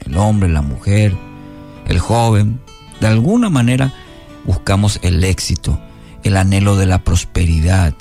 El 0.00 0.16
hombre, 0.18 0.48
la 0.48 0.62
mujer, 0.62 1.16
el 1.86 1.98
joven, 1.98 2.60
de 3.00 3.06
alguna 3.06 3.48
manera 3.48 3.94
buscamos 4.44 5.00
el 5.02 5.24
éxito, 5.24 5.80
el 6.22 6.36
anhelo 6.36 6.76
de 6.76 6.86
la 6.86 7.02
prosperidad. 7.02 7.94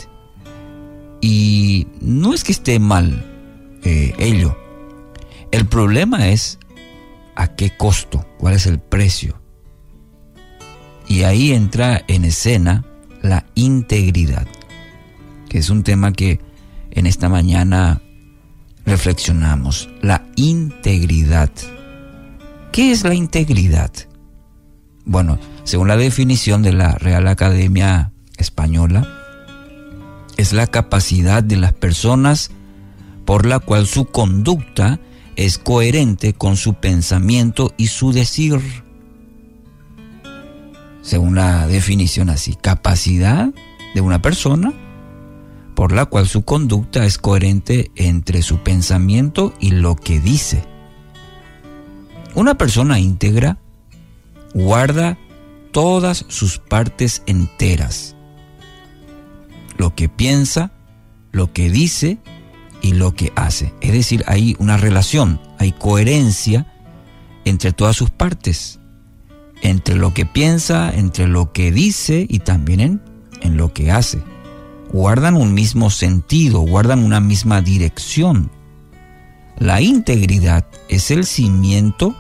Y 1.21 1.87
no 2.01 2.33
es 2.33 2.43
que 2.43 2.51
esté 2.51 2.79
mal 2.79 3.25
eh, 3.83 4.13
ello. 4.19 4.57
El 5.51 5.65
problema 5.65 6.27
es 6.29 6.59
a 7.35 7.55
qué 7.55 7.75
costo, 7.75 8.25
cuál 8.37 8.55
es 8.55 8.65
el 8.65 8.79
precio. 8.79 9.41
Y 11.07 11.23
ahí 11.23 11.53
entra 11.53 12.03
en 12.07 12.25
escena 12.25 12.83
la 13.21 13.45
integridad, 13.55 14.47
que 15.49 15.59
es 15.59 15.69
un 15.69 15.83
tema 15.83 16.11
que 16.11 16.39
en 16.91 17.05
esta 17.05 17.29
mañana 17.29 18.01
reflexionamos. 18.85 19.89
La 20.01 20.25
integridad. 20.35 21.51
¿Qué 22.71 22.91
es 22.91 23.03
la 23.03 23.13
integridad? 23.13 23.91
Bueno, 25.05 25.39
según 25.63 25.87
la 25.87 25.97
definición 25.97 26.63
de 26.63 26.73
la 26.73 26.93
Real 26.93 27.27
Academia 27.27 28.11
Española, 28.37 29.07
es 30.37 30.53
la 30.53 30.67
capacidad 30.67 31.43
de 31.43 31.57
las 31.57 31.73
personas 31.73 32.51
por 33.25 33.45
la 33.45 33.59
cual 33.59 33.87
su 33.87 34.05
conducta 34.05 34.99
es 35.35 35.57
coherente 35.57 36.33
con 36.33 36.57
su 36.57 36.75
pensamiento 36.75 37.73
y 37.77 37.87
su 37.87 38.11
decir. 38.11 38.59
Según 41.07 41.35
la 41.35 41.67
definición 41.67 42.29
así, 42.29 42.55
capacidad 42.55 43.47
de 43.95 44.01
una 44.01 44.21
persona 44.21 44.73
por 45.73 45.93
la 45.93 46.05
cual 46.05 46.27
su 46.27 46.41
conducta 46.41 47.05
es 47.05 47.17
coherente 47.17 47.91
entre 47.95 48.41
su 48.41 48.57
pensamiento 48.57 49.53
y 49.61 49.71
lo 49.71 49.95
que 49.95 50.19
dice. 50.19 50.65
Una 52.35 52.57
persona 52.57 52.99
íntegra 52.99 53.57
guarda 54.53 55.17
todas 55.71 56.25
sus 56.27 56.57
partes 56.57 57.23
enteras. 57.25 58.17
Lo 59.77 59.95
que 59.95 60.09
piensa, 60.09 60.73
lo 61.31 61.53
que 61.53 61.69
dice 61.69 62.17
y 62.81 62.95
lo 62.95 63.15
que 63.15 63.31
hace. 63.37 63.73
Es 63.79 63.93
decir, 63.93 64.25
hay 64.27 64.57
una 64.59 64.75
relación, 64.75 65.39
hay 65.57 65.71
coherencia 65.71 66.69
entre 67.45 67.71
todas 67.71 67.95
sus 67.95 68.09
partes. 68.09 68.81
Entre 69.61 69.95
lo 69.95 70.13
que 70.13 70.25
piensa, 70.25 70.93
entre 70.93 71.27
lo 71.27 71.51
que 71.51 71.71
dice 71.71 72.25
y 72.29 72.39
también 72.39 72.79
en, 72.79 73.01
en 73.41 73.57
lo 73.57 73.73
que 73.73 73.91
hace. 73.91 74.21
Guardan 74.91 75.35
un 75.35 75.53
mismo 75.53 75.89
sentido, 75.89 76.61
guardan 76.61 77.03
una 77.03 77.19
misma 77.19 77.61
dirección. 77.61 78.51
La 79.57 79.81
integridad 79.81 80.67
es 80.87 81.11
el 81.11 81.25
cimiento 81.25 82.15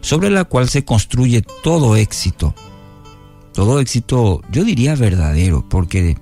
sobre 0.00 0.30
la 0.30 0.44
cual 0.44 0.68
se 0.68 0.84
construye 0.84 1.42
todo 1.62 1.96
éxito. 1.96 2.54
Todo 3.52 3.80
éxito, 3.80 4.42
yo 4.52 4.64
diría 4.64 4.94
verdadero, 4.94 5.68
porque 5.68 6.16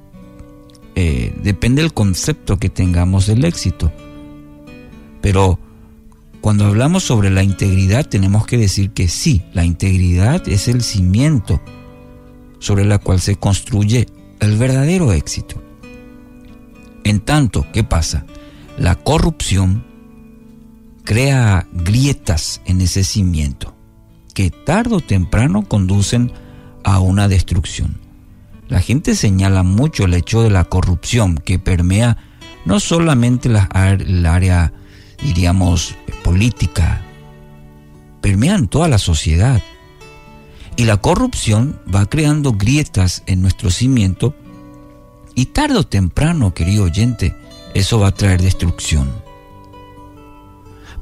eh, 0.94 1.34
depende 1.42 1.82
del 1.82 1.92
concepto 1.92 2.58
que 2.58 2.70
tengamos 2.70 3.26
del 3.26 3.44
éxito. 3.44 3.92
Pero 5.20 5.58
cuando 6.44 6.66
hablamos 6.66 7.04
sobre 7.04 7.30
la 7.30 7.42
integridad 7.42 8.06
tenemos 8.06 8.44
que 8.46 8.58
decir 8.58 8.90
que 8.90 9.08
sí, 9.08 9.40
la 9.54 9.64
integridad 9.64 10.46
es 10.46 10.68
el 10.68 10.82
cimiento 10.82 11.58
sobre 12.58 12.84
la 12.84 12.98
cual 12.98 13.18
se 13.18 13.36
construye 13.36 14.08
el 14.40 14.58
verdadero 14.58 15.14
éxito. 15.14 15.62
En 17.02 17.20
tanto, 17.20 17.66
¿qué 17.72 17.82
pasa? 17.82 18.26
La 18.76 18.94
corrupción 18.94 19.86
crea 21.04 21.66
grietas 21.72 22.60
en 22.66 22.82
ese 22.82 23.04
cimiento 23.04 23.74
que 24.34 24.50
tarde 24.50 24.96
o 24.96 25.00
temprano 25.00 25.66
conducen 25.66 26.30
a 26.82 27.00
una 27.00 27.26
destrucción. 27.26 28.02
La 28.68 28.80
gente 28.80 29.14
señala 29.14 29.62
mucho 29.62 30.04
el 30.04 30.12
hecho 30.12 30.42
de 30.42 30.50
la 30.50 30.64
corrupción 30.64 31.38
que 31.38 31.58
permea 31.58 32.18
no 32.66 32.80
solamente 32.80 33.48
la, 33.48 33.66
el 33.98 34.26
área, 34.26 34.74
diríamos, 35.22 35.96
política, 36.24 37.02
permea 38.20 38.56
en 38.56 38.66
toda 38.66 38.88
la 38.88 38.98
sociedad. 38.98 39.62
Y 40.74 40.86
la 40.86 40.96
corrupción 40.96 41.78
va 41.94 42.06
creando 42.06 42.54
grietas 42.54 43.22
en 43.26 43.42
nuestro 43.42 43.70
cimiento 43.70 44.34
y 45.36 45.46
tarde 45.46 45.76
o 45.76 45.84
temprano, 45.84 46.52
querido 46.52 46.84
oyente, 46.84 47.36
eso 47.74 48.00
va 48.00 48.08
a 48.08 48.14
traer 48.14 48.42
destrucción. 48.42 49.12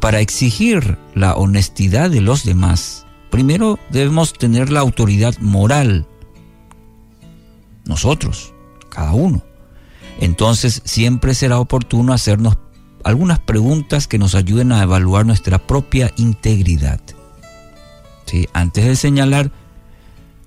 Para 0.00 0.20
exigir 0.20 0.98
la 1.14 1.36
honestidad 1.36 2.10
de 2.10 2.20
los 2.20 2.44
demás, 2.44 3.06
primero 3.30 3.78
debemos 3.88 4.32
tener 4.32 4.70
la 4.70 4.80
autoridad 4.80 5.38
moral. 5.38 6.06
Nosotros, 7.86 8.52
cada 8.90 9.12
uno. 9.12 9.42
Entonces 10.20 10.82
siempre 10.84 11.34
será 11.34 11.58
oportuno 11.58 12.12
hacernos 12.12 12.58
algunas 13.04 13.38
preguntas 13.40 14.06
que 14.06 14.18
nos 14.18 14.34
ayuden 14.34 14.72
a 14.72 14.82
evaluar 14.82 15.26
nuestra 15.26 15.58
propia 15.58 16.12
integridad. 16.16 17.00
¿Sí? 18.26 18.48
Antes 18.52 18.84
de 18.84 18.96
señalar, 18.96 19.50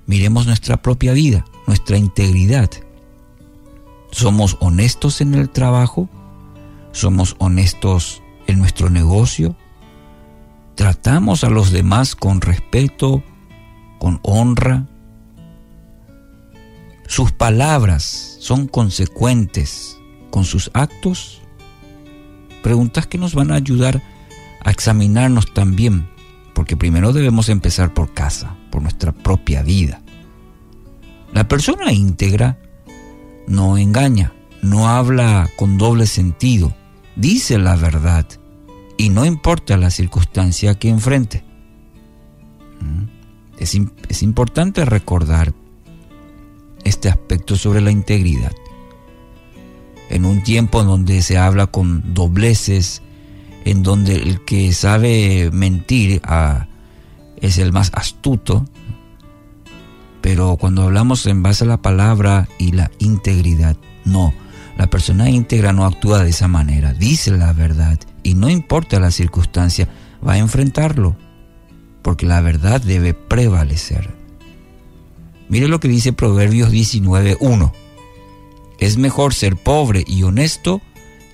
miremos 0.06 0.48
nuestra 0.48 0.82
propia 0.82 1.14
vida, 1.14 1.46
nuestra 1.68 1.98
integridad. 1.98 2.70
¿Somos 4.12 4.58
honestos 4.60 5.22
en 5.22 5.34
el 5.34 5.50
trabajo? 5.50 6.10
¿Somos 6.92 7.36
honestos 7.40 8.22
en 8.48 8.60
nuestro 8.60 8.90
negocio? 8.90 9.56
¿Tratamos 10.76 11.44
a 11.44 11.50
los 11.50 11.72
demás 11.72 12.16
con 12.16 12.42
respeto, 12.42 13.24
con 14.00 14.20
honra? 14.24 14.86
¿Sus 17.08 17.32
palabras 17.32 18.38
son 18.40 18.68
consecuentes 18.68 19.98
con 20.32 20.44
sus 20.44 20.72
actos? 20.74 21.42
Preguntas 22.66 23.06
que 23.06 23.20
nos 23.20 23.36
van 23.36 23.52
a 23.52 23.58
ayudar 23.58 24.02
a 24.64 24.72
examinarnos 24.72 25.54
también, 25.54 26.10
porque 26.56 26.76
primero 26.76 27.14
debemos 27.14 27.48
empezar 27.50 27.94
por 27.94 28.16
casa, 28.16 28.56
por 28.72 28.82
nuestra 28.82 29.12
propia 29.12 29.62
vida. 29.62 30.02
La 31.32 31.48
persona 31.48 31.94
íntegra 31.94 32.58
no 33.46 33.78
engaña, 33.78 34.34
no 34.64 34.90
habla 34.90 35.48
con 35.58 35.78
doble 35.78 36.08
sentido, 36.08 36.76
dice 37.16 37.60
la 37.60 37.76
verdad 37.76 38.26
y 38.98 39.10
no 39.10 39.26
importa 39.26 39.78
la 39.78 39.92
circunstancia 39.92 40.74
que 40.74 40.90
enfrente. 40.90 41.44
¿Mm? 42.82 43.04
Es, 43.60 43.80
es 44.10 44.24
importante 44.24 44.86
recordar 44.86 45.54
este 46.84 47.10
aspecto 47.10 47.58
sobre 47.58 47.82
la 47.82 47.92
integridad. 47.92 48.54
En 50.10 50.26
un 50.26 50.44
tiempo 50.44 50.82
en 50.82 50.88
donde 50.88 51.22
se 51.22 51.38
habla 51.38 51.68
con 51.68 52.14
dobleces, 52.14 53.02
en 53.66 53.84
donde 53.84 54.16
el 54.16 54.46
que 54.46 54.72
sabe 54.74 55.50
mentir 55.52 56.22
ah, 56.24 56.68
es 57.42 57.58
el 57.58 57.74
más 57.74 57.92
astuto, 57.94 58.66
pero 60.22 60.58
cuando 60.58 60.84
hablamos 60.84 61.26
en 61.26 61.44
base 61.44 61.64
a 61.64 61.68
la 61.68 61.82
palabra 61.82 62.48
y 62.58 62.72
la 62.72 62.92
integridad, 63.00 63.78
no. 64.06 64.34
La 64.78 64.88
persona 64.88 65.30
íntegra 65.30 65.72
no 65.72 65.86
actúa 65.86 66.24
de 66.24 66.32
esa 66.32 66.48
manera, 66.48 66.94
dice 66.94 67.32
la 67.32 67.54
verdad 67.54 68.00
y 68.24 68.34
no 68.34 68.50
importa 68.50 69.00
la 69.00 69.12
circunstancia, 69.12 69.88
va 70.28 70.34
a 70.34 70.38
enfrentarlo, 70.38 71.16
porque 72.02 72.26
la 72.26 72.42
verdad 72.42 72.82
debe 72.82 73.14
prevalecer. 73.14 74.14
Mire 75.48 75.68
lo 75.68 75.80
que 75.80 75.88
dice 75.88 76.12
Proverbios 76.12 76.72
19.1. 76.72 77.72
Es 78.80 78.98
mejor 78.98 79.34
ser 79.34 79.56
pobre 79.56 80.04
y 80.06 80.24
honesto 80.24 80.82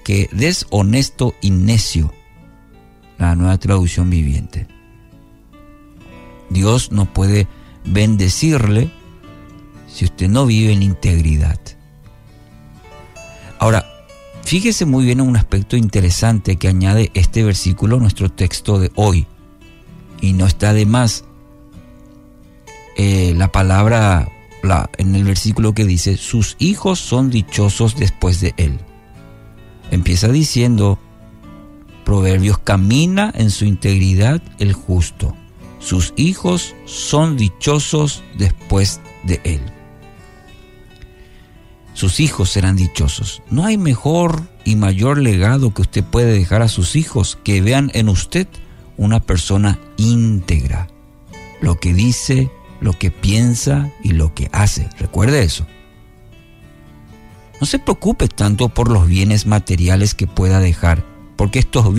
que 0.04 0.30
deshonesto 0.32 1.36
y 1.42 1.52
necio. 1.52 2.14
La 3.18 3.36
nueva 3.36 3.58
traducción 3.58 4.10
viviente. 4.10 4.68
Dios 6.50 6.92
no 6.92 7.06
puede 7.06 7.48
bendecirle 7.86 8.92
si 9.88 10.06
usted 10.06 10.28
no 10.28 10.46
vive 10.46 10.74
en 10.74 10.84
integridad. 10.84 11.60
Ahora, 13.60 13.86
fíjese 14.44 14.86
muy 14.86 15.06
bien 15.06 15.20
en 15.20 15.28
un 15.28 15.38
aspecto 15.38 15.78
interesante 15.78 16.56
que 16.56 16.68
añade 16.68 17.12
este 17.14 17.44
versículo 17.44 17.98
a 17.98 18.00
nuestro 18.00 18.32
texto 18.32 18.80
de 18.80 18.92
hoy. 18.96 19.28
Y 20.20 20.34
no 20.34 20.46
está 20.46 20.74
de 20.74 20.86
más 20.86 21.26
eh, 22.98 23.34
la 23.36 23.52
palabra 23.52 24.31
en 24.98 25.16
el 25.16 25.24
versículo 25.24 25.74
que 25.74 25.86
dice, 25.86 26.18
sus 26.18 26.56
hijos 26.60 27.00
son 27.00 27.30
dichosos 27.30 27.96
después 27.96 28.40
de 28.42 28.54
él. 28.58 28.80
Empieza 29.90 30.28
diciendo, 30.30 31.00
Proverbios 32.06 32.60
camina 32.60 33.32
en 33.36 33.50
su 33.52 33.66
integridad 33.66 34.42
el 34.60 34.74
justo. 34.74 35.36
Sus 35.80 36.14
hijos 36.16 36.76
son 36.86 37.38
dichosos 37.38 38.24
después 38.38 39.02
de 39.24 39.42
él. 39.44 39.62
Sus 41.94 42.20
hijos 42.20 42.50
serán 42.50 42.76
dichosos. 42.76 43.42
No 43.50 43.66
hay 43.66 43.78
mejor 43.78 44.44
y 44.64 44.76
mayor 44.76 45.18
legado 45.18 45.74
que 45.74 45.82
usted 45.82 46.04
puede 46.04 46.34
dejar 46.34 46.62
a 46.62 46.68
sus 46.68 46.96
hijos 46.96 47.38
que 47.44 47.62
vean 47.62 47.92
en 47.94 48.10
usted 48.10 48.48
una 48.98 49.20
persona 49.20 49.80
íntegra. 49.98 50.88
Lo 51.62 51.80
que 51.80 51.94
dice, 51.94 52.50
lo 52.82 52.98
que 52.98 53.12
piensa 53.12 53.90
y 54.04 54.12
lo 54.12 54.34
que 54.34 54.50
hace. 54.52 54.90
Recuerde 55.00 55.44
eso. 55.44 55.66
No 57.62 57.68
se 57.68 57.80
preocupe 57.80 58.28
tanto 58.28 58.70
por 58.70 58.90
los 58.90 59.08
bienes 59.08 59.46
materiales 59.46 60.16
que 60.16 60.28
pueda 60.28 60.60
dejar, 60.60 61.06
porque 61.38 61.60
esto, 61.60 61.94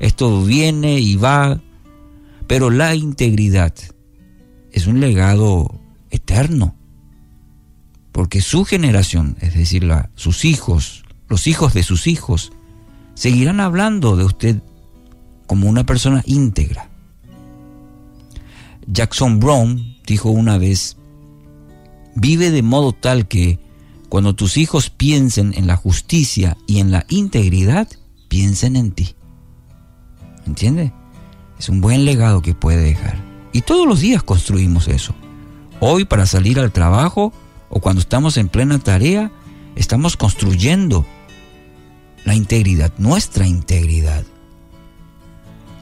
esto 0.00 0.44
viene 0.44 0.98
y 0.98 1.14
va, 1.14 1.60
pero 2.48 2.68
la 2.70 2.96
integridad 2.96 3.72
es 4.72 4.88
un 4.88 5.00
legado 5.00 5.80
eterno, 6.10 6.74
porque 8.10 8.40
su 8.40 8.64
generación, 8.64 9.36
es 9.40 9.54
decir, 9.54 9.88
sus 10.16 10.44
hijos, 10.44 11.04
los 11.28 11.46
hijos 11.46 11.74
de 11.74 11.84
sus 11.84 12.08
hijos, 12.08 12.50
seguirán 13.14 13.60
hablando 13.60 14.16
de 14.16 14.24
usted 14.24 14.62
como 15.46 15.68
una 15.68 15.86
persona 15.86 16.24
íntegra. 16.26 16.88
Jackson 18.88 19.38
Brown 19.38 19.97
dijo 20.08 20.30
una 20.30 20.56
vez, 20.56 20.96
vive 22.14 22.50
de 22.50 22.62
modo 22.62 22.92
tal 22.92 23.28
que 23.28 23.58
cuando 24.08 24.34
tus 24.34 24.56
hijos 24.56 24.88
piensen 24.88 25.52
en 25.54 25.66
la 25.66 25.76
justicia 25.76 26.56
y 26.66 26.80
en 26.80 26.90
la 26.90 27.04
integridad, 27.10 27.88
piensen 28.28 28.74
en 28.76 28.92
ti. 28.92 29.14
¿Entiende? 30.46 30.94
Es 31.58 31.68
un 31.68 31.82
buen 31.82 32.06
legado 32.06 32.40
que 32.40 32.54
puede 32.54 32.82
dejar. 32.82 33.22
Y 33.52 33.60
todos 33.60 33.86
los 33.86 34.00
días 34.00 34.22
construimos 34.22 34.88
eso. 34.88 35.14
Hoy 35.78 36.06
para 36.06 36.24
salir 36.24 36.58
al 36.58 36.72
trabajo 36.72 37.32
o 37.68 37.80
cuando 37.80 38.00
estamos 38.00 38.38
en 38.38 38.48
plena 38.48 38.78
tarea, 38.78 39.30
estamos 39.76 40.16
construyendo 40.16 41.04
la 42.24 42.34
integridad, 42.34 42.92
nuestra 42.96 43.46
integridad. 43.46 44.24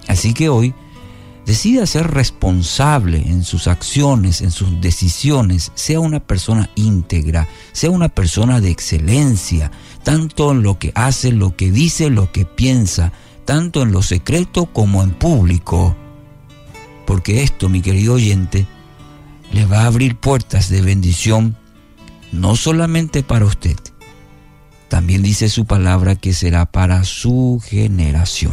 Así 0.09 0.35
que 0.35 0.49
hoy 0.49 0.75
decida 1.47 1.87
ser 1.87 2.11
responsable 2.11 3.19
en 3.19 3.45
sus 3.45 3.69
acciones, 3.69 4.43
en 4.43 4.51
sus 4.51 4.81
decisiones, 4.81 5.71
sea 5.75 6.01
una 6.01 6.21
persona 6.21 6.69
íntegra, 6.75 7.49
sea 7.73 7.91
una 7.91 8.09
persona 8.09 8.61
de 8.61 8.71
excelencia, 8.71 9.71
tanto 10.03 10.51
en 10.51 10.63
lo 10.63 10.79
que 10.79 10.93
hace, 10.97 11.33
lo 11.33 11.57
que 11.57 11.71
dice, 11.71 12.11
lo 12.11 12.33
que 12.33 12.45
piensa, 12.45 13.13
tanto 13.45 13.83
en 13.83 13.93
lo 13.93 14.03
secreto 14.03 14.67
como 14.67 15.03
en 15.05 15.13
público. 15.13 15.97
Porque 17.07 17.45
esto, 17.45 17.69
mi 17.69 17.81
querido 17.81 18.15
oyente, 18.15 18.67
le 19.53 19.65
va 19.65 19.83
a 19.83 19.87
abrir 19.87 20.17
puertas 20.17 20.69
de 20.69 20.83
bendición, 20.83 21.57
no 22.33 22.57
solamente 22.57 23.23
para 23.23 23.45
usted, 23.45 23.77
también 24.89 25.23
dice 25.23 25.49
su 25.49 25.65
palabra 25.65 26.17
que 26.17 26.33
será 26.33 26.67
para 26.67 27.05
su 27.05 27.63
generación. 27.65 28.53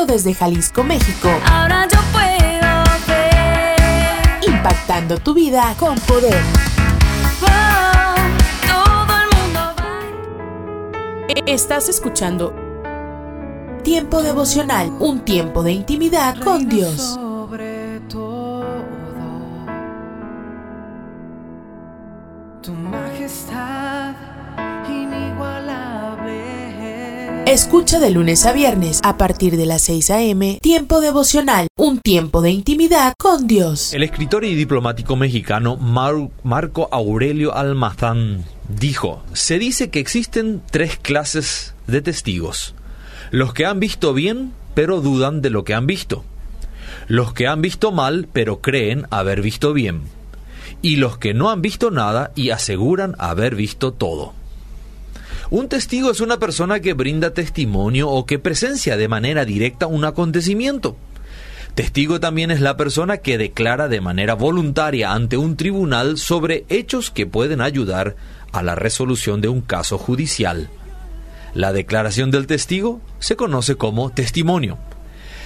Transmitiendo 0.00 0.06
desde 0.06 0.34
Jalisco, 0.34 0.84
México. 0.84 1.28
Ahora 1.46 1.86
yo 1.88 1.98
puedo 2.12 2.84
ver. 3.06 4.48
Impactando 4.48 5.18
tu 5.18 5.34
vida 5.34 5.74
con 5.78 5.98
poder. 6.00 6.42
todo 8.66 9.14
el 9.18 9.36
mundo 9.36 9.60
Estás 11.46 11.88
escuchando 11.88 12.54
Tiempo 13.82 14.22
devocional, 14.22 14.90
un 15.00 15.20
tiempo 15.20 15.62
de 15.62 15.72
intimidad 15.72 16.38
con 16.38 16.68
Dios. 16.68 17.18
Escucha 27.50 27.98
de 27.98 28.12
lunes 28.12 28.46
a 28.46 28.52
viernes 28.52 29.00
a 29.02 29.16
partir 29.16 29.56
de 29.56 29.66
las 29.66 29.82
6 29.82 30.10
a.m. 30.10 30.58
Tiempo 30.62 31.00
devocional, 31.00 31.66
un 31.76 31.98
tiempo 31.98 32.42
de 32.42 32.52
intimidad 32.52 33.12
con 33.18 33.48
Dios. 33.48 33.92
El 33.92 34.04
escritor 34.04 34.44
y 34.44 34.54
diplomático 34.54 35.16
mexicano 35.16 35.76
Marco 35.76 36.88
Aurelio 36.92 37.52
Almazán 37.52 38.44
dijo, 38.68 39.24
se 39.32 39.58
dice 39.58 39.90
que 39.90 39.98
existen 39.98 40.62
tres 40.70 40.96
clases 40.96 41.74
de 41.88 42.00
testigos. 42.00 42.76
Los 43.32 43.52
que 43.52 43.66
han 43.66 43.80
visto 43.80 44.14
bien, 44.14 44.52
pero 44.74 45.00
dudan 45.00 45.42
de 45.42 45.50
lo 45.50 45.64
que 45.64 45.74
han 45.74 45.88
visto. 45.88 46.24
Los 47.08 47.32
que 47.32 47.48
han 47.48 47.62
visto 47.62 47.90
mal, 47.90 48.28
pero 48.32 48.60
creen 48.60 49.08
haber 49.10 49.42
visto 49.42 49.72
bien. 49.72 50.02
Y 50.82 50.96
los 50.96 51.18
que 51.18 51.34
no 51.34 51.50
han 51.50 51.62
visto 51.62 51.90
nada 51.90 52.30
y 52.36 52.50
aseguran 52.50 53.16
haber 53.18 53.56
visto 53.56 53.92
todo. 53.92 54.34
Un 55.50 55.68
testigo 55.68 56.12
es 56.12 56.20
una 56.20 56.38
persona 56.38 56.78
que 56.78 56.94
brinda 56.94 57.34
testimonio 57.34 58.08
o 58.08 58.24
que 58.24 58.38
presencia 58.38 58.96
de 58.96 59.08
manera 59.08 59.44
directa 59.44 59.88
un 59.88 60.04
acontecimiento. 60.04 60.96
Testigo 61.74 62.20
también 62.20 62.52
es 62.52 62.60
la 62.60 62.76
persona 62.76 63.18
que 63.18 63.36
declara 63.36 63.88
de 63.88 64.00
manera 64.00 64.34
voluntaria 64.34 65.12
ante 65.12 65.36
un 65.36 65.56
tribunal 65.56 66.18
sobre 66.18 66.64
hechos 66.68 67.10
que 67.10 67.26
pueden 67.26 67.60
ayudar 67.60 68.14
a 68.52 68.62
la 68.62 68.76
resolución 68.76 69.40
de 69.40 69.48
un 69.48 69.60
caso 69.60 69.98
judicial. 69.98 70.70
La 71.52 71.72
declaración 71.72 72.30
del 72.30 72.46
testigo 72.46 73.00
se 73.18 73.34
conoce 73.34 73.74
como 73.74 74.10
testimonio. 74.10 74.78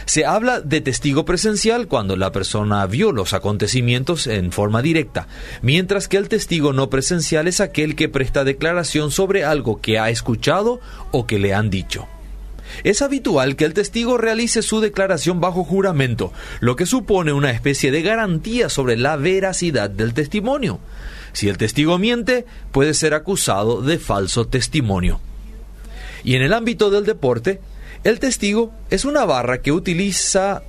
Se 0.06 0.26
habla 0.26 0.60
de 0.60 0.80
testigo 0.80 1.24
presencial 1.24 1.88
cuando 1.88 2.16
la 2.16 2.32
persona 2.32 2.86
vio 2.86 3.12
los 3.12 3.32
acontecimientos 3.32 4.26
en 4.26 4.52
forma 4.52 4.82
directa, 4.82 5.28
mientras 5.62 6.08
que 6.08 6.18
el 6.18 6.28
testigo 6.28 6.72
no 6.72 6.90
presencial 6.90 7.48
es 7.48 7.60
aquel 7.60 7.96
que 7.96 8.08
presta 8.08 8.44
declaración 8.44 9.10
sobre 9.10 9.44
algo 9.44 9.80
que 9.80 9.98
ha 9.98 10.10
escuchado 10.10 10.80
o 11.10 11.26
que 11.26 11.38
le 11.38 11.54
han 11.54 11.70
dicho. 11.70 12.06
Es 12.82 13.02
habitual 13.02 13.56
que 13.56 13.64
el 13.64 13.74
testigo 13.74 14.18
realice 14.18 14.62
su 14.62 14.80
declaración 14.80 15.40
bajo 15.40 15.64
juramento, 15.64 16.32
lo 16.60 16.76
que 16.76 16.86
supone 16.86 17.32
una 17.32 17.50
especie 17.50 17.90
de 17.90 18.02
garantía 18.02 18.68
sobre 18.68 18.96
la 18.96 19.16
veracidad 19.16 19.90
del 19.90 20.12
testimonio. 20.12 20.80
Si 21.32 21.48
el 21.48 21.58
testigo 21.58 21.98
miente, 21.98 22.46
puede 22.72 22.94
ser 22.94 23.14
acusado 23.14 23.80
de 23.80 23.98
falso 23.98 24.46
testimonio. 24.46 25.20
Y 26.24 26.36
en 26.36 26.42
el 26.42 26.52
ámbito 26.52 26.90
del 26.90 27.04
deporte, 27.04 27.60
el 28.04 28.20
testigo 28.20 28.70
es 28.90 29.04
una 29.04 29.24
barra 29.24 29.62
que 29.62 29.72
utiliza 29.72 30.62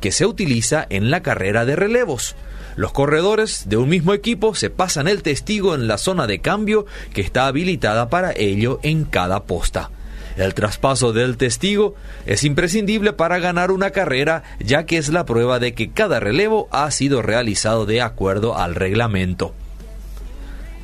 que 0.00 0.12
se 0.12 0.26
utiliza 0.26 0.86
en 0.88 1.10
la 1.10 1.22
carrera 1.22 1.64
de 1.64 1.74
relevos. 1.74 2.36
Los 2.76 2.92
corredores 2.92 3.68
de 3.68 3.76
un 3.76 3.88
mismo 3.88 4.12
equipo 4.12 4.54
se 4.54 4.70
pasan 4.70 5.08
el 5.08 5.22
testigo 5.22 5.74
en 5.74 5.88
la 5.88 5.98
zona 5.98 6.26
de 6.26 6.40
cambio 6.40 6.86
que 7.14 7.22
está 7.22 7.46
habilitada 7.46 8.08
para 8.10 8.32
ello 8.32 8.78
en 8.82 9.04
cada 9.04 9.44
posta. 9.44 9.90
El 10.36 10.52
traspaso 10.52 11.14
del 11.14 11.38
testigo 11.38 11.94
es 12.26 12.44
imprescindible 12.44 13.14
para 13.14 13.38
ganar 13.38 13.70
una 13.70 13.90
carrera 13.90 14.42
ya 14.60 14.84
que 14.84 14.98
es 14.98 15.08
la 15.08 15.24
prueba 15.24 15.58
de 15.58 15.74
que 15.74 15.90
cada 15.90 16.20
relevo 16.20 16.68
ha 16.70 16.90
sido 16.90 17.22
realizado 17.22 17.86
de 17.86 18.02
acuerdo 18.02 18.56
al 18.56 18.74
reglamento. 18.74 19.54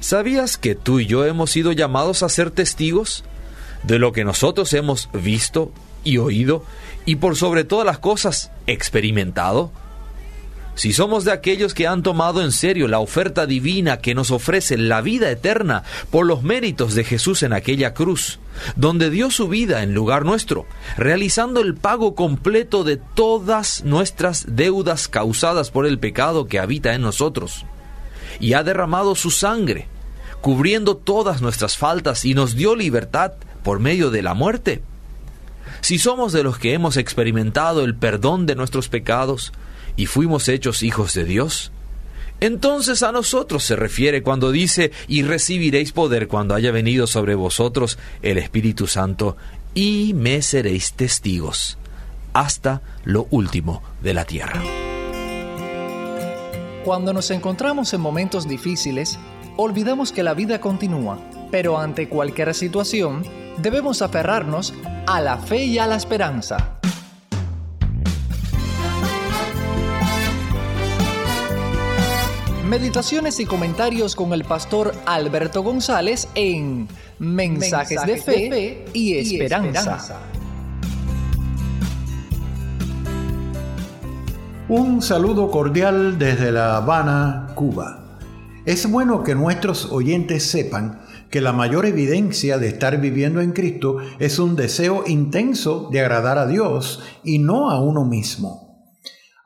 ¿Sabías 0.01 0.57
que 0.57 0.75
tú 0.75 1.01
y 1.01 1.07
yo 1.07 1.27
hemos 1.27 1.51
sido 1.51 1.71
llamados 1.71 2.23
a 2.23 2.31
ser 2.31 2.51
testigos 2.51 3.25
de 3.83 3.99
lo 3.99 4.13
que 4.13 4.25
nosotros 4.25 4.73
hemos 4.73 5.11
visto 5.13 5.71
y 6.05 6.19
oído 6.19 6.65
y 7.07 7.17
por 7.17 7.37
sobre 7.37 7.65
todas 7.65 7.87
las 7.87 7.99
cosas 7.99 8.51
experimentado? 8.67 9.73
si 10.75 10.93
somos 10.93 11.25
de 11.25 11.33
aquellos 11.33 11.75
que 11.75 11.87
han 11.87 12.03
tomado 12.03 12.43
en 12.43 12.53
serio 12.53 12.89
la 12.89 12.99
oferta 12.99 13.47
divina 13.47 13.99
que 13.99 14.15
nos 14.15 14.31
ofrece 14.31 14.79
la 14.79 15.01
vida 15.01 15.31
eterna 15.31 15.83
por 16.11 16.27
los 16.27 16.43
méritos 16.43 16.95
de 16.95 17.05
Jesús 17.05 17.43
en 17.43 17.53
aquella 17.53 17.93
cruz, 17.95 18.39
donde 18.77 19.11
dio 19.11 19.31
su 19.31 19.49
vida 19.49 19.83
en 19.83 19.95
lugar 19.95 20.25
nuestro, 20.25 20.67
realizando 20.97 21.61
el 21.61 21.75
pago 21.75 22.15
completo 22.15 22.85
de 22.85 22.97
todas 22.97 23.85
nuestras 23.85 24.45
deudas 24.49 25.09
causadas 25.09 25.71
por 25.71 25.87
el 25.87 25.99
pecado 25.99 26.47
que 26.47 26.59
habita 26.59 26.95
en 26.95 27.03
nosotros, 27.03 27.67
y 28.41 28.55
ha 28.55 28.63
derramado 28.63 29.15
su 29.15 29.31
sangre, 29.31 29.89
cubriendo 30.41 30.97
todas 30.97 31.43
nuestras 31.43 31.77
faltas 31.77 32.25
y 32.25 32.35
nos 32.35 32.57
dio 32.57 32.75
libertad 32.75 33.33
por 33.63 33.79
medio 33.79 34.11
de 34.11 34.23
la 34.23 34.35
muerte. 34.35 34.83
Si 35.83 35.99
somos 35.99 36.33
de 36.33 36.45
los 36.45 36.59
que 36.59 36.75
hemos 36.75 36.97
experimentado 36.97 37.85
el 37.85 37.97
perdón 37.97 38.47
de 38.47 38.55
nuestros 38.55 38.89
pecados, 38.89 39.53
y 39.97 40.07
fuimos 40.07 40.49
hechos 40.49 40.85
hijos 40.85 41.13
de 41.13 41.25
Dios? 41.25 41.73
Entonces 42.39 43.03
a 43.03 43.11
nosotros 43.11 43.65
se 43.65 43.75
refiere 43.75 44.23
cuando 44.23 44.53
dice, 44.53 44.93
y 45.09 45.23
recibiréis 45.23 45.91
poder 45.91 46.29
cuando 46.29 46.55
haya 46.55 46.71
venido 46.71 47.09
sobre 47.09 47.35
vosotros 47.35 47.99
el 48.23 48.39
Espíritu 48.39 48.87
Santo, 48.87 49.37
y 49.75 50.15
me 50.15 50.41
seréis 50.43 50.93
testigos 50.93 51.79
hasta 52.33 52.81
lo 53.05 53.27
último 53.31 53.83
de 54.03 54.15
la 54.15 54.25
tierra. 54.25 54.63
Cuando 56.85 57.13
nos 57.13 57.31
encontramos 57.33 57.93
en 57.93 58.01
momentos 58.01 58.49
difíciles, 58.49 59.19
olvidamos 59.57 60.13
que 60.13 60.23
la 60.23 60.35
vida 60.35 60.61
continúa, 60.61 61.19
pero 61.51 61.77
ante 61.77 62.09
cualquier 62.09 62.55
situación, 62.55 63.25
debemos 63.59 64.03
aferrarnos 64.03 64.75
a 65.07 65.21
la 65.21 65.39
fe 65.39 65.65
y 65.65 65.79
a 65.79 65.87
la 65.87 65.97
esperanza. 65.97 66.79
Meditaciones 72.69 73.39
y 73.39 73.45
comentarios 73.45 74.17
con 74.17 74.33
el 74.33 74.45
pastor 74.45 74.95
Alberto 75.05 75.63
González 75.63 76.27
en 76.35 76.89
Mensajes, 77.19 78.05
de, 78.07 78.17
fe 78.17 78.85
y 78.95 79.19
esperanza. 79.19 80.21
Un 84.69 85.03
saludo 85.03 85.51
cordial 85.51 86.19
desde 86.19 86.51
La 86.51 86.79
Habana, 86.79 87.49
Cuba. 87.55 88.03
Es 88.65 88.91
bueno 88.91 89.23
que 89.23 89.35
nuestros 89.35 89.93
oyentes 89.93 90.51
sepan 90.51 91.03
que 91.33 91.41
la 91.41 91.55
mayor 91.55 91.87
evidencia 91.87 92.59
de 92.59 92.69
estar 92.69 93.01
viviendo 93.01 93.41
en 93.41 93.53
Cristo 93.53 93.97
es 94.19 94.39
un 94.39 94.55
deseo 94.55 95.05
intenso 95.07 95.89
de 95.91 96.01
agradar 96.01 96.37
a 96.37 96.47
Dios 96.47 97.03
y 97.25 97.39
no 97.39 97.71
a 97.71 97.81
uno 97.81 98.05
mismo. 98.05 98.93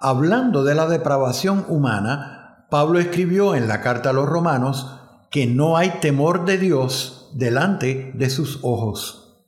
Hablando 0.01 0.65
de 0.65 0.75
la 0.75 0.89
depravación 0.89 1.65
humana, 1.69 2.67
Pablo 2.71 2.99
escribió 2.99 3.55
en 3.55 3.69
la 3.69 3.83
carta 3.83 4.11
a 4.11 4.13
los 4.13 4.29
romanos 4.29 4.99
que 5.31 5.47
no 5.47 5.77
hay 5.77 6.01
temor 6.01 6.45
de 6.45 6.59
Dios 6.59 7.31
delante 7.37 8.11
de 8.17 8.31
sus 8.31 8.59
ojos. 8.63 9.47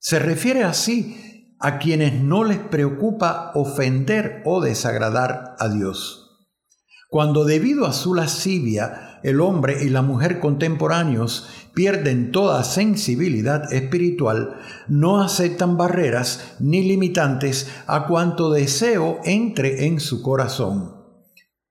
Se 0.00 0.18
refiere 0.18 0.64
así 0.64 1.54
a 1.60 1.78
quienes 1.78 2.20
no 2.20 2.42
les 2.42 2.58
preocupa 2.58 3.52
ofender 3.54 4.42
o 4.44 4.60
desagradar 4.60 5.54
a 5.60 5.68
Dios. 5.68 6.48
Cuando 7.08 7.44
debido 7.44 7.86
a 7.86 7.92
su 7.92 8.12
lascivia 8.12 9.05
el 9.22 9.40
hombre 9.40 9.84
y 9.84 9.88
la 9.88 10.02
mujer 10.02 10.40
contemporáneos 10.40 11.48
pierden 11.74 12.32
toda 12.32 12.64
sensibilidad 12.64 13.72
espiritual, 13.72 14.56
no 14.88 15.22
aceptan 15.22 15.76
barreras 15.76 16.56
ni 16.58 16.82
limitantes 16.82 17.70
a 17.86 18.06
cuanto 18.06 18.50
deseo 18.50 19.20
entre 19.24 19.86
en 19.86 20.00
su 20.00 20.22
corazón. 20.22 20.94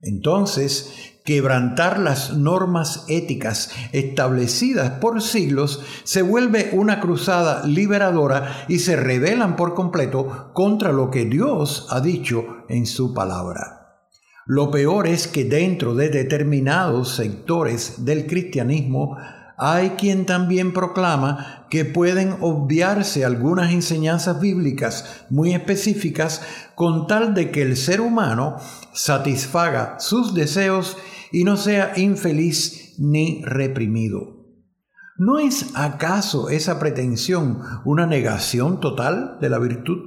Entonces, 0.02 1.16
quebrantar 1.26 2.00
las 2.00 2.38
normas 2.38 3.06
éticas 3.08 3.72
establecidas 3.92 4.92
por 5.00 5.24
siglos 5.24 5.82
se 6.04 6.22
vuelve 6.22 6.70
una 6.74 7.00
cruzada 7.00 7.66
liberadora 7.66 8.66
y 8.68 8.80
se 8.80 8.96
rebelan 8.96 9.56
por 9.56 9.74
completo 9.74 10.52
contra 10.54 10.92
lo 10.92 11.10
que 11.10 11.26
Dios 11.26 11.88
ha 11.90 12.00
dicho 12.00 12.46
en 12.70 12.86
su 12.86 13.16
palabra. 13.16 13.75
Lo 14.48 14.70
peor 14.70 15.08
es 15.08 15.28
que 15.28 15.44
dentro 15.44 15.96
de 15.96 16.10
determinados 16.10 17.16
sectores 17.16 18.06
del 18.06 18.28
cristianismo 18.28 19.18
hay 19.58 19.92
quien 19.92 20.28
también 20.28 20.72
proclama 20.72 21.66
que 21.72 21.84
pueden 21.84 22.36
obviarse 22.42 23.26
algunas 23.26 23.72
enseñanzas 23.72 24.40
bíblicas 24.40 25.26
muy 25.32 25.56
específicas 25.56 26.44
con 26.76 27.08
tal 27.08 27.34
de 27.34 27.50
que 27.50 27.64
el 27.64 27.76
ser 27.76 28.02
humano 28.02 28.58
satisfaga 28.94 30.00
sus 30.00 30.36
deseos 30.36 30.96
y 31.32 31.44
no 31.44 31.58
sea 31.58 31.94
infeliz 31.96 32.96
ni 33.00 33.42
reprimido. 33.46 34.46
¿No 35.18 35.40
es 35.40 35.72
acaso 35.74 36.50
esa 36.50 36.78
pretensión 36.78 37.62
una 37.84 38.06
negación 38.06 38.80
total 38.80 39.40
de 39.42 39.50
la 39.50 39.58
virtud? 39.58 40.00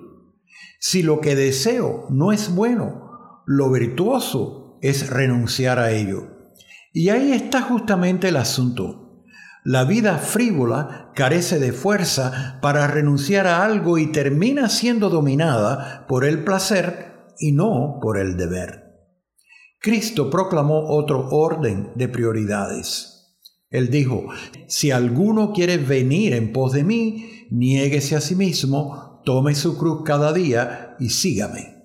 Si 0.78 1.02
lo 1.02 1.20
que 1.20 1.35
deseo 1.35 2.06
no 2.10 2.31
es 2.31 2.55
bueno, 2.55 3.07
lo 3.51 3.70
virtuoso 3.70 4.79
es 4.83 5.09
renunciar 5.09 5.79
a 5.79 5.91
ello. 5.93 6.51
Y 6.93 7.09
ahí 7.09 7.33
está 7.33 7.62
justamente 7.62 8.29
el 8.29 8.37
asunto. 8.37 9.25
La 9.65 9.85
vida 9.85 10.19
frívola 10.19 11.12
carece 11.15 11.59
de 11.59 11.73
fuerza 11.73 12.59
para 12.61 12.87
renunciar 12.89 13.47
a 13.47 13.65
algo 13.65 13.97
y 13.97 14.12
termina 14.12 14.69
siendo 14.69 15.09
dominada 15.09 16.07
por 16.09 16.27
el 16.27 16.45
placer 16.45 17.33
y 17.39 17.53
no 17.53 17.99
por 18.03 18.19
el 18.19 18.37
deber. 18.37 18.85
Cristo 19.81 20.29
proclamó 20.29 20.87
otro 20.87 21.31
orden 21.31 21.93
de 21.95 22.09
prioridades. 22.09 23.39
Él 23.70 23.89
dijo, 23.89 24.27
si 24.66 24.91
alguno 24.91 25.55
quiere 25.55 25.79
venir 25.79 26.35
en 26.35 26.53
pos 26.53 26.75
de 26.75 26.85
mí, 26.85 27.47
niéguese 27.51 28.15
a 28.15 28.20
sí 28.20 28.37
mismo, 28.37 29.23
tome 29.25 29.55
su 29.55 29.79
cruz 29.79 30.03
cada 30.05 30.35
día 30.35 30.97
y 31.01 31.09
sígame. 31.09 31.78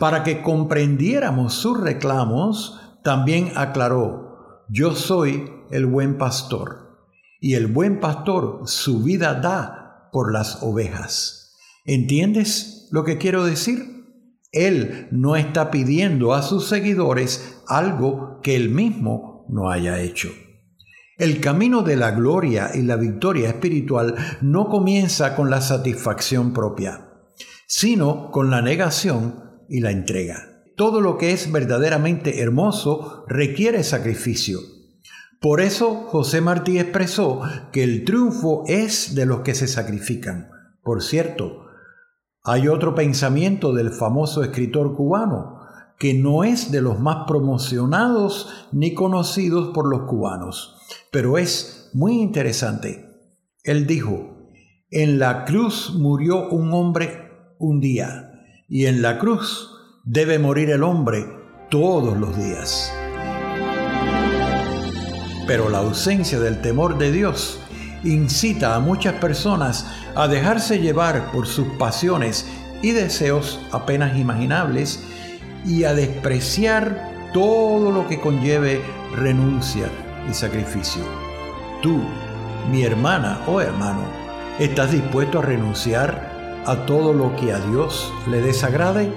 Para 0.00 0.24
que 0.24 0.40
comprendiéramos 0.40 1.52
sus 1.52 1.78
reclamos, 1.78 2.80
también 3.04 3.52
aclaró, 3.54 4.64
yo 4.70 4.94
soy 4.94 5.52
el 5.70 5.84
buen 5.84 6.16
pastor 6.16 7.04
y 7.38 7.52
el 7.52 7.66
buen 7.66 8.00
pastor 8.00 8.62
su 8.64 9.02
vida 9.02 9.34
da 9.34 10.08
por 10.10 10.32
las 10.32 10.62
ovejas. 10.62 11.54
¿Entiendes 11.84 12.88
lo 12.90 13.04
que 13.04 13.18
quiero 13.18 13.44
decir? 13.44 14.06
Él 14.52 15.06
no 15.10 15.36
está 15.36 15.70
pidiendo 15.70 16.32
a 16.32 16.40
sus 16.40 16.66
seguidores 16.66 17.60
algo 17.68 18.40
que 18.42 18.56
él 18.56 18.70
mismo 18.70 19.44
no 19.50 19.70
haya 19.70 20.00
hecho. 20.00 20.30
El 21.18 21.42
camino 21.42 21.82
de 21.82 21.96
la 21.96 22.12
gloria 22.12 22.70
y 22.72 22.80
la 22.80 22.96
victoria 22.96 23.50
espiritual 23.50 24.14
no 24.40 24.70
comienza 24.70 25.36
con 25.36 25.50
la 25.50 25.60
satisfacción 25.60 26.54
propia, 26.54 27.06
sino 27.66 28.30
con 28.30 28.50
la 28.50 28.62
negación 28.62 29.49
y 29.70 29.80
la 29.80 29.92
entrega. 29.92 30.64
Todo 30.76 31.00
lo 31.00 31.16
que 31.16 31.32
es 31.32 31.50
verdaderamente 31.50 32.42
hermoso 32.42 33.24
requiere 33.28 33.84
sacrificio 33.84 34.58
por 35.40 35.62
eso 35.62 35.94
José 35.94 36.42
Martí 36.42 36.78
expresó 36.78 37.40
que 37.72 37.82
el 37.82 38.04
triunfo 38.04 38.64
es 38.66 39.14
de 39.14 39.24
los 39.24 39.40
que 39.40 39.54
se 39.54 39.68
sacrifican. 39.68 40.50
Por 40.82 41.02
cierto, 41.02 41.64
hay 42.44 42.68
otro 42.68 42.94
pensamiento 42.94 43.72
del 43.72 43.90
famoso 43.90 44.42
escritor 44.42 44.94
cubano, 44.94 45.60
que 45.98 46.12
no 46.12 46.44
es 46.44 46.70
de 46.70 46.82
los 46.82 47.00
más 47.00 47.24
promocionados 47.26 48.68
ni 48.70 48.92
conocidos 48.92 49.70
por 49.72 49.88
los 49.88 50.02
cubanos, 50.02 50.76
pero 51.10 51.38
es 51.38 51.88
muy 51.94 52.20
interesante. 52.20 53.06
Él 53.64 53.86
dijo, 53.86 54.46
en 54.90 55.18
la 55.18 55.46
cruz 55.46 55.94
murió 55.98 56.50
un 56.50 56.70
hombre 56.74 57.30
un 57.58 57.80
día, 57.80 58.29
y 58.70 58.86
en 58.86 59.02
la 59.02 59.18
cruz 59.18 59.68
debe 60.04 60.38
morir 60.38 60.70
el 60.70 60.84
hombre 60.84 61.26
todos 61.70 62.16
los 62.16 62.36
días. 62.36 62.92
Pero 65.46 65.68
la 65.68 65.78
ausencia 65.78 66.38
del 66.38 66.62
temor 66.62 66.96
de 66.96 67.10
Dios 67.10 67.58
incita 68.04 68.76
a 68.76 68.80
muchas 68.80 69.14
personas 69.14 69.86
a 70.14 70.28
dejarse 70.28 70.78
llevar 70.78 71.32
por 71.32 71.48
sus 71.48 71.66
pasiones 71.78 72.46
y 72.80 72.92
deseos 72.92 73.60
apenas 73.72 74.16
imaginables 74.16 75.02
y 75.66 75.82
a 75.82 75.92
despreciar 75.92 77.30
todo 77.34 77.90
lo 77.90 78.06
que 78.06 78.20
conlleve 78.20 78.80
renuncia 79.16 79.90
y 80.30 80.32
sacrificio. 80.32 81.02
Tú, 81.82 82.00
mi 82.70 82.84
hermana 82.84 83.40
o 83.48 83.60
hermano, 83.60 84.04
¿estás 84.60 84.92
dispuesto 84.92 85.40
a 85.40 85.42
renunciar 85.42 86.29
a 86.70 86.86
todo 86.86 87.12
lo 87.12 87.34
que 87.34 87.50
a 87.50 87.58
Dios 87.58 88.12
le 88.28 88.40
desagrade? 88.40 89.12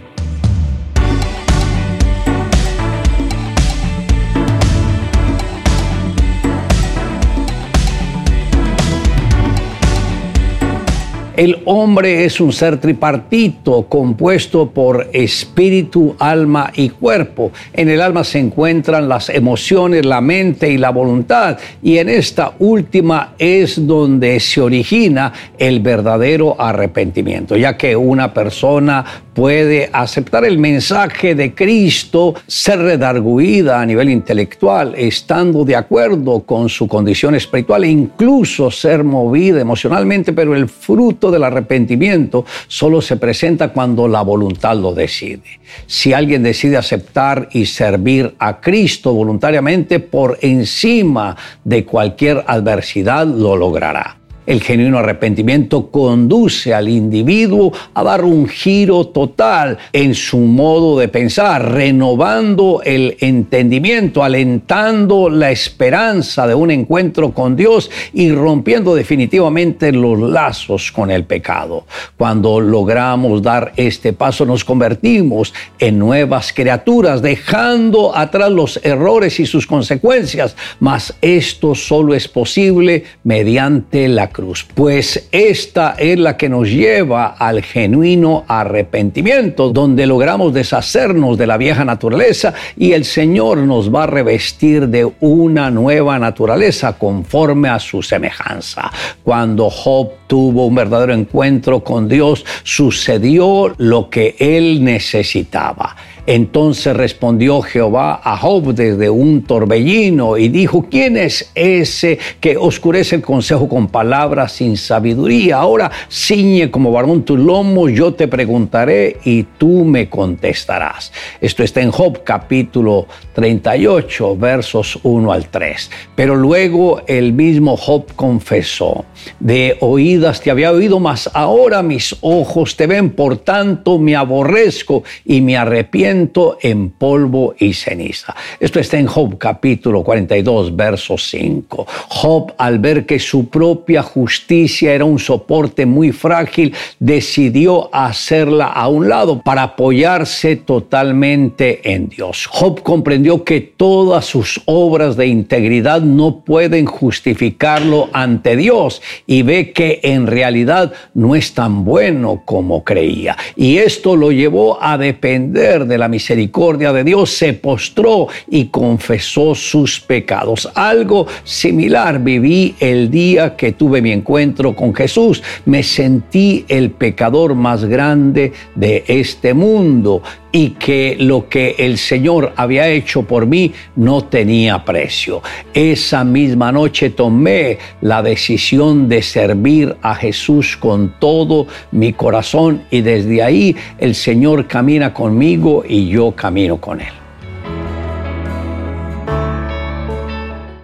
El 11.40 11.62
hombre 11.64 12.26
es 12.26 12.38
un 12.38 12.52
ser 12.52 12.76
tripartito 12.76 13.86
compuesto 13.88 14.70
por 14.72 15.08
espíritu, 15.14 16.14
alma 16.18 16.70
y 16.74 16.90
cuerpo. 16.90 17.50
En 17.72 17.88
el 17.88 18.02
alma 18.02 18.24
se 18.24 18.40
encuentran 18.40 19.08
las 19.08 19.30
emociones, 19.30 20.04
la 20.04 20.20
mente 20.20 20.68
y 20.70 20.76
la 20.76 20.90
voluntad. 20.90 21.56
Y 21.82 21.96
en 21.96 22.10
esta 22.10 22.52
última 22.58 23.36
es 23.38 23.86
donde 23.86 24.38
se 24.38 24.60
origina 24.60 25.32
el 25.56 25.80
verdadero 25.80 26.60
arrepentimiento, 26.60 27.56
ya 27.56 27.74
que 27.74 27.96
una 27.96 28.34
persona 28.34 29.02
puede 29.40 29.88
aceptar 29.90 30.44
el 30.44 30.58
mensaje 30.58 31.34
de 31.34 31.54
Cristo, 31.54 32.34
ser 32.46 32.78
redarguida 32.78 33.80
a 33.80 33.86
nivel 33.86 34.10
intelectual, 34.10 34.92
estando 34.94 35.64
de 35.64 35.76
acuerdo 35.76 36.40
con 36.40 36.68
su 36.68 36.86
condición 36.86 37.34
espiritual 37.34 37.84
e 37.84 37.88
incluso 37.88 38.70
ser 38.70 39.02
movida 39.02 39.58
emocionalmente, 39.58 40.34
pero 40.34 40.54
el 40.54 40.68
fruto 40.68 41.30
del 41.30 41.44
arrepentimiento 41.44 42.44
solo 42.68 43.00
se 43.00 43.16
presenta 43.16 43.72
cuando 43.72 44.06
la 44.06 44.20
voluntad 44.20 44.76
lo 44.76 44.92
decide. 44.92 45.60
Si 45.86 46.12
alguien 46.12 46.42
decide 46.42 46.76
aceptar 46.76 47.48
y 47.52 47.64
servir 47.64 48.34
a 48.38 48.60
Cristo 48.60 49.14
voluntariamente 49.14 50.00
por 50.00 50.36
encima 50.42 51.34
de 51.64 51.86
cualquier 51.86 52.44
adversidad, 52.46 53.26
lo 53.26 53.56
logrará. 53.56 54.19
El 54.46 54.62
genuino 54.62 54.98
arrepentimiento 54.98 55.90
conduce 55.90 56.72
al 56.72 56.88
individuo 56.88 57.72
a 57.92 58.02
dar 58.02 58.24
un 58.24 58.48
giro 58.48 59.06
total 59.06 59.76
en 59.92 60.14
su 60.14 60.38
modo 60.38 60.98
de 60.98 61.08
pensar, 61.08 61.72
renovando 61.72 62.80
el 62.82 63.18
entendimiento, 63.20 64.24
alentando 64.24 65.28
la 65.28 65.50
esperanza 65.50 66.46
de 66.46 66.54
un 66.54 66.70
encuentro 66.70 67.32
con 67.32 67.54
Dios 67.54 67.90
y 68.14 68.32
rompiendo 68.32 68.94
definitivamente 68.94 69.92
los 69.92 70.18
lazos 70.18 70.90
con 70.90 71.10
el 71.10 71.24
pecado. 71.24 71.84
Cuando 72.16 72.60
logramos 72.60 73.42
dar 73.42 73.72
este 73.76 74.14
paso 74.14 74.46
nos 74.46 74.64
convertimos 74.64 75.52
en 75.78 75.98
nuevas 75.98 76.52
criaturas, 76.54 77.20
dejando 77.20 78.16
atrás 78.16 78.50
los 78.50 78.80
errores 78.82 79.38
y 79.38 79.44
sus 79.44 79.66
consecuencias, 79.66 80.56
mas 80.80 81.14
esto 81.20 81.74
solo 81.74 82.14
es 82.14 82.26
posible 82.26 83.04
mediante 83.22 84.08
la 84.08 84.29
cruz, 84.30 84.66
pues 84.74 85.28
esta 85.30 85.94
es 85.98 86.18
la 86.18 86.36
que 86.36 86.48
nos 86.48 86.68
lleva 86.68 87.28
al 87.38 87.62
genuino 87.62 88.44
arrepentimiento, 88.48 89.70
donde 89.70 90.06
logramos 90.06 90.52
deshacernos 90.52 91.36
de 91.36 91.46
la 91.46 91.56
vieja 91.56 91.84
naturaleza 91.84 92.54
y 92.76 92.92
el 92.92 93.04
Señor 93.04 93.58
nos 93.58 93.94
va 93.94 94.04
a 94.04 94.06
revestir 94.06 94.88
de 94.88 95.10
una 95.20 95.70
nueva 95.70 96.18
naturaleza 96.18 96.94
conforme 96.94 97.68
a 97.68 97.78
su 97.78 98.02
semejanza. 98.02 98.90
Cuando 99.22 99.70
Job 99.70 100.10
tuvo 100.26 100.66
un 100.66 100.74
verdadero 100.74 101.12
encuentro 101.12 101.84
con 101.84 102.08
Dios, 102.08 102.44
sucedió 102.62 103.74
lo 103.78 104.08
que 104.08 104.36
él 104.38 104.82
necesitaba. 104.84 105.96
Entonces 106.32 106.96
respondió 106.96 107.60
Jehová 107.60 108.20
a 108.22 108.36
Job 108.36 108.72
desde 108.72 109.10
un 109.10 109.42
torbellino 109.42 110.38
y 110.38 110.48
dijo, 110.48 110.86
¿quién 110.88 111.16
es 111.16 111.50
ese 111.56 112.20
que 112.38 112.56
oscurece 112.56 113.16
el 113.16 113.22
consejo 113.22 113.68
con 113.68 113.88
palabras 113.88 114.52
sin 114.52 114.76
sabiduría? 114.76 115.56
Ahora 115.56 115.90
ciñe 116.08 116.70
como 116.70 116.92
varón 116.92 117.24
tu 117.24 117.36
lomo, 117.36 117.88
yo 117.88 118.14
te 118.14 118.28
preguntaré 118.28 119.16
y 119.24 119.42
tú 119.42 119.84
me 119.84 120.08
contestarás. 120.08 121.12
Esto 121.40 121.64
está 121.64 121.80
en 121.80 121.90
Job 121.90 122.22
capítulo 122.22 123.08
38, 123.34 124.36
versos 124.36 125.00
1 125.02 125.32
al 125.32 125.48
3. 125.48 125.90
Pero 126.14 126.36
luego 126.36 127.02
el 127.08 127.32
mismo 127.32 127.76
Job 127.76 128.04
confesó, 128.14 129.04
de 129.40 129.78
oídas 129.80 130.40
te 130.40 130.52
había 130.52 130.70
oído, 130.70 131.00
mas 131.00 131.28
ahora 131.34 131.82
mis 131.82 132.16
ojos 132.20 132.76
te 132.76 132.86
ven, 132.86 133.10
por 133.10 133.38
tanto 133.38 133.98
me 133.98 134.14
aborrezco 134.14 135.02
y 135.24 135.40
me 135.40 135.56
arrepiento 135.56 136.19
en 136.62 136.90
polvo 136.90 137.54
y 137.58 137.72
ceniza. 137.72 138.34
Esto 138.58 138.78
está 138.78 138.98
en 138.98 139.06
Job 139.06 139.38
capítulo 139.38 140.02
42, 140.02 140.76
verso 140.76 141.16
5. 141.16 141.86
Job, 142.08 142.52
al 142.58 142.78
ver 142.78 143.06
que 143.06 143.18
su 143.18 143.48
propia 143.48 144.02
justicia 144.02 144.92
era 144.92 145.04
un 145.04 145.18
soporte 145.18 145.86
muy 145.86 146.12
frágil, 146.12 146.74
decidió 146.98 147.88
hacerla 147.94 148.66
a 148.66 148.88
un 148.88 149.08
lado 149.08 149.40
para 149.42 149.62
apoyarse 149.62 150.56
totalmente 150.56 151.80
en 151.90 152.08
Dios. 152.08 152.46
Job 152.46 152.82
comprendió 152.82 153.42
que 153.42 153.60
todas 153.60 154.26
sus 154.26 154.60
obras 154.66 155.16
de 155.16 155.26
integridad 155.26 156.02
no 156.02 156.40
pueden 156.40 156.84
justificarlo 156.84 158.10
ante 158.12 158.56
Dios 158.56 159.00
y 159.26 159.42
ve 159.42 159.72
que 159.72 160.00
en 160.02 160.26
realidad 160.26 160.92
no 161.14 161.34
es 161.34 161.54
tan 161.54 161.84
bueno 161.84 162.42
como 162.44 162.84
creía. 162.84 163.36
Y 163.56 163.78
esto 163.78 164.16
lo 164.16 164.32
llevó 164.32 164.82
a 164.82 164.98
depender 164.98 165.86
de 165.86 165.98
la 166.00 166.08
misericordia 166.08 166.92
de 166.92 167.04
Dios, 167.04 167.30
se 167.30 167.52
postró 167.52 168.26
y 168.48 168.66
confesó 168.66 169.54
sus 169.54 170.00
pecados. 170.00 170.68
Algo 170.74 171.28
similar 171.44 172.18
viví 172.20 172.74
el 172.80 173.10
día 173.10 173.54
que 173.54 173.72
tuve 173.72 174.02
mi 174.02 174.10
encuentro 174.10 174.74
con 174.74 174.92
Jesús. 174.92 175.42
Me 175.66 175.84
sentí 175.84 176.64
el 176.66 176.90
pecador 176.90 177.54
más 177.54 177.84
grande 177.84 178.52
de 178.74 179.04
este 179.06 179.54
mundo 179.54 180.22
y 180.52 180.70
que 180.70 181.16
lo 181.18 181.48
que 181.48 181.76
el 181.78 181.98
Señor 181.98 182.52
había 182.56 182.88
hecho 182.88 183.22
por 183.22 183.46
mí 183.46 183.72
no 183.96 184.24
tenía 184.24 184.84
precio. 184.84 185.42
Esa 185.72 186.24
misma 186.24 186.72
noche 186.72 187.10
tomé 187.10 187.78
la 188.00 188.22
decisión 188.22 189.08
de 189.08 189.22
servir 189.22 189.96
a 190.02 190.14
Jesús 190.14 190.76
con 190.76 191.14
todo 191.18 191.66
mi 191.92 192.12
corazón 192.12 192.82
y 192.90 193.00
desde 193.00 193.42
ahí 193.42 193.76
el 193.98 194.14
Señor 194.14 194.66
camina 194.66 195.14
conmigo 195.14 195.84
y 195.86 196.08
yo 196.08 196.32
camino 196.32 196.80
con 196.80 197.00
Él. 197.00 197.20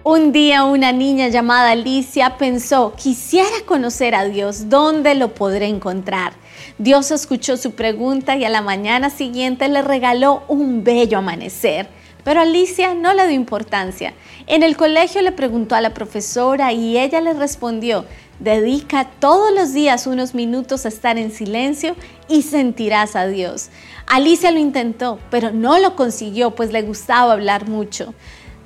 Un 0.09 0.31
día 0.31 0.63
una 0.63 0.93
niña 0.93 1.27
llamada 1.27 1.71
Alicia 1.71 2.37
pensó, 2.37 2.93
quisiera 2.95 3.49
conocer 3.65 4.15
a 4.15 4.23
Dios, 4.23 4.69
¿dónde 4.69 5.15
lo 5.15 5.33
podré 5.33 5.67
encontrar? 5.67 6.31
Dios 6.77 7.11
escuchó 7.11 7.57
su 7.57 7.73
pregunta 7.73 8.37
y 8.37 8.45
a 8.45 8.49
la 8.49 8.61
mañana 8.61 9.09
siguiente 9.09 9.67
le 9.67 9.81
regaló 9.81 10.43
un 10.47 10.85
bello 10.85 11.17
amanecer. 11.17 11.89
Pero 12.23 12.39
Alicia 12.39 12.93
no 12.93 13.13
le 13.13 13.27
dio 13.27 13.35
importancia. 13.35 14.13
En 14.47 14.63
el 14.63 14.77
colegio 14.77 15.21
le 15.21 15.33
preguntó 15.33 15.75
a 15.75 15.81
la 15.81 15.93
profesora 15.93 16.71
y 16.71 16.97
ella 16.97 17.19
le 17.19 17.33
respondió, 17.33 18.05
dedica 18.39 19.09
todos 19.19 19.53
los 19.53 19.73
días 19.73 20.07
unos 20.07 20.33
minutos 20.33 20.85
a 20.85 20.89
estar 20.89 21.17
en 21.17 21.31
silencio 21.31 21.97
y 22.29 22.43
sentirás 22.43 23.17
a 23.17 23.27
Dios. 23.27 23.71
Alicia 24.05 24.51
lo 24.51 24.59
intentó, 24.59 25.19
pero 25.29 25.51
no 25.51 25.79
lo 25.79 25.97
consiguió, 25.97 26.51
pues 26.51 26.71
le 26.71 26.81
gustaba 26.83 27.33
hablar 27.33 27.67
mucho. 27.67 28.13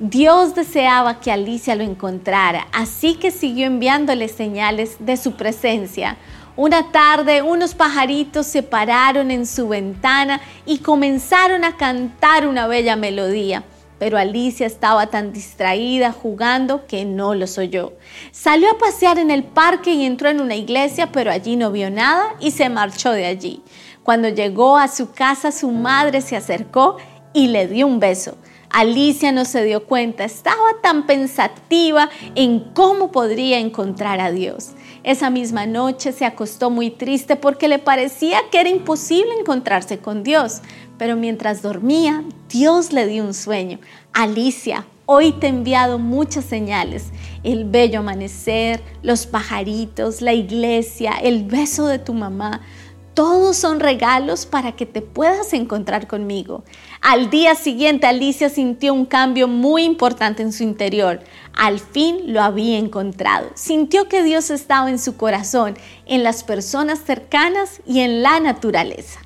Dios 0.04 0.56
deseaba 0.56 1.20
que 1.20 1.32
Alicia 1.32 1.76
lo 1.76 1.84
encontrara, 1.84 2.66
así 2.74 3.14
que 3.14 3.30
siguió 3.30 3.68
enviándole 3.68 4.30
señales 4.30 4.96
de 4.98 5.16
su 5.16 5.34
presencia. 5.34 6.18
Una 6.56 6.92
tarde 6.92 7.44
unos 7.44 7.76
pajaritos 7.76 8.48
se 8.48 8.64
pararon 8.64 9.30
en 9.30 9.46
su 9.46 9.68
ventana 9.68 10.42
y 10.66 10.80
comenzaron 10.80 11.64
a 11.64 11.78
cantar 11.78 12.48
una 12.48 12.66
bella 12.66 12.96
melodía. 12.96 13.64
Pero 14.00 14.18
Alicia 14.18 14.66
estaba 14.66 15.06
tan 15.06 15.34
distraída 15.34 16.12
jugando 16.12 16.88
que 16.88 17.06
no 17.06 17.36
los 17.36 17.60
oyó. 17.60 17.94
Salió 18.32 18.72
a 18.72 18.80
pasear 18.80 19.20
en 19.20 19.30
el 19.30 19.44
parque 19.44 19.92
y 19.92 20.04
entró 20.04 20.30
en 20.30 20.42
una 20.42 20.56
iglesia, 20.56 21.12
pero 21.12 21.30
allí 21.30 21.58
no 21.58 21.72
vio 21.72 21.92
nada 21.92 22.24
y 22.40 22.50
se 22.50 22.70
marchó 22.70 23.12
de 23.12 23.28
allí. 23.28 23.62
Cuando 24.02 24.30
llegó 24.30 24.80
a 24.80 24.88
su 24.88 25.12
casa, 25.12 25.52
su 25.52 25.70
madre 25.70 26.22
se 26.22 26.36
acercó 26.36 26.98
y 27.34 27.50
le 27.50 27.68
dio 27.68 27.86
un 27.86 28.00
beso. 28.00 28.36
Alicia 28.74 29.32
no 29.32 29.46
se 29.46 29.64
dio 29.64 29.86
cuenta, 29.86 30.24
estaba 30.24 30.80
tan 30.82 31.06
pensativa 31.06 32.10
en 32.36 32.60
cómo 32.74 33.12
podría 33.12 33.60
encontrar 33.60 34.20
a 34.20 34.32
Dios. 34.32 34.72
Esa 35.04 35.30
misma 35.30 35.66
noche 35.66 36.12
se 36.12 36.26
acostó 36.26 36.70
muy 36.70 36.90
triste 36.90 37.36
porque 37.36 37.68
le 37.68 37.80
parecía 37.80 38.40
que 38.52 38.60
era 38.60 38.70
imposible 38.70 39.34
encontrarse 39.40 39.98
con 39.98 40.24
Dios. 40.24 40.62
Pero 40.98 41.16
mientras 41.16 41.62
dormía, 41.62 42.24
Dios 42.50 42.94
le 42.94 43.08
dio 43.08 43.24
un 43.24 43.34
sueño. 43.34 43.80
Alicia, 44.14 44.86
hoy 45.08 45.32
te 45.32 45.48
he 45.48 45.50
enviado 45.50 45.98
muchas 45.98 46.46
señales. 46.46 47.10
El 47.44 47.66
bello 47.66 48.00
amanecer, 48.00 48.82
los 49.02 49.26
pajaritos, 49.26 50.22
la 50.22 50.34
iglesia, 50.34 51.14
el 51.22 51.44
beso 51.44 51.88
de 51.88 52.00
tu 52.00 52.14
mamá. 52.14 52.62
Todos 53.16 53.58
son 53.58 53.80
regalos 53.80 54.46
para 54.46 54.74
que 54.74 54.86
te 54.86 55.02
puedas 55.02 55.52
encontrar 55.54 56.08
conmigo. 56.08 56.64
Al 57.02 57.32
día 57.32 57.56
siguiente 57.56 58.06
Alicia 58.06 58.48
sintió 58.50 58.94
un 58.94 59.06
cambio 59.06 59.48
muy 59.48 59.86
importante 59.86 60.44
en 60.44 60.54
su 60.54 60.62
interior. 60.62 61.22
Al 61.58 61.80
fin 61.80 62.32
lo 62.32 62.44
había 62.44 62.78
encontrado. 62.78 63.48
Sintió 63.56 64.08
que 64.08 64.22
Dios 64.22 64.52
estaba 64.52 64.88
en 64.88 65.00
su 65.00 65.18
corazón, 65.18 65.74
en 66.06 66.22
las 66.22 66.44
personas 66.44 67.00
cercanas 67.04 67.82
y 67.88 68.02
en 68.02 68.22
la 68.22 68.40
naturaleza. 68.40 69.20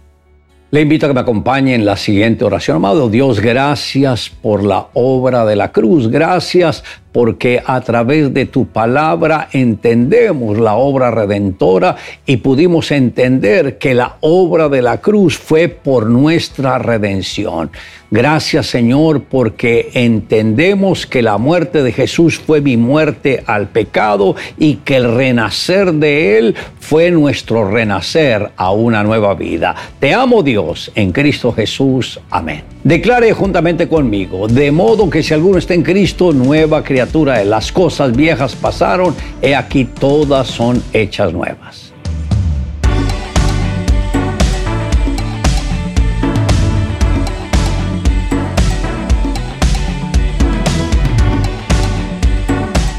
Le 0.71 0.81
invito 0.81 1.05
a 1.05 1.09
que 1.09 1.15
me 1.15 1.19
acompañe 1.19 1.75
en 1.75 1.85
la 1.85 1.97
siguiente 1.97 2.45
oración. 2.45 2.77
Amado 2.77 3.09
Dios, 3.09 3.41
gracias 3.41 4.29
por 4.29 4.63
la 4.63 4.87
obra 4.93 5.45
de 5.45 5.57
la 5.57 5.73
cruz. 5.73 6.09
Gracias 6.09 6.81
porque 7.15 7.63
a 7.65 7.79
través 7.79 8.33
de 8.33 8.45
tu 8.45 8.65
palabra 8.65 9.47
entendemos 9.53 10.59
la 10.59 10.75
obra 10.75 11.11
redentora 11.11 11.95
y 12.25 12.35
pudimos 12.35 12.91
entender 12.91 13.77
que 13.77 13.93
la 13.93 14.17
obra 14.19 14.67
de 14.67 14.81
la 14.81 14.99
cruz 14.99 15.37
fue 15.37 15.69
por 15.69 16.07
nuestra 16.07 16.77
redención. 16.77 17.71
Gracias 18.11 18.67
Señor 18.67 19.23
porque 19.23 19.91
entendemos 19.93 21.05
que 21.05 21.21
la 21.21 21.37
muerte 21.37 21.83
de 21.83 21.93
Jesús 21.93 22.37
fue 22.37 22.59
mi 22.59 22.75
muerte 22.75 23.43
al 23.47 23.69
pecado 23.69 24.35
y 24.57 24.75
que 24.75 24.97
el 24.97 25.15
renacer 25.15 25.93
de 25.93 26.37
Él 26.37 26.55
fue 26.81 27.11
nuestro 27.11 27.71
renacer 27.71 28.51
a 28.57 28.71
una 28.71 29.03
nueva 29.03 29.33
vida. 29.35 29.73
Te 29.99 30.13
amo 30.13 30.43
Dios 30.43 30.91
en 30.95 31.13
Cristo 31.13 31.53
Jesús. 31.53 32.19
Amén. 32.29 32.63
Declare 32.83 33.33
juntamente 33.33 33.87
conmigo, 33.87 34.47
de 34.47 34.71
modo 34.71 35.09
que 35.09 35.23
si 35.23 35.33
alguno 35.33 35.57
está 35.57 35.73
en 35.73 35.81
Cristo, 35.81 36.31
nueva 36.31 36.83
criatura 36.83 37.04
es. 37.05 37.47
Las 37.47 37.71
cosas 37.71 38.15
viejas 38.15 38.55
pasaron, 38.55 39.15
he 39.41 39.55
aquí 39.55 39.85
todas 39.85 40.47
son 40.47 40.83
hechas 40.93 41.33
nuevas. 41.33 41.85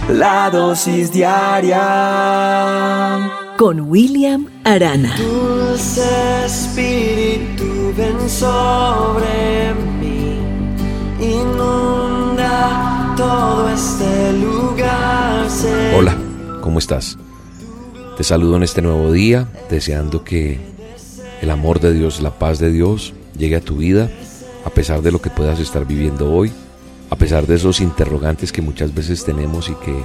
La 0.09 0.49
dosis 0.51 1.13
diaria 1.13 1.81
con 3.59 3.81
William 3.81 4.47
Arana. 4.65 5.15
Dulce 5.17 6.47
Espíritu, 6.47 7.93
ven 7.97 8.31
sobre 8.31 9.75
mí, 10.01 10.39
inunda 11.21 12.96
todo 13.17 13.69
este 13.71 14.33
lugar. 14.35 15.47
Hola, 15.95 16.17
¿cómo 16.61 16.79
estás? 16.79 17.17
Te 18.17 18.25
saludo 18.25 18.57
en 18.57 18.63
este 18.63 18.83
nuevo 18.83 19.11
día, 19.11 19.49
deseando 19.71 20.23
que 20.23 20.61
el 21.41 21.51
amor 21.51 21.81
de 21.81 21.93
Dios, 21.95 22.21
la 22.21 22.39
paz 22.39 22.59
de 22.59 22.71
Dios 22.71 23.15
llegue 23.37 23.57
a 23.57 23.61
tu 23.61 23.79
vida, 23.79 24.11
a 24.65 24.71
pesar 24.71 25.03
de 25.03 25.13
lo 25.13 25.21
que 25.21 25.31
puedas 25.31 25.61
estar 25.61 25.87
viviendo 25.87 26.33
hoy, 26.33 26.53
a 27.11 27.17
pesar 27.17 27.47
de 27.47 27.55
esos 27.55 27.81
interrogantes 27.81 28.53
que 28.53 28.63
muchas 28.63 28.95
veces 28.95 29.25
tenemos 29.25 29.69
y 29.71 29.75
que 29.75 29.97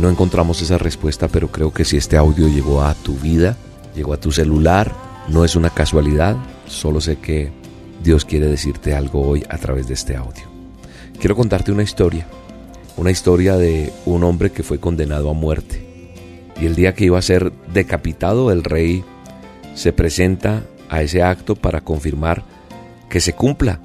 no 0.00 0.08
encontramos 0.08 0.62
esa 0.62 0.78
respuesta, 0.78 1.28
pero 1.28 1.48
creo 1.48 1.72
que 1.72 1.84
si 1.84 1.96
este 1.96 2.16
audio 2.16 2.48
llegó 2.48 2.82
a 2.82 2.94
tu 2.94 3.14
vida, 3.16 3.56
llegó 3.94 4.14
a 4.14 4.20
tu 4.20 4.32
celular, 4.32 4.94
no 5.28 5.44
es 5.44 5.56
una 5.56 5.70
casualidad, 5.70 6.36
solo 6.66 7.00
sé 7.00 7.16
que 7.16 7.52
Dios 8.02 8.24
quiere 8.24 8.46
decirte 8.46 8.94
algo 8.94 9.26
hoy 9.26 9.44
a 9.48 9.58
través 9.58 9.88
de 9.88 9.94
este 9.94 10.16
audio. 10.16 10.49
Quiero 11.20 11.36
contarte 11.36 11.70
una 11.70 11.82
historia, 11.82 12.26
una 12.96 13.10
historia 13.10 13.58
de 13.58 13.92
un 14.06 14.24
hombre 14.24 14.52
que 14.52 14.62
fue 14.62 14.80
condenado 14.80 15.28
a 15.28 15.34
muerte. 15.34 15.84
Y 16.58 16.64
el 16.64 16.74
día 16.74 16.94
que 16.94 17.04
iba 17.04 17.18
a 17.18 17.22
ser 17.22 17.52
decapitado, 17.74 18.50
el 18.50 18.64
rey 18.64 19.04
se 19.74 19.92
presenta 19.92 20.62
a 20.88 21.02
ese 21.02 21.22
acto 21.22 21.56
para 21.56 21.82
confirmar 21.82 22.42
que 23.10 23.20
se 23.20 23.34
cumpla 23.34 23.82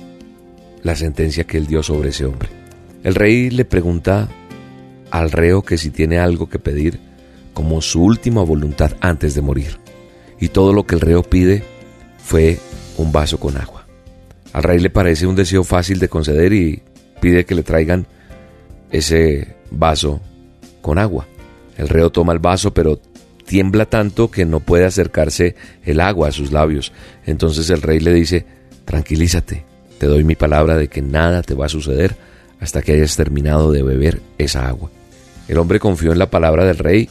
la 0.82 0.96
sentencia 0.96 1.44
que 1.44 1.58
él 1.58 1.68
dio 1.68 1.84
sobre 1.84 2.10
ese 2.10 2.26
hombre. 2.26 2.48
El 3.04 3.16
rey 3.16 3.50
le 3.50 3.66
pregunta 3.66 4.30
al 5.12 5.30
reo 5.30 5.62
que 5.62 5.78
si 5.78 5.90
tiene 5.90 6.20
algo 6.20 6.48
que 6.48 6.58
pedir 6.58 7.02
como 7.54 7.82
su 7.82 8.02
última 8.02 8.44
voluntad 8.44 8.94
antes 9.02 9.36
de 9.36 9.42
morir. 9.42 9.78
Y 10.40 10.48
todo 10.50 10.72
lo 10.72 10.86
que 10.86 10.96
el 10.96 11.02
reo 11.02 11.22
pide 11.22 11.66
fue 12.18 12.60
un 12.98 13.12
vaso 13.12 13.42
con 13.42 13.58
agua. 13.58 13.86
Al 14.54 14.64
rey 14.64 14.80
le 14.80 14.90
parece 14.90 15.28
un 15.28 15.36
deseo 15.36 15.66
fácil 15.66 16.00
de 16.00 16.08
conceder 16.08 16.54
y 16.54 16.82
pide 17.26 17.44
que 17.44 17.56
le 17.56 17.64
traigan 17.64 18.06
ese 18.92 19.56
vaso 19.72 20.22
con 20.84 21.00
agua. 21.00 21.26
El 21.76 21.90
reo 21.90 22.12
toma 22.12 22.34
el 22.34 22.38
vaso 22.38 22.72
pero 22.72 23.00
tiembla 23.48 23.88
tanto 23.88 24.30
que 24.30 24.46
no 24.46 24.60
puede 24.60 24.86
acercarse 24.86 25.56
el 25.84 26.02
agua 26.02 26.28
a 26.28 26.32
sus 26.32 26.52
labios. 26.52 26.94
Entonces 27.26 27.72
el 27.72 27.82
rey 27.82 28.00
le 28.00 28.14
dice, 28.14 28.46
tranquilízate, 28.86 29.66
te 29.98 30.06
doy 30.06 30.24
mi 30.24 30.36
palabra 30.36 30.78
de 30.78 30.88
que 30.88 31.02
nada 31.02 31.42
te 31.42 31.56
va 31.56 31.66
a 31.66 31.70
suceder 31.70 32.16
hasta 32.60 32.84
que 32.84 32.92
hayas 32.92 33.16
terminado 33.16 33.72
de 33.72 33.82
beber 33.82 34.22
esa 34.38 34.68
agua. 34.68 34.92
El 35.48 35.58
hombre 35.58 35.80
confió 35.80 36.12
en 36.12 36.20
la 36.20 36.30
palabra 36.30 36.64
del 36.64 36.78
rey 36.78 37.10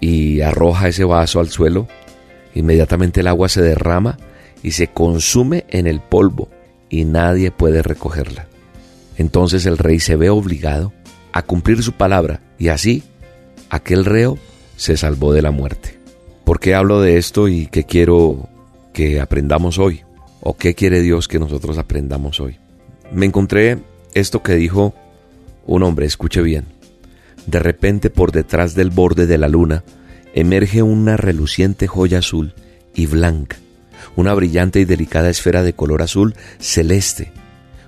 y 0.00 0.40
arroja 0.40 0.88
ese 0.88 1.04
vaso 1.04 1.38
al 1.38 1.50
suelo. 1.50 1.86
Inmediatamente 2.54 3.20
el 3.20 3.26
agua 3.26 3.50
se 3.50 3.60
derrama 3.60 4.16
y 4.62 4.70
se 4.70 4.86
consume 4.86 5.66
en 5.68 5.86
el 5.86 6.00
polvo 6.00 6.48
y 6.88 7.04
nadie 7.04 7.50
puede 7.50 7.82
recogerla. 7.82 8.46
Entonces 9.16 9.66
el 9.66 9.78
rey 9.78 10.00
se 10.00 10.16
ve 10.16 10.30
obligado 10.30 10.92
a 11.32 11.42
cumplir 11.42 11.82
su 11.82 11.92
palabra 11.92 12.40
y 12.58 12.68
así 12.68 13.02
aquel 13.70 14.04
reo 14.04 14.38
se 14.76 14.96
salvó 14.96 15.32
de 15.32 15.42
la 15.42 15.50
muerte. 15.50 15.98
¿Por 16.44 16.60
qué 16.60 16.74
hablo 16.74 17.00
de 17.00 17.16
esto 17.16 17.48
y 17.48 17.66
qué 17.66 17.84
quiero 17.84 18.48
que 18.92 19.20
aprendamos 19.20 19.78
hoy? 19.78 20.02
¿O 20.40 20.56
qué 20.56 20.74
quiere 20.74 21.00
Dios 21.00 21.26
que 21.26 21.38
nosotros 21.38 21.78
aprendamos 21.78 22.40
hoy? 22.40 22.58
Me 23.12 23.26
encontré 23.26 23.78
esto 24.14 24.42
que 24.42 24.54
dijo 24.54 24.94
un 25.66 25.82
hombre, 25.82 26.06
escuche 26.06 26.42
bien. 26.42 26.66
De 27.46 27.58
repente 27.58 28.10
por 28.10 28.32
detrás 28.32 28.74
del 28.74 28.90
borde 28.90 29.26
de 29.26 29.38
la 29.38 29.48
luna 29.48 29.84
emerge 30.34 30.82
una 30.82 31.16
reluciente 31.16 31.86
joya 31.86 32.18
azul 32.18 32.54
y 32.94 33.06
blanca, 33.06 33.56
una 34.16 34.34
brillante 34.34 34.80
y 34.80 34.84
delicada 34.84 35.30
esfera 35.30 35.62
de 35.62 35.74
color 35.74 36.02
azul 36.02 36.34
celeste, 36.58 37.32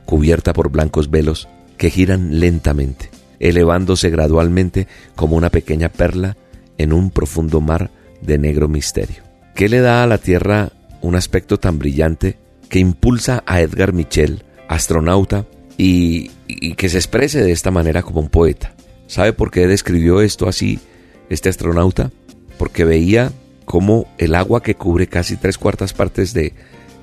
cubierta 0.06 0.52
por 0.52 0.70
blancos 0.70 1.10
velos 1.10 1.48
que 1.76 1.90
giran 1.90 2.40
lentamente, 2.40 3.10
elevándose 3.38 4.08
gradualmente 4.08 4.86
como 5.14 5.36
una 5.36 5.50
pequeña 5.50 5.90
perla 5.90 6.36
en 6.78 6.92
un 6.92 7.10
profundo 7.10 7.60
mar 7.60 7.90
de 8.22 8.38
negro 8.38 8.68
misterio. 8.68 9.22
¿Qué 9.54 9.68
le 9.68 9.80
da 9.80 10.02
a 10.02 10.06
la 10.06 10.18
Tierra 10.18 10.72
un 11.02 11.14
aspecto 11.14 11.58
tan 11.58 11.78
brillante 11.78 12.38
que 12.68 12.78
impulsa 12.78 13.42
a 13.46 13.60
Edgar 13.60 13.92
Mitchell, 13.92 14.44
astronauta, 14.68 15.46
y, 15.78 16.30
y 16.48 16.74
que 16.74 16.88
se 16.88 16.96
exprese 16.96 17.42
de 17.42 17.52
esta 17.52 17.70
manera 17.70 18.02
como 18.02 18.20
un 18.20 18.28
poeta? 18.28 18.74
¿Sabe 19.06 19.32
por 19.32 19.50
qué 19.50 19.66
describió 19.66 20.20
esto 20.20 20.48
así 20.48 20.80
este 21.28 21.48
astronauta? 21.48 22.10
Porque 22.58 22.84
veía 22.84 23.32
cómo 23.64 24.08
el 24.18 24.34
agua 24.34 24.62
que 24.62 24.74
cubre 24.74 25.06
casi 25.06 25.36
tres 25.36 25.58
cuartas 25.58 25.92
partes 25.92 26.32
de 26.32 26.54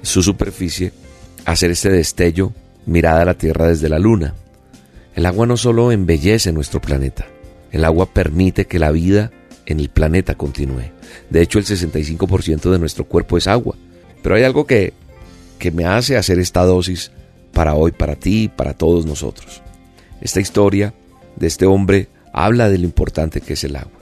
su 0.02 0.24
superficie 0.24 0.92
hacer 1.46 1.72
este 1.72 1.90
destello 1.90 2.54
mirada 2.86 3.22
a 3.22 3.26
la 3.26 3.34
Tierra 3.36 3.68
desde 3.68 3.90
la 3.90 4.00
Luna. 4.00 4.34
El 5.16 5.26
agua 5.26 5.46
no 5.46 5.58
solo 5.58 5.92
embellece 5.92 6.52
nuestro 6.52 6.82
planeta, 6.82 7.26
el 7.72 7.86
agua 7.86 8.08
permite 8.08 8.66
que 8.66 8.80
la 8.80 8.92
vida 8.92 9.32
en 9.66 9.80
el 9.80 9.90
planeta 9.90 10.36
continúe. 10.36 10.92
De 11.30 11.42
hecho, 11.42 11.60
el 11.60 11.66
65% 11.66 12.72
de 12.72 12.80
nuestro 12.80 13.06
cuerpo 13.06 13.38
es 13.38 13.48
agua. 13.48 13.76
Pero 14.22 14.36
hay 14.36 14.44
algo 14.44 14.66
que, 14.66 14.94
que 15.60 15.72
me 15.72 15.86
hace 15.86 16.18
hacer 16.18 16.40
esta 16.40 16.64
dosis 16.64 17.12
para 17.54 17.76
hoy, 17.76 17.92
para 17.92 18.16
ti 18.16 18.50
para 18.54 18.74
todos 18.74 19.06
nosotros. 19.06 19.62
Esta 20.22 20.40
historia 20.40 20.94
de 21.36 21.48
este 21.48 21.66
hombre 21.66 22.08
habla 22.32 22.70
de 22.70 22.78
lo 22.78 22.86
importante 22.86 23.42
que 23.42 23.54
es 23.54 23.64
el 23.64 23.76
agua. 23.76 24.00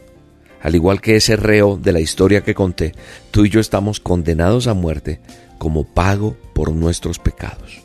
Al 0.61 0.75
igual 0.75 1.01
que 1.01 1.15
ese 1.15 1.35
reo 1.35 1.77
de 1.77 1.91
la 1.91 1.99
historia 1.99 2.43
que 2.43 2.53
conté, 2.53 2.93
tú 3.31 3.45
y 3.45 3.49
yo 3.49 3.59
estamos 3.59 3.99
condenados 3.99 4.67
a 4.67 4.73
muerte 4.73 5.19
como 5.57 5.85
pago 5.85 6.37
por 6.53 6.71
nuestros 6.71 7.17
pecados. 7.17 7.80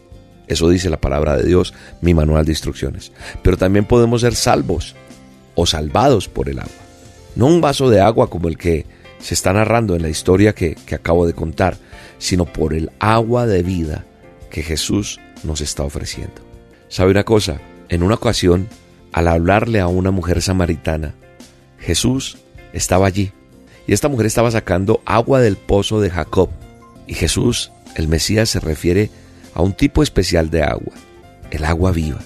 Eso 0.49 0.69
dice 0.69 0.91
la 0.91 1.01
palabra 1.01 1.37
de 1.37 1.45
Dios, 1.45 1.75
mi 2.01 2.15
manual 2.15 2.45
de 2.45 2.53
instrucciones. 2.53 3.13
Pero 3.43 3.57
también 3.57 3.85
podemos 3.85 4.21
ser 4.21 4.35
salvos 4.35 4.95
o 5.55 5.67
salvados 5.67 6.29
por 6.29 6.49
el 6.49 6.59
agua. 6.59 6.73
No 7.35 7.47
un 7.47 7.61
vaso 7.61 7.91
de 7.91 8.01
agua 8.01 8.31
como 8.31 8.49
el 8.49 8.57
que 8.57 8.87
se 9.19 9.35
está 9.35 9.53
narrando 9.53 9.97
en 9.97 10.03
la 10.03 10.09
historia 10.09 10.55
que, 10.55 10.75
que 10.75 10.95
acabo 10.95 11.27
de 11.27 11.33
contar, 11.33 11.77
sino 12.19 12.45
por 12.45 12.75
el 12.75 12.91
agua 12.99 13.47
de 13.47 13.63
vida 13.63 14.05
que 14.51 14.63
Jesús 14.63 15.21
nos 15.43 15.61
está 15.61 15.83
ofreciendo. 15.83 16.43
¿Sabe 16.89 17.11
una 17.11 17.25
cosa? 17.25 17.61
En 17.89 18.03
una 18.03 18.15
ocasión, 18.15 18.69
al 19.13 19.29
hablarle 19.29 19.81
a 19.81 19.89
una 19.89 20.11
mujer 20.11 20.43
samaritana, 20.43 21.15
Jesús 21.79 22.39
estaba 22.73 23.07
allí 23.07 23.33
y 23.87 23.93
esta 23.93 24.09
mujer 24.09 24.27
estaba 24.27 24.51
sacando 24.51 25.01
agua 25.05 25.41
del 25.41 25.57
pozo 25.57 26.01
de 26.01 26.11
Jacob. 26.11 26.51
Y 27.07 27.15
Jesús, 27.15 27.71
el 27.95 28.09
Mesías, 28.09 28.51
se 28.51 28.61
refiere 28.61 29.05
a 29.05 29.11
un 29.63 29.73
tipo 29.73 30.03
especial 30.03 30.51
de 30.51 30.63
agua, 30.63 30.93
el 31.51 31.65
agua 31.65 31.93
viva. 31.93 32.21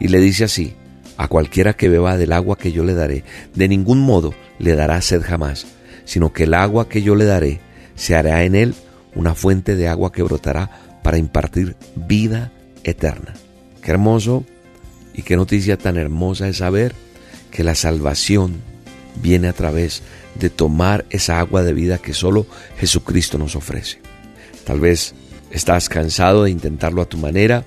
Y 0.00 0.08
le 0.08 0.20
dice 0.20 0.44
así, 0.44 0.74
a 1.16 1.28
cualquiera 1.28 1.72
que 1.72 1.88
beba 1.88 2.16
del 2.16 2.32
agua 2.32 2.58
que 2.58 2.72
yo 2.72 2.84
le 2.84 2.94
daré, 2.94 3.24
de 3.54 3.68
ningún 3.68 4.00
modo 4.00 4.34
le 4.58 4.74
dará 4.74 5.00
sed 5.00 5.22
jamás, 5.22 5.66
sino 6.04 6.32
que 6.32 6.44
el 6.44 6.54
agua 6.54 6.88
que 6.88 7.02
yo 7.02 7.14
le 7.14 7.24
daré 7.24 7.60
se 7.94 8.14
hará 8.14 8.44
en 8.44 8.54
él 8.54 8.74
una 9.14 9.34
fuente 9.34 9.76
de 9.76 9.88
agua 9.88 10.12
que 10.12 10.22
brotará 10.22 10.70
para 11.02 11.18
impartir 11.18 11.76
vida 11.94 12.52
eterna. 12.84 13.34
Qué 13.82 13.90
hermoso 13.90 14.44
y 15.14 15.22
qué 15.22 15.36
noticia 15.36 15.78
tan 15.78 15.96
hermosa 15.96 16.48
es 16.48 16.58
saber 16.58 16.94
que 17.50 17.64
la 17.64 17.74
salvación 17.74 18.60
viene 19.22 19.48
a 19.48 19.52
través 19.54 20.02
de 20.34 20.50
tomar 20.50 21.06
esa 21.08 21.40
agua 21.40 21.62
de 21.62 21.72
vida 21.72 21.98
que 21.98 22.12
solo 22.12 22.46
Jesucristo 22.78 23.38
nos 23.38 23.56
ofrece. 23.56 23.98
Tal 24.64 24.80
vez 24.80 25.14
estás 25.56 25.88
cansado 25.88 26.44
de 26.44 26.50
intentarlo 26.50 27.02
a 27.02 27.06
tu 27.06 27.18
manera, 27.18 27.64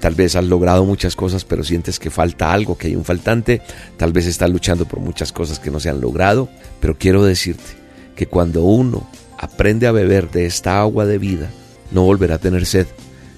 tal 0.00 0.14
vez 0.14 0.36
has 0.36 0.44
logrado 0.44 0.84
muchas 0.84 1.16
cosas 1.16 1.44
pero 1.44 1.64
sientes 1.64 1.98
que 1.98 2.10
falta 2.10 2.52
algo, 2.52 2.78
que 2.78 2.88
hay 2.88 2.96
un 2.96 3.04
faltante, 3.04 3.60
tal 3.96 4.12
vez 4.12 4.26
estás 4.26 4.50
luchando 4.50 4.86
por 4.86 5.00
muchas 5.00 5.32
cosas 5.32 5.58
que 5.58 5.70
no 5.70 5.80
se 5.80 5.90
han 5.90 6.00
logrado, 6.00 6.48
pero 6.80 6.96
quiero 6.96 7.24
decirte 7.24 7.76
que 8.16 8.26
cuando 8.26 8.64
uno 8.64 9.08
aprende 9.38 9.86
a 9.86 9.92
beber 9.92 10.30
de 10.30 10.46
esta 10.46 10.80
agua 10.80 11.06
de 11.06 11.18
vida, 11.18 11.50
no 11.90 12.02
volverá 12.02 12.36
a 12.36 12.38
tener 12.38 12.66
sed. 12.66 12.86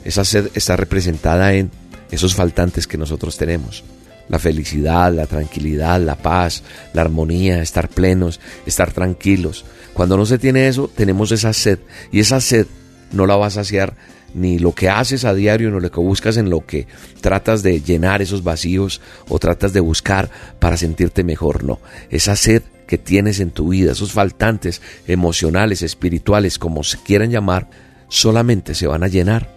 Esa 0.05 0.25
sed 0.25 0.51
está 0.55 0.77
representada 0.77 1.53
en 1.55 1.71
esos 2.11 2.35
faltantes 2.35 2.87
que 2.87 2.99
nosotros 2.99 3.37
tenemos 3.37 3.85
la 4.31 4.39
felicidad, 4.39 5.13
la 5.13 5.27
tranquilidad, 5.27 6.01
la 6.01 6.15
paz, 6.15 6.63
la 6.95 7.03
armonía, 7.03 7.61
estar 7.61 7.89
plenos, 7.89 8.39
estar 8.65 8.93
tranquilos. 8.93 9.65
Cuando 9.93 10.17
no 10.17 10.25
se 10.25 10.39
tiene 10.39 10.69
eso, 10.69 10.89
tenemos 10.95 11.33
esa 11.33 11.53
sed 11.53 11.81
y 12.13 12.21
esa 12.21 12.41
sed 12.41 12.67
no 13.13 13.27
la 13.27 13.37
vas 13.37 13.57
a 13.57 13.65
saciar 13.65 13.95
ni 14.35 14.59
lo 14.59 14.75
que 14.75 14.89
haces 14.89 15.25
a 15.25 15.35
diario, 15.35 15.71
ni 15.71 15.81
lo 15.81 15.91
que 15.91 16.01
buscas 16.01 16.37
en 16.37 16.51
lo 16.51 16.65
que 16.65 16.87
tratas 17.21 17.63
de 17.63 17.81
llenar 17.81 18.23
esos 18.23 18.45
vacíos 18.45 19.01
o 19.29 19.39
tratas 19.39 19.73
de 19.73 19.81
buscar 19.81 20.31
para 20.59 20.77
sentirte 20.77 21.25
mejor, 21.25 21.65
no. 21.65 21.81
Esa 22.11 22.37
sed 22.37 22.63
que 22.87 22.99
tienes 22.99 23.41
en 23.41 23.51
tu 23.51 23.69
vida, 23.69 23.93
esos 23.93 24.13
faltantes 24.13 24.83
emocionales, 25.07 25.83
espirituales, 25.83 26.59
como 26.59 26.85
se 26.85 26.99
quieran 26.99 27.31
llamar, 27.31 27.69
solamente 28.09 28.75
se 28.75 28.87
van 28.87 29.03
a 29.03 29.09
llenar 29.09 29.49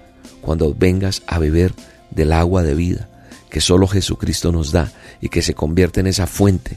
cuando 0.42 0.74
vengas 0.74 1.24
a 1.28 1.40
beber 1.40 1.74
del 2.12 2.32
agua 2.32 2.64
de 2.64 2.76
vida 2.76 3.10
que 3.54 3.62
solo 3.62 3.88
Jesucristo 3.88 4.52
nos 4.52 4.72
da 4.72 4.92
y 5.22 5.30
que 5.30 5.44
se 5.44 5.54
convierte 5.54 6.00
en 6.00 6.08
esa 6.08 6.26
fuente 6.26 6.76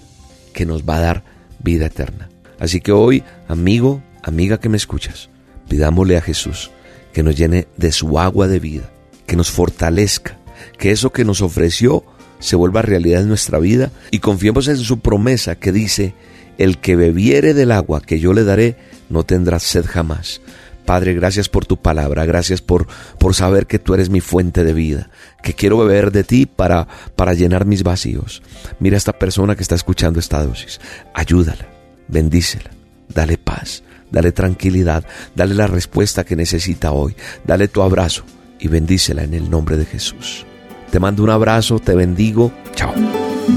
que 0.52 0.66
nos 0.66 0.82
va 0.82 0.96
a 0.96 1.00
dar 1.00 1.22
vida 1.58 1.86
eterna. 1.86 2.28
Así 2.58 2.82
que 2.82 2.92
hoy, 2.92 3.24
amigo, 3.48 4.02
amiga 4.22 4.60
que 4.60 4.68
me 4.68 4.76
escuchas, 4.76 5.30
pidámosle 5.68 6.16
a 6.16 6.22
Jesús 6.22 6.70
que 7.12 7.22
nos 7.22 7.36
llene 7.36 7.66
de 7.76 7.92
su 7.92 8.18
agua 8.18 8.46
de 8.46 8.58
vida, 8.58 8.90
que 9.26 9.36
nos 9.36 9.50
fortalezca, 9.50 10.36
que 10.78 10.90
eso 10.90 11.12
que 11.12 11.24
nos 11.24 11.40
ofreció 11.40 12.04
se 12.38 12.56
vuelva 12.56 12.82
realidad 12.82 13.22
en 13.22 13.28
nuestra 13.28 13.58
vida 13.58 13.90
y 14.10 14.18
confiemos 14.18 14.68
en 14.68 14.76
su 14.76 15.00
promesa 15.00 15.54
que 15.54 15.72
dice, 15.72 16.14
el 16.58 16.78
que 16.78 16.96
bebiere 16.96 17.54
del 17.54 17.72
agua 17.72 18.00
que 18.00 18.20
yo 18.20 18.32
le 18.32 18.44
daré 18.44 18.76
no 19.08 19.24
tendrá 19.24 19.58
sed 19.58 19.84
jamás. 19.86 20.40
Padre, 20.84 21.14
gracias 21.14 21.48
por 21.48 21.66
tu 21.66 21.78
palabra, 21.78 22.24
gracias 22.26 22.62
por, 22.62 22.86
por 23.18 23.34
saber 23.34 23.66
que 23.66 23.80
tú 23.80 23.94
eres 23.94 24.08
mi 24.08 24.20
fuente 24.20 24.62
de 24.62 24.72
vida, 24.72 25.10
que 25.42 25.52
quiero 25.52 25.78
beber 25.78 26.12
de 26.12 26.22
ti 26.22 26.46
para, 26.46 26.86
para 27.16 27.34
llenar 27.34 27.66
mis 27.66 27.82
vacíos. 27.82 28.42
Mira 28.78 28.96
a 28.96 28.98
esta 28.98 29.18
persona 29.18 29.56
que 29.56 29.62
está 29.62 29.74
escuchando 29.74 30.20
esta 30.20 30.44
dosis, 30.44 30.80
ayúdala, 31.12 31.66
bendícela, 32.06 32.70
dale 33.08 33.36
paz, 33.36 33.82
dale 34.10 34.32
tranquilidad, 34.32 35.04
dale 35.34 35.54
la 35.54 35.66
respuesta 35.66 36.24
que 36.24 36.36
necesita 36.36 36.92
hoy, 36.92 37.14
dale 37.44 37.68
tu 37.68 37.82
abrazo 37.82 38.24
y 38.58 38.68
bendícela 38.68 39.22
en 39.22 39.34
el 39.34 39.50
nombre 39.50 39.76
de 39.76 39.84
Jesús. 39.84 40.46
Te 40.90 41.00
mando 41.00 41.22
un 41.22 41.30
abrazo, 41.30 41.78
te 41.78 41.94
bendigo, 41.94 42.52
chao. 42.74 42.94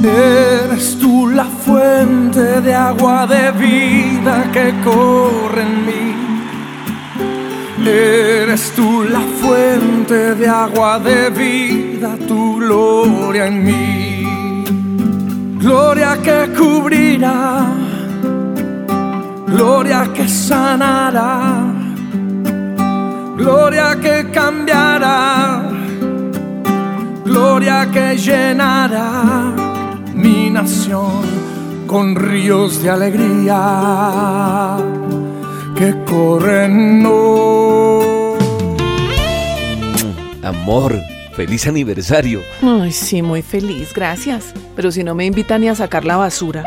Eres 0.04 0.98
tú 1.00 1.28
la 1.28 1.46
fuente 1.46 2.62
de 2.62 2.74
agua 2.74 3.26
de 3.26 3.52
vida 3.52 4.50
que 4.52 4.74
corre 4.84 5.62
en 5.62 5.86
mí. 5.86 6.10
Eres 7.86 8.72
tú 8.76 9.04
la 9.04 9.22
fuente 9.42 10.36
de 10.36 10.48
agua 10.48 11.00
de 11.00 11.30
vida, 11.30 12.18
tu 12.28 12.58
gloria 12.58 13.48
en 13.48 13.64
mí. 13.64 14.26
Gloria 15.60 16.18
que 16.22 16.54
cubrirá, 16.58 17.66
gloria 19.52 20.12
que 20.14 20.28
sanará, 20.28 21.74
gloria 23.38 23.98
que 24.02 24.30
cambiará, 24.32 25.64
gloria 27.26 27.90
que 27.92 28.18
llenará 28.18 29.54
mi 30.14 30.50
nación 30.50 31.22
con 31.88 32.16
ríos 32.16 32.84
de 32.84 32.90
alegría 32.90 34.78
que 35.76 35.96
corren 36.06 37.06
hoy. 37.06 38.40
Amor, 40.44 40.94
feliz 41.36 41.68
aniversario. 41.68 42.42
Ay, 42.62 42.92
sí, 42.92 43.22
muy 43.22 43.42
feliz, 43.42 43.94
gracias. 43.94 44.54
Pero 44.76 44.92
si 44.92 45.04
no 45.04 45.16
me 45.16 45.26
invitan 45.26 45.62
ni 45.62 45.68
a 45.70 45.76
sacar 45.76 46.06
la 46.06 46.18
basura. 46.18 46.64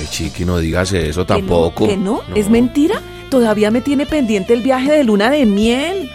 Ay, 0.00 0.06
chiqui, 0.06 0.46
no 0.46 0.56
digas 0.56 0.94
eso 0.94 1.26
tampoco. 1.26 1.86
¿Que 1.86 1.94
no? 1.98 2.22
¿Es 2.34 2.48
mentira? 2.48 3.02
Todavía 3.28 3.70
me 3.70 3.82
tiene 3.82 4.06
pendiente 4.06 4.54
el 4.54 4.62
viaje 4.62 4.90
de 4.92 5.04
luna 5.04 5.30
de 5.30 5.44
miel. 5.44 6.10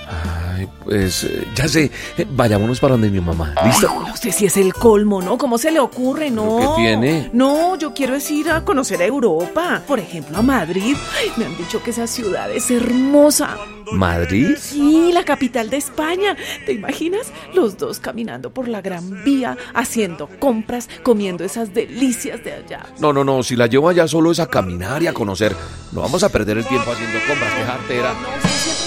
Ay, 0.55 0.67
pues 0.83 1.23
eh, 1.25 1.45
ya 1.55 1.67
sé, 1.67 1.91
Eh, 2.17 2.25
vayámonos 2.29 2.79
para 2.79 2.93
donde 2.93 3.09
mi 3.09 3.19
mamá. 3.19 3.53
¿Listo? 3.65 3.87
No 3.87 4.15
sé 4.15 4.31
si 4.31 4.45
es 4.45 4.57
el 4.57 4.73
colmo, 4.73 5.21
¿no? 5.21 5.37
¿Cómo 5.37 5.57
se 5.57 5.71
le 5.71 5.79
ocurre? 5.79 6.29
No. 6.31 6.59
qué 6.75 6.81
tiene? 6.81 7.29
No, 7.33 7.77
yo 7.77 7.93
quiero 7.93 8.15
es 8.15 8.29
ir 8.31 8.49
a 8.49 8.63
conocer 8.63 9.01
a 9.01 9.05
Europa. 9.05 9.81
Por 9.87 9.99
ejemplo, 9.99 10.37
a 10.37 10.41
Madrid. 10.41 10.95
Ay, 11.19 11.31
me 11.37 11.45
han 11.45 11.57
dicho 11.57 11.81
que 11.83 11.89
esa 11.91 12.07
ciudad 12.07 12.49
es 12.51 12.71
hermosa. 12.71 13.57
¿Madrid? 13.91 14.55
Sí, 14.59 15.11
la 15.13 15.23
capital 15.23 15.69
de 15.69 15.77
España. 15.77 16.35
¿Te 16.65 16.73
imaginas? 16.73 17.27
Los 17.53 17.77
dos 17.77 17.99
caminando 17.99 18.51
por 18.51 18.67
la 18.67 18.81
Gran 18.81 19.23
Vía, 19.23 19.57
haciendo 19.75 20.27
compras, 20.39 20.89
comiendo 21.03 21.43
esas 21.43 21.73
delicias 21.73 22.43
de 22.43 22.53
allá. 22.53 22.85
No, 22.99 23.13
no, 23.13 23.23
no, 23.23 23.43
si 23.43 23.55
la 23.55 23.67
llevo 23.67 23.89
allá 23.89 24.07
solo 24.07 24.31
es 24.31 24.39
a 24.39 24.47
caminar 24.47 25.03
y 25.03 25.07
a 25.07 25.13
conocer. 25.13 25.55
No 25.91 26.01
vamos 26.01 26.23
a 26.23 26.29
perder 26.29 26.57
el 26.57 26.65
tiempo 26.65 26.91
haciendo 26.91 27.19
compras, 27.27 27.53
qué 27.53 27.63
jartera. 27.63 28.13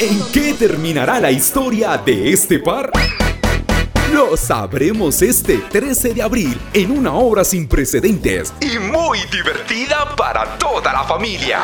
¿En 0.00 0.20
qué 0.32 0.54
terminará 0.54 1.18
la 1.18 1.32
historia 1.32 1.96
de 1.98 2.32
este 2.32 2.60
par? 2.60 2.92
Lo 4.18 4.36
sabremos 4.36 5.22
este 5.22 5.58
13 5.58 6.12
de 6.12 6.22
abril 6.22 6.60
en 6.74 6.90
una 6.90 7.12
obra 7.12 7.44
sin 7.44 7.68
precedentes 7.68 8.52
y 8.60 8.76
muy 8.80 9.20
divertida 9.30 10.16
para 10.16 10.58
toda 10.58 10.92
la 10.92 11.04
familia. 11.04 11.60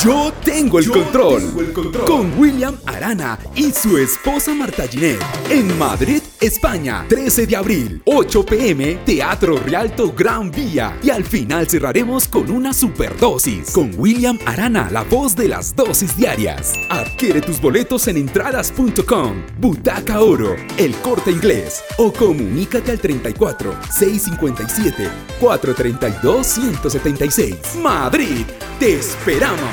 Yo 0.00 0.32
tengo 0.44 0.78
el, 0.78 0.88
control, 0.88 1.72
con 2.06 2.38
William 2.38 2.76
Arana 2.86 3.36
y 3.56 3.72
su 3.72 3.98
esposa 3.98 4.54
Marta 4.54 4.86
Ginet 4.86 5.20
en 5.50 5.76
Madrid, 5.76 6.22
España, 6.40 7.04
13 7.08 7.48
de 7.48 7.56
abril, 7.56 8.02
8 8.04 8.46
pm, 8.46 9.00
Teatro 9.04 9.58
Rialto 9.58 10.12
Gran 10.12 10.52
Vía. 10.52 10.96
Y 11.02 11.10
al 11.10 11.24
final 11.24 11.68
cerraremos 11.68 12.28
con 12.28 12.48
una 12.48 12.72
superdosis 12.72 13.72
con 13.72 13.90
William 13.96 14.38
Arana, 14.46 14.88
la 14.92 15.02
voz 15.02 15.34
de 15.34 15.48
las 15.48 15.74
dosis 15.74 16.16
diarias. 16.16 16.74
Adquiere 16.90 17.40
tus 17.40 17.60
boletos 17.60 18.06
en 18.06 18.18
entradas.com, 18.18 19.42
Butaca 19.58 20.20
Oro, 20.20 20.54
El 20.76 20.94
Corte 20.98 21.32
Inglés 21.32 21.55
o 21.98 22.12
comunícate 22.12 22.90
al 22.92 22.98
34 23.00 23.74
657 23.90 25.08
432 25.40 26.46
176. 26.46 27.76
Madrid, 27.82 28.44
te 28.78 28.94
esperamos. 28.94 29.70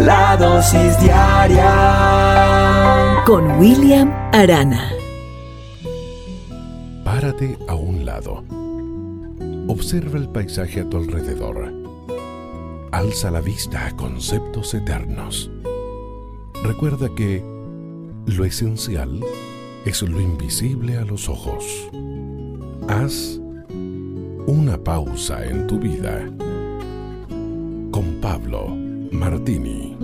La 0.00 0.36
dosis 0.36 1.00
diaria 1.00 1.64
con 3.24 3.58
William 3.58 4.12
Arana. 4.32 4.92
Párate 7.02 7.58
a 7.66 7.74
un 7.74 8.04
lado. 8.04 8.44
Observa 9.68 10.18
el 10.18 10.28
paisaje 10.28 10.82
a 10.82 10.88
tu 10.88 10.98
alrededor. 10.98 11.72
Alza 12.92 13.30
la 13.30 13.40
vista 13.40 13.86
a 13.86 13.96
conceptos 13.96 14.74
eternos. 14.74 15.50
Recuerda 16.62 17.08
que 17.14 17.55
lo 18.26 18.44
esencial 18.44 19.20
es 19.84 20.02
lo 20.02 20.20
invisible 20.20 20.96
a 20.98 21.04
los 21.04 21.28
ojos. 21.28 21.64
Haz 22.88 23.38
una 24.46 24.82
pausa 24.82 25.44
en 25.46 25.66
tu 25.66 25.78
vida. 25.78 26.26
Con 27.90 28.18
Pablo 28.20 28.68
Martini. 29.12 29.96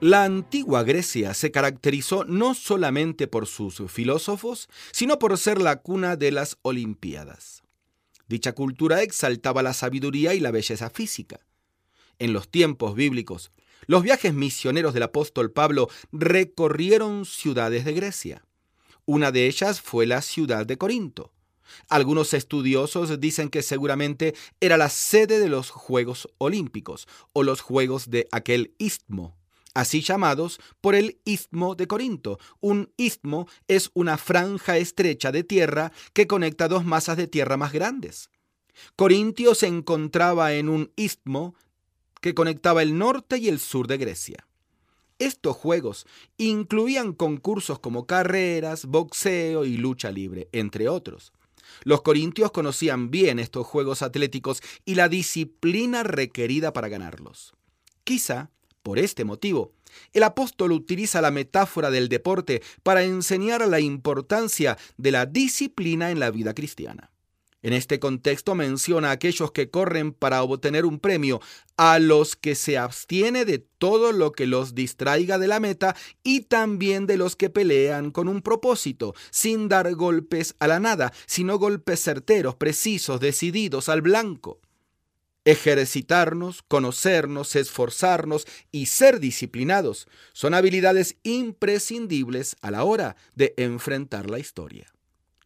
La 0.00 0.24
antigua 0.24 0.82
Grecia 0.82 1.34
se 1.34 1.50
caracterizó 1.50 2.24
no 2.24 2.54
solamente 2.54 3.26
por 3.26 3.46
sus 3.46 3.82
filósofos, 3.92 4.70
sino 4.92 5.18
por 5.18 5.36
ser 5.36 5.60
la 5.60 5.76
cuna 5.76 6.16
de 6.16 6.32
las 6.32 6.56
Olimpiadas. 6.62 7.62
Dicha 8.26 8.54
cultura 8.54 9.02
exaltaba 9.02 9.62
la 9.62 9.74
sabiduría 9.74 10.32
y 10.32 10.40
la 10.40 10.52
belleza 10.52 10.88
física. 10.88 11.40
En 12.20 12.34
los 12.34 12.50
tiempos 12.50 12.94
bíblicos, 12.94 13.50
los 13.86 14.02
viajes 14.02 14.34
misioneros 14.34 14.92
del 14.92 15.04
apóstol 15.04 15.52
Pablo 15.52 15.88
recorrieron 16.12 17.24
ciudades 17.24 17.86
de 17.86 17.94
Grecia. 17.94 18.44
Una 19.06 19.32
de 19.32 19.46
ellas 19.46 19.80
fue 19.80 20.06
la 20.06 20.20
ciudad 20.20 20.66
de 20.66 20.76
Corinto. 20.76 21.32
Algunos 21.88 22.34
estudiosos 22.34 23.18
dicen 23.20 23.48
que 23.48 23.62
seguramente 23.62 24.34
era 24.60 24.76
la 24.76 24.90
sede 24.90 25.40
de 25.40 25.48
los 25.48 25.70
Juegos 25.70 26.28
Olímpicos 26.36 27.08
o 27.32 27.42
los 27.42 27.62
Juegos 27.62 28.10
de 28.10 28.28
aquel 28.32 28.74
istmo, 28.76 29.34
así 29.72 30.02
llamados 30.02 30.60
por 30.82 30.94
el 30.94 31.22
istmo 31.24 31.74
de 31.74 31.86
Corinto. 31.86 32.38
Un 32.60 32.92
istmo 32.98 33.48
es 33.66 33.90
una 33.94 34.18
franja 34.18 34.76
estrecha 34.76 35.32
de 35.32 35.42
tierra 35.42 35.90
que 36.12 36.26
conecta 36.26 36.68
dos 36.68 36.84
masas 36.84 37.16
de 37.16 37.28
tierra 37.28 37.56
más 37.56 37.72
grandes. 37.72 38.28
Corintio 38.94 39.54
se 39.54 39.68
encontraba 39.68 40.52
en 40.52 40.68
un 40.68 40.92
istmo 40.96 41.54
que 42.20 42.34
conectaba 42.34 42.82
el 42.82 42.96
norte 42.98 43.38
y 43.38 43.48
el 43.48 43.58
sur 43.58 43.86
de 43.86 43.98
Grecia. 43.98 44.46
Estos 45.18 45.56
juegos 45.56 46.06
incluían 46.38 47.12
concursos 47.12 47.78
como 47.78 48.06
carreras, 48.06 48.86
boxeo 48.86 49.66
y 49.66 49.76
lucha 49.76 50.10
libre, 50.10 50.48
entre 50.52 50.88
otros. 50.88 51.32
Los 51.84 52.02
corintios 52.02 52.50
conocían 52.52 53.10
bien 53.10 53.38
estos 53.38 53.66
juegos 53.66 54.02
atléticos 54.02 54.62
y 54.84 54.94
la 54.94 55.08
disciplina 55.08 56.02
requerida 56.02 56.72
para 56.72 56.88
ganarlos. 56.88 57.54
Quizá, 58.04 58.50
por 58.82 58.98
este 58.98 59.24
motivo, 59.24 59.72
el 60.12 60.22
apóstol 60.22 60.72
utiliza 60.72 61.20
la 61.20 61.30
metáfora 61.30 61.90
del 61.90 62.08
deporte 62.08 62.62
para 62.82 63.02
enseñar 63.02 63.66
la 63.68 63.80
importancia 63.80 64.78
de 64.96 65.10
la 65.10 65.26
disciplina 65.26 66.10
en 66.10 66.20
la 66.20 66.30
vida 66.30 66.54
cristiana. 66.54 67.10
En 67.62 67.74
este 67.74 68.00
contexto 68.00 68.54
menciona 68.54 69.08
a 69.08 69.12
aquellos 69.12 69.52
que 69.52 69.68
corren 69.68 70.12
para 70.12 70.42
obtener 70.42 70.86
un 70.86 70.98
premio, 70.98 71.40
a 71.76 71.98
los 71.98 72.34
que 72.34 72.54
se 72.54 72.78
abstiene 72.78 73.44
de 73.44 73.58
todo 73.58 74.12
lo 74.12 74.32
que 74.32 74.46
los 74.46 74.74
distraiga 74.74 75.38
de 75.38 75.46
la 75.46 75.60
meta 75.60 75.94
y 76.22 76.42
también 76.42 77.06
de 77.06 77.18
los 77.18 77.36
que 77.36 77.50
pelean 77.50 78.12
con 78.12 78.28
un 78.28 78.40
propósito, 78.40 79.14
sin 79.30 79.68
dar 79.68 79.94
golpes 79.94 80.54
a 80.58 80.68
la 80.68 80.80
nada, 80.80 81.12
sino 81.26 81.58
golpes 81.58 82.02
certeros, 82.02 82.54
precisos, 82.54 83.20
decididos, 83.20 83.90
al 83.90 84.00
blanco. 84.00 84.60
Ejercitarnos, 85.44 86.62
conocernos, 86.62 87.56
esforzarnos 87.56 88.46
y 88.70 88.86
ser 88.86 89.20
disciplinados 89.20 90.06
son 90.32 90.54
habilidades 90.54 91.16
imprescindibles 91.24 92.56
a 92.62 92.70
la 92.70 92.84
hora 92.84 93.16
de 93.34 93.54
enfrentar 93.56 94.30
la 94.30 94.38
historia, 94.38 94.92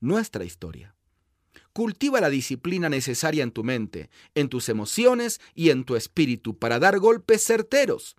nuestra 0.00 0.44
historia. 0.44 0.93
Cultiva 1.74 2.20
la 2.20 2.30
disciplina 2.30 2.88
necesaria 2.88 3.42
en 3.42 3.50
tu 3.50 3.64
mente, 3.64 4.08
en 4.36 4.48
tus 4.48 4.68
emociones 4.68 5.40
y 5.56 5.70
en 5.70 5.82
tu 5.82 5.96
espíritu 5.96 6.56
para 6.56 6.78
dar 6.78 7.00
golpes 7.00 7.42
certeros. 7.42 8.14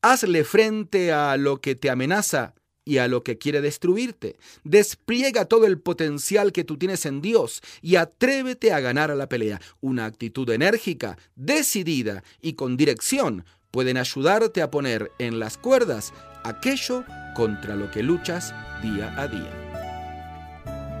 Hazle 0.00 0.44
frente 0.44 1.12
a 1.12 1.36
lo 1.36 1.60
que 1.60 1.74
te 1.74 1.90
amenaza 1.90 2.54
y 2.86 2.96
a 2.96 3.06
lo 3.06 3.22
que 3.22 3.36
quiere 3.36 3.60
destruirte. 3.60 4.36
Despliega 4.64 5.44
todo 5.44 5.66
el 5.66 5.78
potencial 5.78 6.52
que 6.52 6.64
tú 6.64 6.78
tienes 6.78 7.04
en 7.04 7.20
Dios 7.20 7.60
y 7.82 7.96
atrévete 7.96 8.72
a 8.72 8.80
ganar 8.80 9.10
a 9.10 9.14
la 9.14 9.28
pelea. 9.28 9.60
Una 9.82 10.06
actitud 10.06 10.48
enérgica, 10.48 11.18
decidida 11.36 12.24
y 12.40 12.54
con 12.54 12.78
dirección 12.78 13.44
pueden 13.70 13.98
ayudarte 13.98 14.62
a 14.62 14.70
poner 14.70 15.12
en 15.18 15.38
las 15.38 15.58
cuerdas 15.58 16.14
aquello 16.44 17.04
contra 17.36 17.76
lo 17.76 17.90
que 17.90 18.02
luchas 18.02 18.54
día 18.82 19.14
a 19.20 19.28
día. 19.28 19.69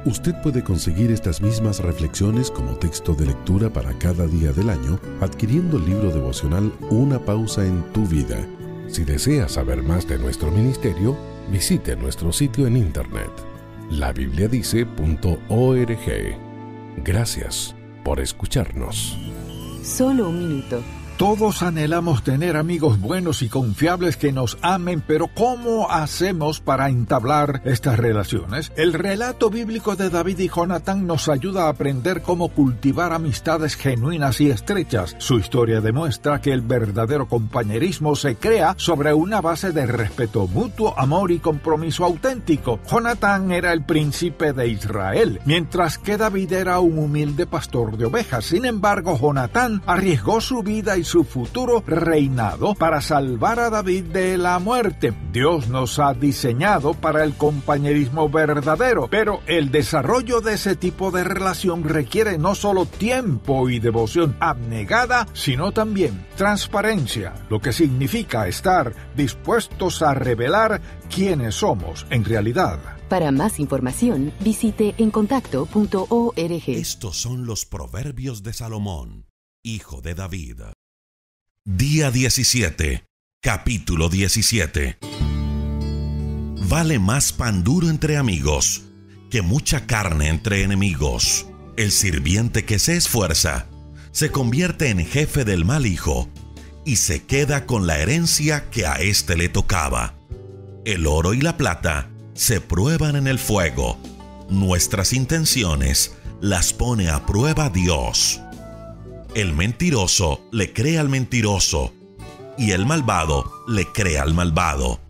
Usted 0.06 0.34
puede 0.42 0.64
conseguir 0.64 1.10
estas 1.10 1.42
mismas 1.42 1.80
reflexiones 1.80 2.50
como 2.50 2.76
texto 2.76 3.14
de 3.14 3.26
lectura 3.26 3.70
para 3.70 3.92
cada 3.98 4.26
día 4.26 4.52
del 4.52 4.70
año 4.70 4.98
adquiriendo 5.20 5.76
el 5.76 5.84
libro 5.84 6.10
devocional 6.10 6.72
Una 6.88 7.18
pausa 7.18 7.66
en 7.66 7.82
tu 7.92 8.06
vida. 8.06 8.38
Si 8.88 9.04
desea 9.04 9.46
saber 9.48 9.82
más 9.82 10.08
de 10.08 10.18
nuestro 10.18 10.50
ministerio, 10.50 11.16
visite 11.52 11.96
nuestro 11.96 12.32
sitio 12.32 12.66
en 12.66 12.78
internet 12.78 13.30
labibliadice.org. 13.90 16.38
Gracias 17.04 17.74
por 18.04 18.20
escucharnos. 18.20 19.18
Solo 19.82 20.28
un 20.28 20.38
minuto. 20.38 20.82
Todos 21.20 21.62
anhelamos 21.62 22.24
tener 22.24 22.56
amigos 22.56 22.98
buenos 22.98 23.42
y 23.42 23.50
confiables 23.50 24.16
que 24.16 24.32
nos 24.32 24.56
amen, 24.62 25.04
pero 25.06 25.26
¿cómo 25.26 25.90
hacemos 25.90 26.60
para 26.60 26.88
entablar 26.88 27.60
estas 27.66 27.98
relaciones? 27.98 28.72
El 28.74 28.94
relato 28.94 29.50
bíblico 29.50 29.96
de 29.96 30.08
David 30.08 30.38
y 30.38 30.48
Jonatán 30.48 31.06
nos 31.06 31.28
ayuda 31.28 31.66
a 31.66 31.68
aprender 31.68 32.22
cómo 32.22 32.48
cultivar 32.48 33.12
amistades 33.12 33.76
genuinas 33.76 34.40
y 34.40 34.48
estrechas. 34.48 35.14
Su 35.18 35.38
historia 35.38 35.82
demuestra 35.82 36.40
que 36.40 36.54
el 36.54 36.62
verdadero 36.62 37.28
compañerismo 37.28 38.16
se 38.16 38.36
crea 38.36 38.74
sobre 38.78 39.12
una 39.12 39.42
base 39.42 39.72
de 39.72 39.84
respeto 39.84 40.46
mutuo, 40.46 40.98
amor 40.98 41.32
y 41.32 41.38
compromiso 41.38 42.06
auténtico. 42.06 42.80
Jonatán 42.90 43.52
era 43.52 43.74
el 43.74 43.84
príncipe 43.84 44.54
de 44.54 44.68
Israel, 44.68 45.38
mientras 45.44 45.98
que 45.98 46.16
David 46.16 46.50
era 46.54 46.80
un 46.80 46.98
humilde 46.98 47.46
pastor 47.46 47.98
de 47.98 48.06
ovejas. 48.06 48.46
Sin 48.46 48.64
embargo, 48.64 49.18
Jonatán 49.20 49.82
arriesgó 49.84 50.40
su 50.40 50.62
vida 50.62 50.96
y 50.96 51.09
su 51.10 51.24
futuro 51.24 51.82
reinado 51.84 52.76
para 52.76 53.00
salvar 53.00 53.58
a 53.58 53.68
David 53.68 54.04
de 54.04 54.38
la 54.38 54.60
muerte. 54.60 55.12
Dios 55.32 55.68
nos 55.68 55.98
ha 55.98 56.14
diseñado 56.14 56.94
para 56.94 57.24
el 57.24 57.34
compañerismo 57.34 58.28
verdadero, 58.28 59.08
pero 59.10 59.40
el 59.48 59.72
desarrollo 59.72 60.40
de 60.40 60.54
ese 60.54 60.76
tipo 60.76 61.10
de 61.10 61.24
relación 61.24 61.82
requiere 61.82 62.38
no 62.38 62.54
solo 62.54 62.86
tiempo 62.86 63.68
y 63.68 63.80
devoción 63.80 64.36
abnegada, 64.38 65.26
sino 65.32 65.72
también 65.72 66.24
transparencia, 66.36 67.34
lo 67.48 67.60
que 67.60 67.72
significa 67.72 68.46
estar 68.46 68.94
dispuestos 69.16 70.02
a 70.02 70.14
revelar 70.14 70.80
quiénes 71.12 71.56
somos 71.56 72.06
en 72.10 72.24
realidad. 72.24 72.78
Para 73.08 73.32
más 73.32 73.58
información, 73.58 74.32
visite 74.38 74.94
encontacto.org. 74.96 76.68
Estos 76.68 77.16
son 77.16 77.46
los 77.46 77.66
proverbios 77.66 78.44
de 78.44 78.52
Salomón, 78.52 79.26
hijo 79.64 80.00
de 80.02 80.14
David. 80.14 80.60
Día 81.66 82.10
17, 82.10 83.04
capítulo 83.42 84.08
17. 84.08 84.96
Vale 86.66 86.98
más 86.98 87.34
pan 87.34 87.62
duro 87.62 87.90
entre 87.90 88.16
amigos 88.16 88.84
que 89.30 89.42
mucha 89.42 89.86
carne 89.86 90.28
entre 90.28 90.62
enemigos. 90.62 91.44
El 91.76 91.92
sirviente 91.92 92.64
que 92.64 92.78
se 92.78 92.96
esfuerza 92.96 93.68
se 94.10 94.30
convierte 94.30 94.88
en 94.88 95.04
jefe 95.04 95.44
del 95.44 95.66
mal 95.66 95.84
hijo 95.84 96.30
y 96.86 96.96
se 96.96 97.24
queda 97.24 97.66
con 97.66 97.86
la 97.86 97.98
herencia 97.98 98.70
que 98.70 98.86
a 98.86 98.94
éste 98.94 99.36
le 99.36 99.50
tocaba. 99.50 100.14
El 100.86 101.06
oro 101.06 101.34
y 101.34 101.42
la 101.42 101.58
plata 101.58 102.08
se 102.32 102.62
prueban 102.62 103.16
en 103.16 103.26
el 103.26 103.38
fuego. 103.38 104.00
Nuestras 104.48 105.12
intenciones 105.12 106.14
las 106.40 106.72
pone 106.72 107.10
a 107.10 107.26
prueba 107.26 107.68
Dios. 107.68 108.40
El 109.34 109.52
mentiroso 109.52 110.40
le 110.50 110.72
cree 110.72 110.98
al 110.98 111.08
mentiroso 111.08 111.94
y 112.58 112.72
el 112.72 112.84
malvado 112.84 113.64
le 113.68 113.86
cree 113.86 114.18
al 114.18 114.34
malvado. 114.34 115.00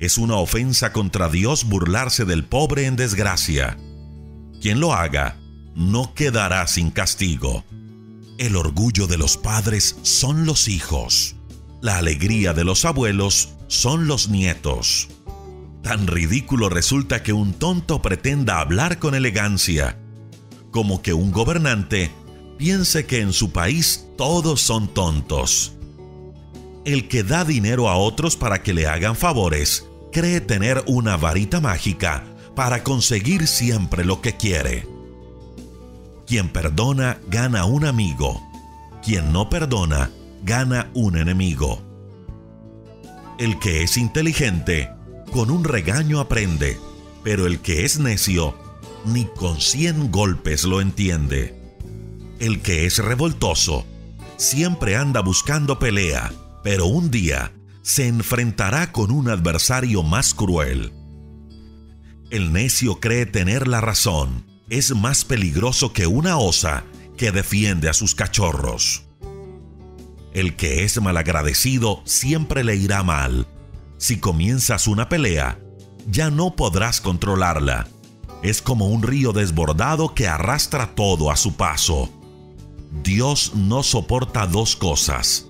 Es 0.00 0.18
una 0.18 0.34
ofensa 0.34 0.92
contra 0.92 1.28
Dios 1.28 1.64
burlarse 1.64 2.24
del 2.24 2.44
pobre 2.44 2.86
en 2.86 2.96
desgracia. 2.96 3.78
Quien 4.60 4.80
lo 4.80 4.94
haga 4.94 5.38
no 5.76 6.12
quedará 6.14 6.66
sin 6.66 6.90
castigo. 6.90 7.64
El 8.36 8.56
orgullo 8.56 9.06
de 9.06 9.16
los 9.16 9.36
padres 9.36 9.96
son 10.02 10.44
los 10.44 10.66
hijos. 10.66 11.36
La 11.80 11.98
alegría 11.98 12.52
de 12.52 12.64
los 12.64 12.84
abuelos 12.84 13.50
son 13.68 14.08
los 14.08 14.28
nietos. 14.28 15.08
Tan 15.84 16.08
ridículo 16.08 16.68
resulta 16.68 17.22
que 17.22 17.32
un 17.32 17.52
tonto 17.52 18.02
pretenda 18.02 18.58
hablar 18.58 18.98
con 18.98 19.14
elegancia, 19.14 19.98
como 20.72 21.00
que 21.00 21.14
un 21.14 21.30
gobernante 21.30 22.10
piense 22.58 23.06
que 23.06 23.20
en 23.20 23.32
su 23.32 23.50
país 23.50 24.06
todos 24.16 24.60
son 24.60 24.88
tontos. 24.88 25.72
El 26.84 27.08
que 27.08 27.22
da 27.22 27.44
dinero 27.44 27.88
a 27.88 27.96
otros 27.96 28.36
para 28.36 28.62
que 28.62 28.74
le 28.74 28.86
hagan 28.86 29.16
favores 29.16 29.86
cree 30.12 30.40
tener 30.40 30.82
una 30.86 31.16
varita 31.16 31.60
mágica 31.60 32.24
para 32.54 32.84
conseguir 32.84 33.46
siempre 33.48 34.04
lo 34.04 34.20
que 34.20 34.36
quiere. 34.36 34.86
Quien 36.26 36.48
perdona 36.48 37.18
gana 37.28 37.64
un 37.64 37.84
amigo. 37.84 38.40
Quien 39.04 39.32
no 39.32 39.50
perdona 39.50 40.10
gana 40.42 40.90
un 40.94 41.18
enemigo. 41.18 41.82
El 43.38 43.58
que 43.58 43.82
es 43.82 43.96
inteligente 43.96 44.90
con 45.32 45.50
un 45.50 45.64
regaño 45.64 46.20
aprende, 46.20 46.78
pero 47.24 47.46
el 47.46 47.58
que 47.60 47.84
es 47.84 47.98
necio 47.98 48.56
ni 49.04 49.24
con 49.24 49.60
cien 49.60 50.12
golpes 50.12 50.64
lo 50.64 50.80
entiende. 50.80 51.53
El 52.44 52.60
que 52.60 52.84
es 52.84 52.98
revoltoso 52.98 53.86
siempre 54.36 54.96
anda 54.96 55.20
buscando 55.20 55.78
pelea, 55.78 56.30
pero 56.62 56.84
un 56.84 57.10
día 57.10 57.54
se 57.80 58.06
enfrentará 58.06 58.92
con 58.92 59.10
un 59.10 59.30
adversario 59.30 60.02
más 60.02 60.34
cruel. 60.34 60.92
El 62.28 62.52
necio 62.52 63.00
cree 63.00 63.24
tener 63.24 63.66
la 63.66 63.80
razón. 63.80 64.44
Es 64.68 64.94
más 64.94 65.24
peligroso 65.24 65.94
que 65.94 66.06
una 66.06 66.36
osa 66.36 66.84
que 67.16 67.32
defiende 67.32 67.88
a 67.88 67.94
sus 67.94 68.14
cachorros. 68.14 69.04
El 70.34 70.54
que 70.54 70.84
es 70.84 71.00
malagradecido 71.00 72.02
siempre 72.04 72.62
le 72.62 72.76
irá 72.76 73.02
mal. 73.02 73.46
Si 73.96 74.18
comienzas 74.18 74.86
una 74.86 75.08
pelea, 75.08 75.58
ya 76.10 76.30
no 76.30 76.56
podrás 76.56 77.00
controlarla. 77.00 77.88
Es 78.42 78.60
como 78.60 78.88
un 78.88 79.02
río 79.02 79.32
desbordado 79.32 80.12
que 80.12 80.28
arrastra 80.28 80.94
todo 80.94 81.30
a 81.30 81.36
su 81.36 81.56
paso. 81.56 82.12
Dios 83.02 83.52
no 83.54 83.82
soporta 83.82 84.46
dos 84.46 84.76
cosas. 84.76 85.48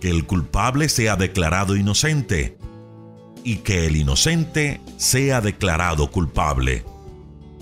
Que 0.00 0.10
el 0.10 0.26
culpable 0.26 0.88
sea 0.88 1.16
declarado 1.16 1.76
inocente 1.76 2.58
y 3.44 3.56
que 3.56 3.86
el 3.86 3.96
inocente 3.96 4.80
sea 4.96 5.40
declarado 5.40 6.10
culpable. 6.10 6.84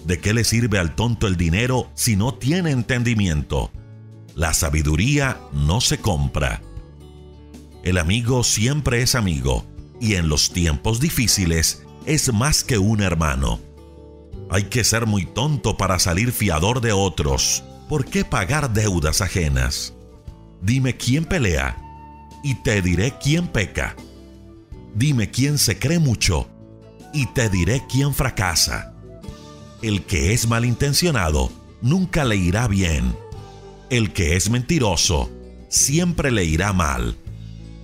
¿De 0.04 0.18
qué 0.18 0.32
le 0.34 0.44
sirve 0.44 0.78
al 0.78 0.94
tonto 0.94 1.26
el 1.26 1.36
dinero 1.36 1.88
si 1.94 2.16
no 2.16 2.34
tiene 2.34 2.70
entendimiento? 2.70 3.70
La 4.34 4.54
sabiduría 4.54 5.40
no 5.52 5.80
se 5.80 5.98
compra. 5.98 6.62
El 7.84 7.98
amigo 7.98 8.42
siempre 8.44 9.02
es 9.02 9.14
amigo 9.14 9.66
y 10.00 10.14
en 10.14 10.28
los 10.28 10.50
tiempos 10.50 11.00
difíciles 11.00 11.84
es 12.06 12.32
más 12.32 12.64
que 12.64 12.78
un 12.78 13.02
hermano. 13.02 13.60
Hay 14.50 14.64
que 14.64 14.84
ser 14.84 15.06
muy 15.06 15.26
tonto 15.26 15.76
para 15.76 15.98
salir 15.98 16.32
fiador 16.32 16.80
de 16.80 16.92
otros. 16.92 17.64
¿Por 17.88 18.04
qué 18.04 18.24
pagar 18.24 18.72
deudas 18.72 19.20
ajenas? 19.20 19.92
Dime 20.60 20.96
quién 20.96 21.24
pelea 21.24 21.76
y 22.42 22.54
te 22.56 22.82
diré 22.82 23.14
quién 23.22 23.48
peca. 23.48 23.96
Dime 24.94 25.30
quién 25.30 25.58
se 25.58 25.78
cree 25.78 25.98
mucho 25.98 26.48
y 27.12 27.26
te 27.26 27.48
diré 27.48 27.82
quién 27.88 28.14
fracasa. 28.14 28.94
El 29.82 30.04
que 30.04 30.32
es 30.32 30.46
malintencionado 30.46 31.50
nunca 31.80 32.24
le 32.24 32.36
irá 32.36 32.68
bien. 32.68 33.16
El 33.90 34.12
que 34.12 34.36
es 34.36 34.48
mentiroso 34.48 35.30
siempre 35.68 36.30
le 36.30 36.44
irá 36.44 36.72
mal. 36.72 37.16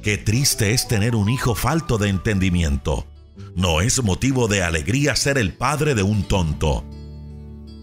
Qué 0.03 0.17
triste 0.17 0.73
es 0.73 0.87
tener 0.87 1.17
un 1.17 1.29
hijo 1.29 1.55
falto 1.55 1.99
de 1.99 2.09
entendimiento. 2.09 3.07
No 3.55 3.81
es 3.81 4.03
motivo 4.03 4.47
de 4.47 4.63
alegría 4.63 5.17
ser 5.17 5.39
el 5.39 5.53
padre 5.53 5.95
de 5.95 6.03
un 6.03 6.23
tonto. 6.23 6.85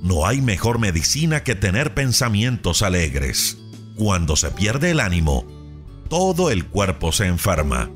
No 0.05 0.27
hay 0.27 0.39
mejor 0.39 0.77
medicina 0.77 1.43
que 1.43 1.55
tener 1.55 1.95
pensamientos 1.95 2.83
alegres. 2.83 3.57
Cuando 3.95 4.35
se 4.35 4.51
pierde 4.51 4.91
el 4.91 4.99
ánimo, 4.99 5.47
todo 6.09 6.51
el 6.51 6.67
cuerpo 6.67 7.11
se 7.11 7.25
enferma. 7.25 7.89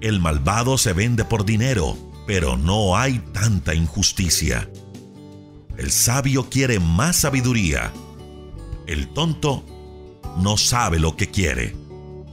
El 0.00 0.18
malvado 0.18 0.76
se 0.76 0.92
vende 0.92 1.24
por 1.24 1.44
dinero, 1.44 1.96
pero 2.26 2.56
no 2.56 2.96
hay 2.96 3.20
tanta 3.32 3.76
injusticia. 3.76 4.68
El 5.78 5.92
sabio 5.92 6.50
quiere 6.50 6.80
más 6.80 7.14
sabiduría. 7.14 7.92
El 8.88 9.06
tonto 9.06 9.64
no 10.36 10.56
sabe 10.56 10.98
lo 10.98 11.14
que 11.14 11.30
quiere. 11.30 11.76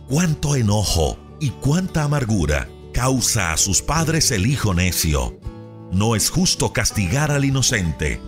Cuánto 0.09 0.55
enojo 0.55 1.19
y 1.39 1.51
cuánta 1.51 2.01
amargura 2.01 2.67
causa 2.95 3.53
a 3.53 3.57
sus 3.57 3.83
padres 3.83 4.31
el 4.31 4.47
hijo 4.47 4.73
necio. 4.73 5.37
No 5.93 6.15
es 6.15 6.31
justo 6.31 6.73
castigar 6.73 7.29
al 7.29 7.45
inocente, 7.45 8.19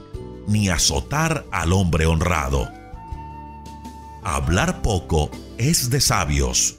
ni 0.47 0.69
azotar 0.69 1.45
al 1.51 1.73
hombre 1.73 2.05
honrado. 2.05 2.69
Hablar 4.23 4.83
poco 4.83 5.31
es 5.57 5.89
de 5.89 5.99
sabios. 5.99 6.77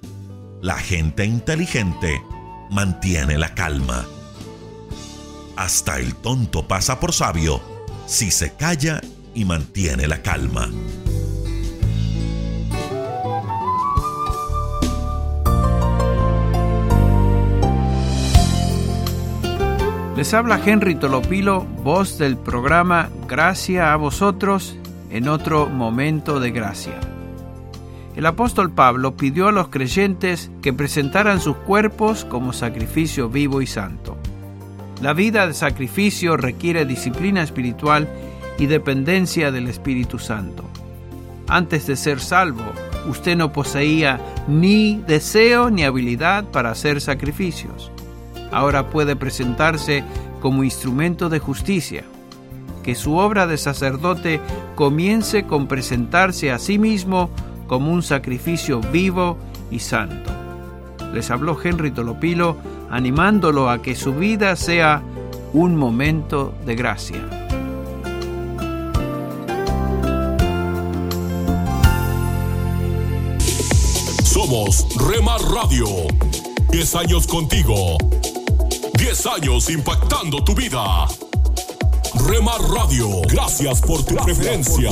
La 0.62 0.76
gente 0.76 1.24
inteligente 1.24 2.22
mantiene 2.70 3.36
la 3.36 3.52
calma. 3.54 4.06
Hasta 5.56 5.98
el 5.98 6.14
tonto 6.14 6.68
pasa 6.68 7.00
por 7.00 7.12
sabio 7.12 7.60
si 8.06 8.30
se 8.30 8.54
calla 8.54 9.00
y 9.34 9.44
mantiene 9.44 10.06
la 10.06 10.22
calma. 10.22 10.70
Les 20.16 20.32
habla 20.32 20.58
Henry 20.64 20.94
Tolopilo, 20.94 21.60
voz 21.84 22.16
del 22.16 22.38
programa 22.38 23.10
Gracia 23.28 23.92
a 23.92 23.96
vosotros 23.96 24.74
en 25.10 25.28
otro 25.28 25.66
momento 25.66 26.40
de 26.40 26.52
gracia. 26.52 26.98
El 28.16 28.24
apóstol 28.24 28.72
Pablo 28.72 29.14
pidió 29.14 29.48
a 29.48 29.52
los 29.52 29.68
creyentes 29.68 30.50
que 30.62 30.72
presentaran 30.72 31.38
sus 31.38 31.58
cuerpos 31.58 32.24
como 32.24 32.54
sacrificio 32.54 33.28
vivo 33.28 33.60
y 33.60 33.66
santo. 33.66 34.16
La 35.02 35.12
vida 35.12 35.46
de 35.46 35.52
sacrificio 35.52 36.38
requiere 36.38 36.86
disciplina 36.86 37.42
espiritual 37.42 38.08
y 38.58 38.64
dependencia 38.64 39.50
del 39.50 39.68
Espíritu 39.68 40.18
Santo. 40.18 40.64
Antes 41.46 41.86
de 41.86 41.94
ser 41.94 42.20
salvo, 42.20 42.64
usted 43.06 43.36
no 43.36 43.52
poseía 43.52 44.18
ni 44.48 44.96
deseo 45.06 45.68
ni 45.68 45.84
habilidad 45.84 46.46
para 46.46 46.70
hacer 46.70 47.02
sacrificios. 47.02 47.92
Ahora 48.52 48.90
puede 48.90 49.16
presentarse 49.16 50.04
como 50.40 50.64
instrumento 50.64 51.28
de 51.28 51.38
justicia. 51.38 52.04
Que 52.82 52.94
su 52.94 53.16
obra 53.16 53.46
de 53.46 53.58
sacerdote 53.58 54.40
comience 54.74 55.44
con 55.44 55.66
presentarse 55.66 56.52
a 56.52 56.58
sí 56.58 56.78
mismo 56.78 57.30
como 57.66 57.92
un 57.92 58.02
sacrificio 58.02 58.80
vivo 58.80 59.36
y 59.70 59.80
santo. 59.80 60.30
Les 61.12 61.30
habló 61.30 61.56
Henry 61.62 61.90
Tolopilo 61.90 62.56
animándolo 62.90 63.70
a 63.70 63.82
que 63.82 63.94
su 63.94 64.14
vida 64.14 64.54
sea 64.56 65.02
un 65.52 65.76
momento 65.76 66.54
de 66.64 66.76
gracia. 66.76 67.20
Somos 74.22 74.86
Remar 75.08 75.40
Radio. 75.40 75.86
10 76.70 76.94
años 76.96 77.26
contigo. 77.26 77.96
10 78.98 79.26
años 79.26 79.70
impactando 79.70 80.42
tu 80.44 80.54
vida. 80.54 81.06
Remar 82.26 82.60
Radio. 82.60 83.22
Gracias 83.28 83.80
por 83.80 84.04
tu 84.04 84.14
preferencia. 84.16 84.90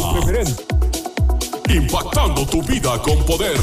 Impactando 1.68 2.46
tu 2.46 2.62
vida 2.62 3.00
con 3.02 3.24
poder. 3.24 3.58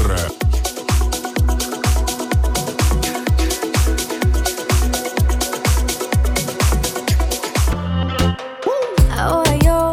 Ahora 9.16 9.56
yo 9.56 9.90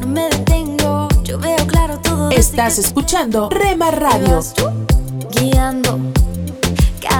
no 0.00 0.06
me 0.06 0.28
detengo, 0.28 1.08
yo 1.22 1.38
veo 1.38 1.66
claro 1.66 1.98
todo. 2.00 2.30
Estás 2.30 2.78
escuchando 2.78 3.48
Rema 3.48 3.90
Radio. 3.90 4.40
Guiando, 5.30 5.98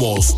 Somos 0.00 0.34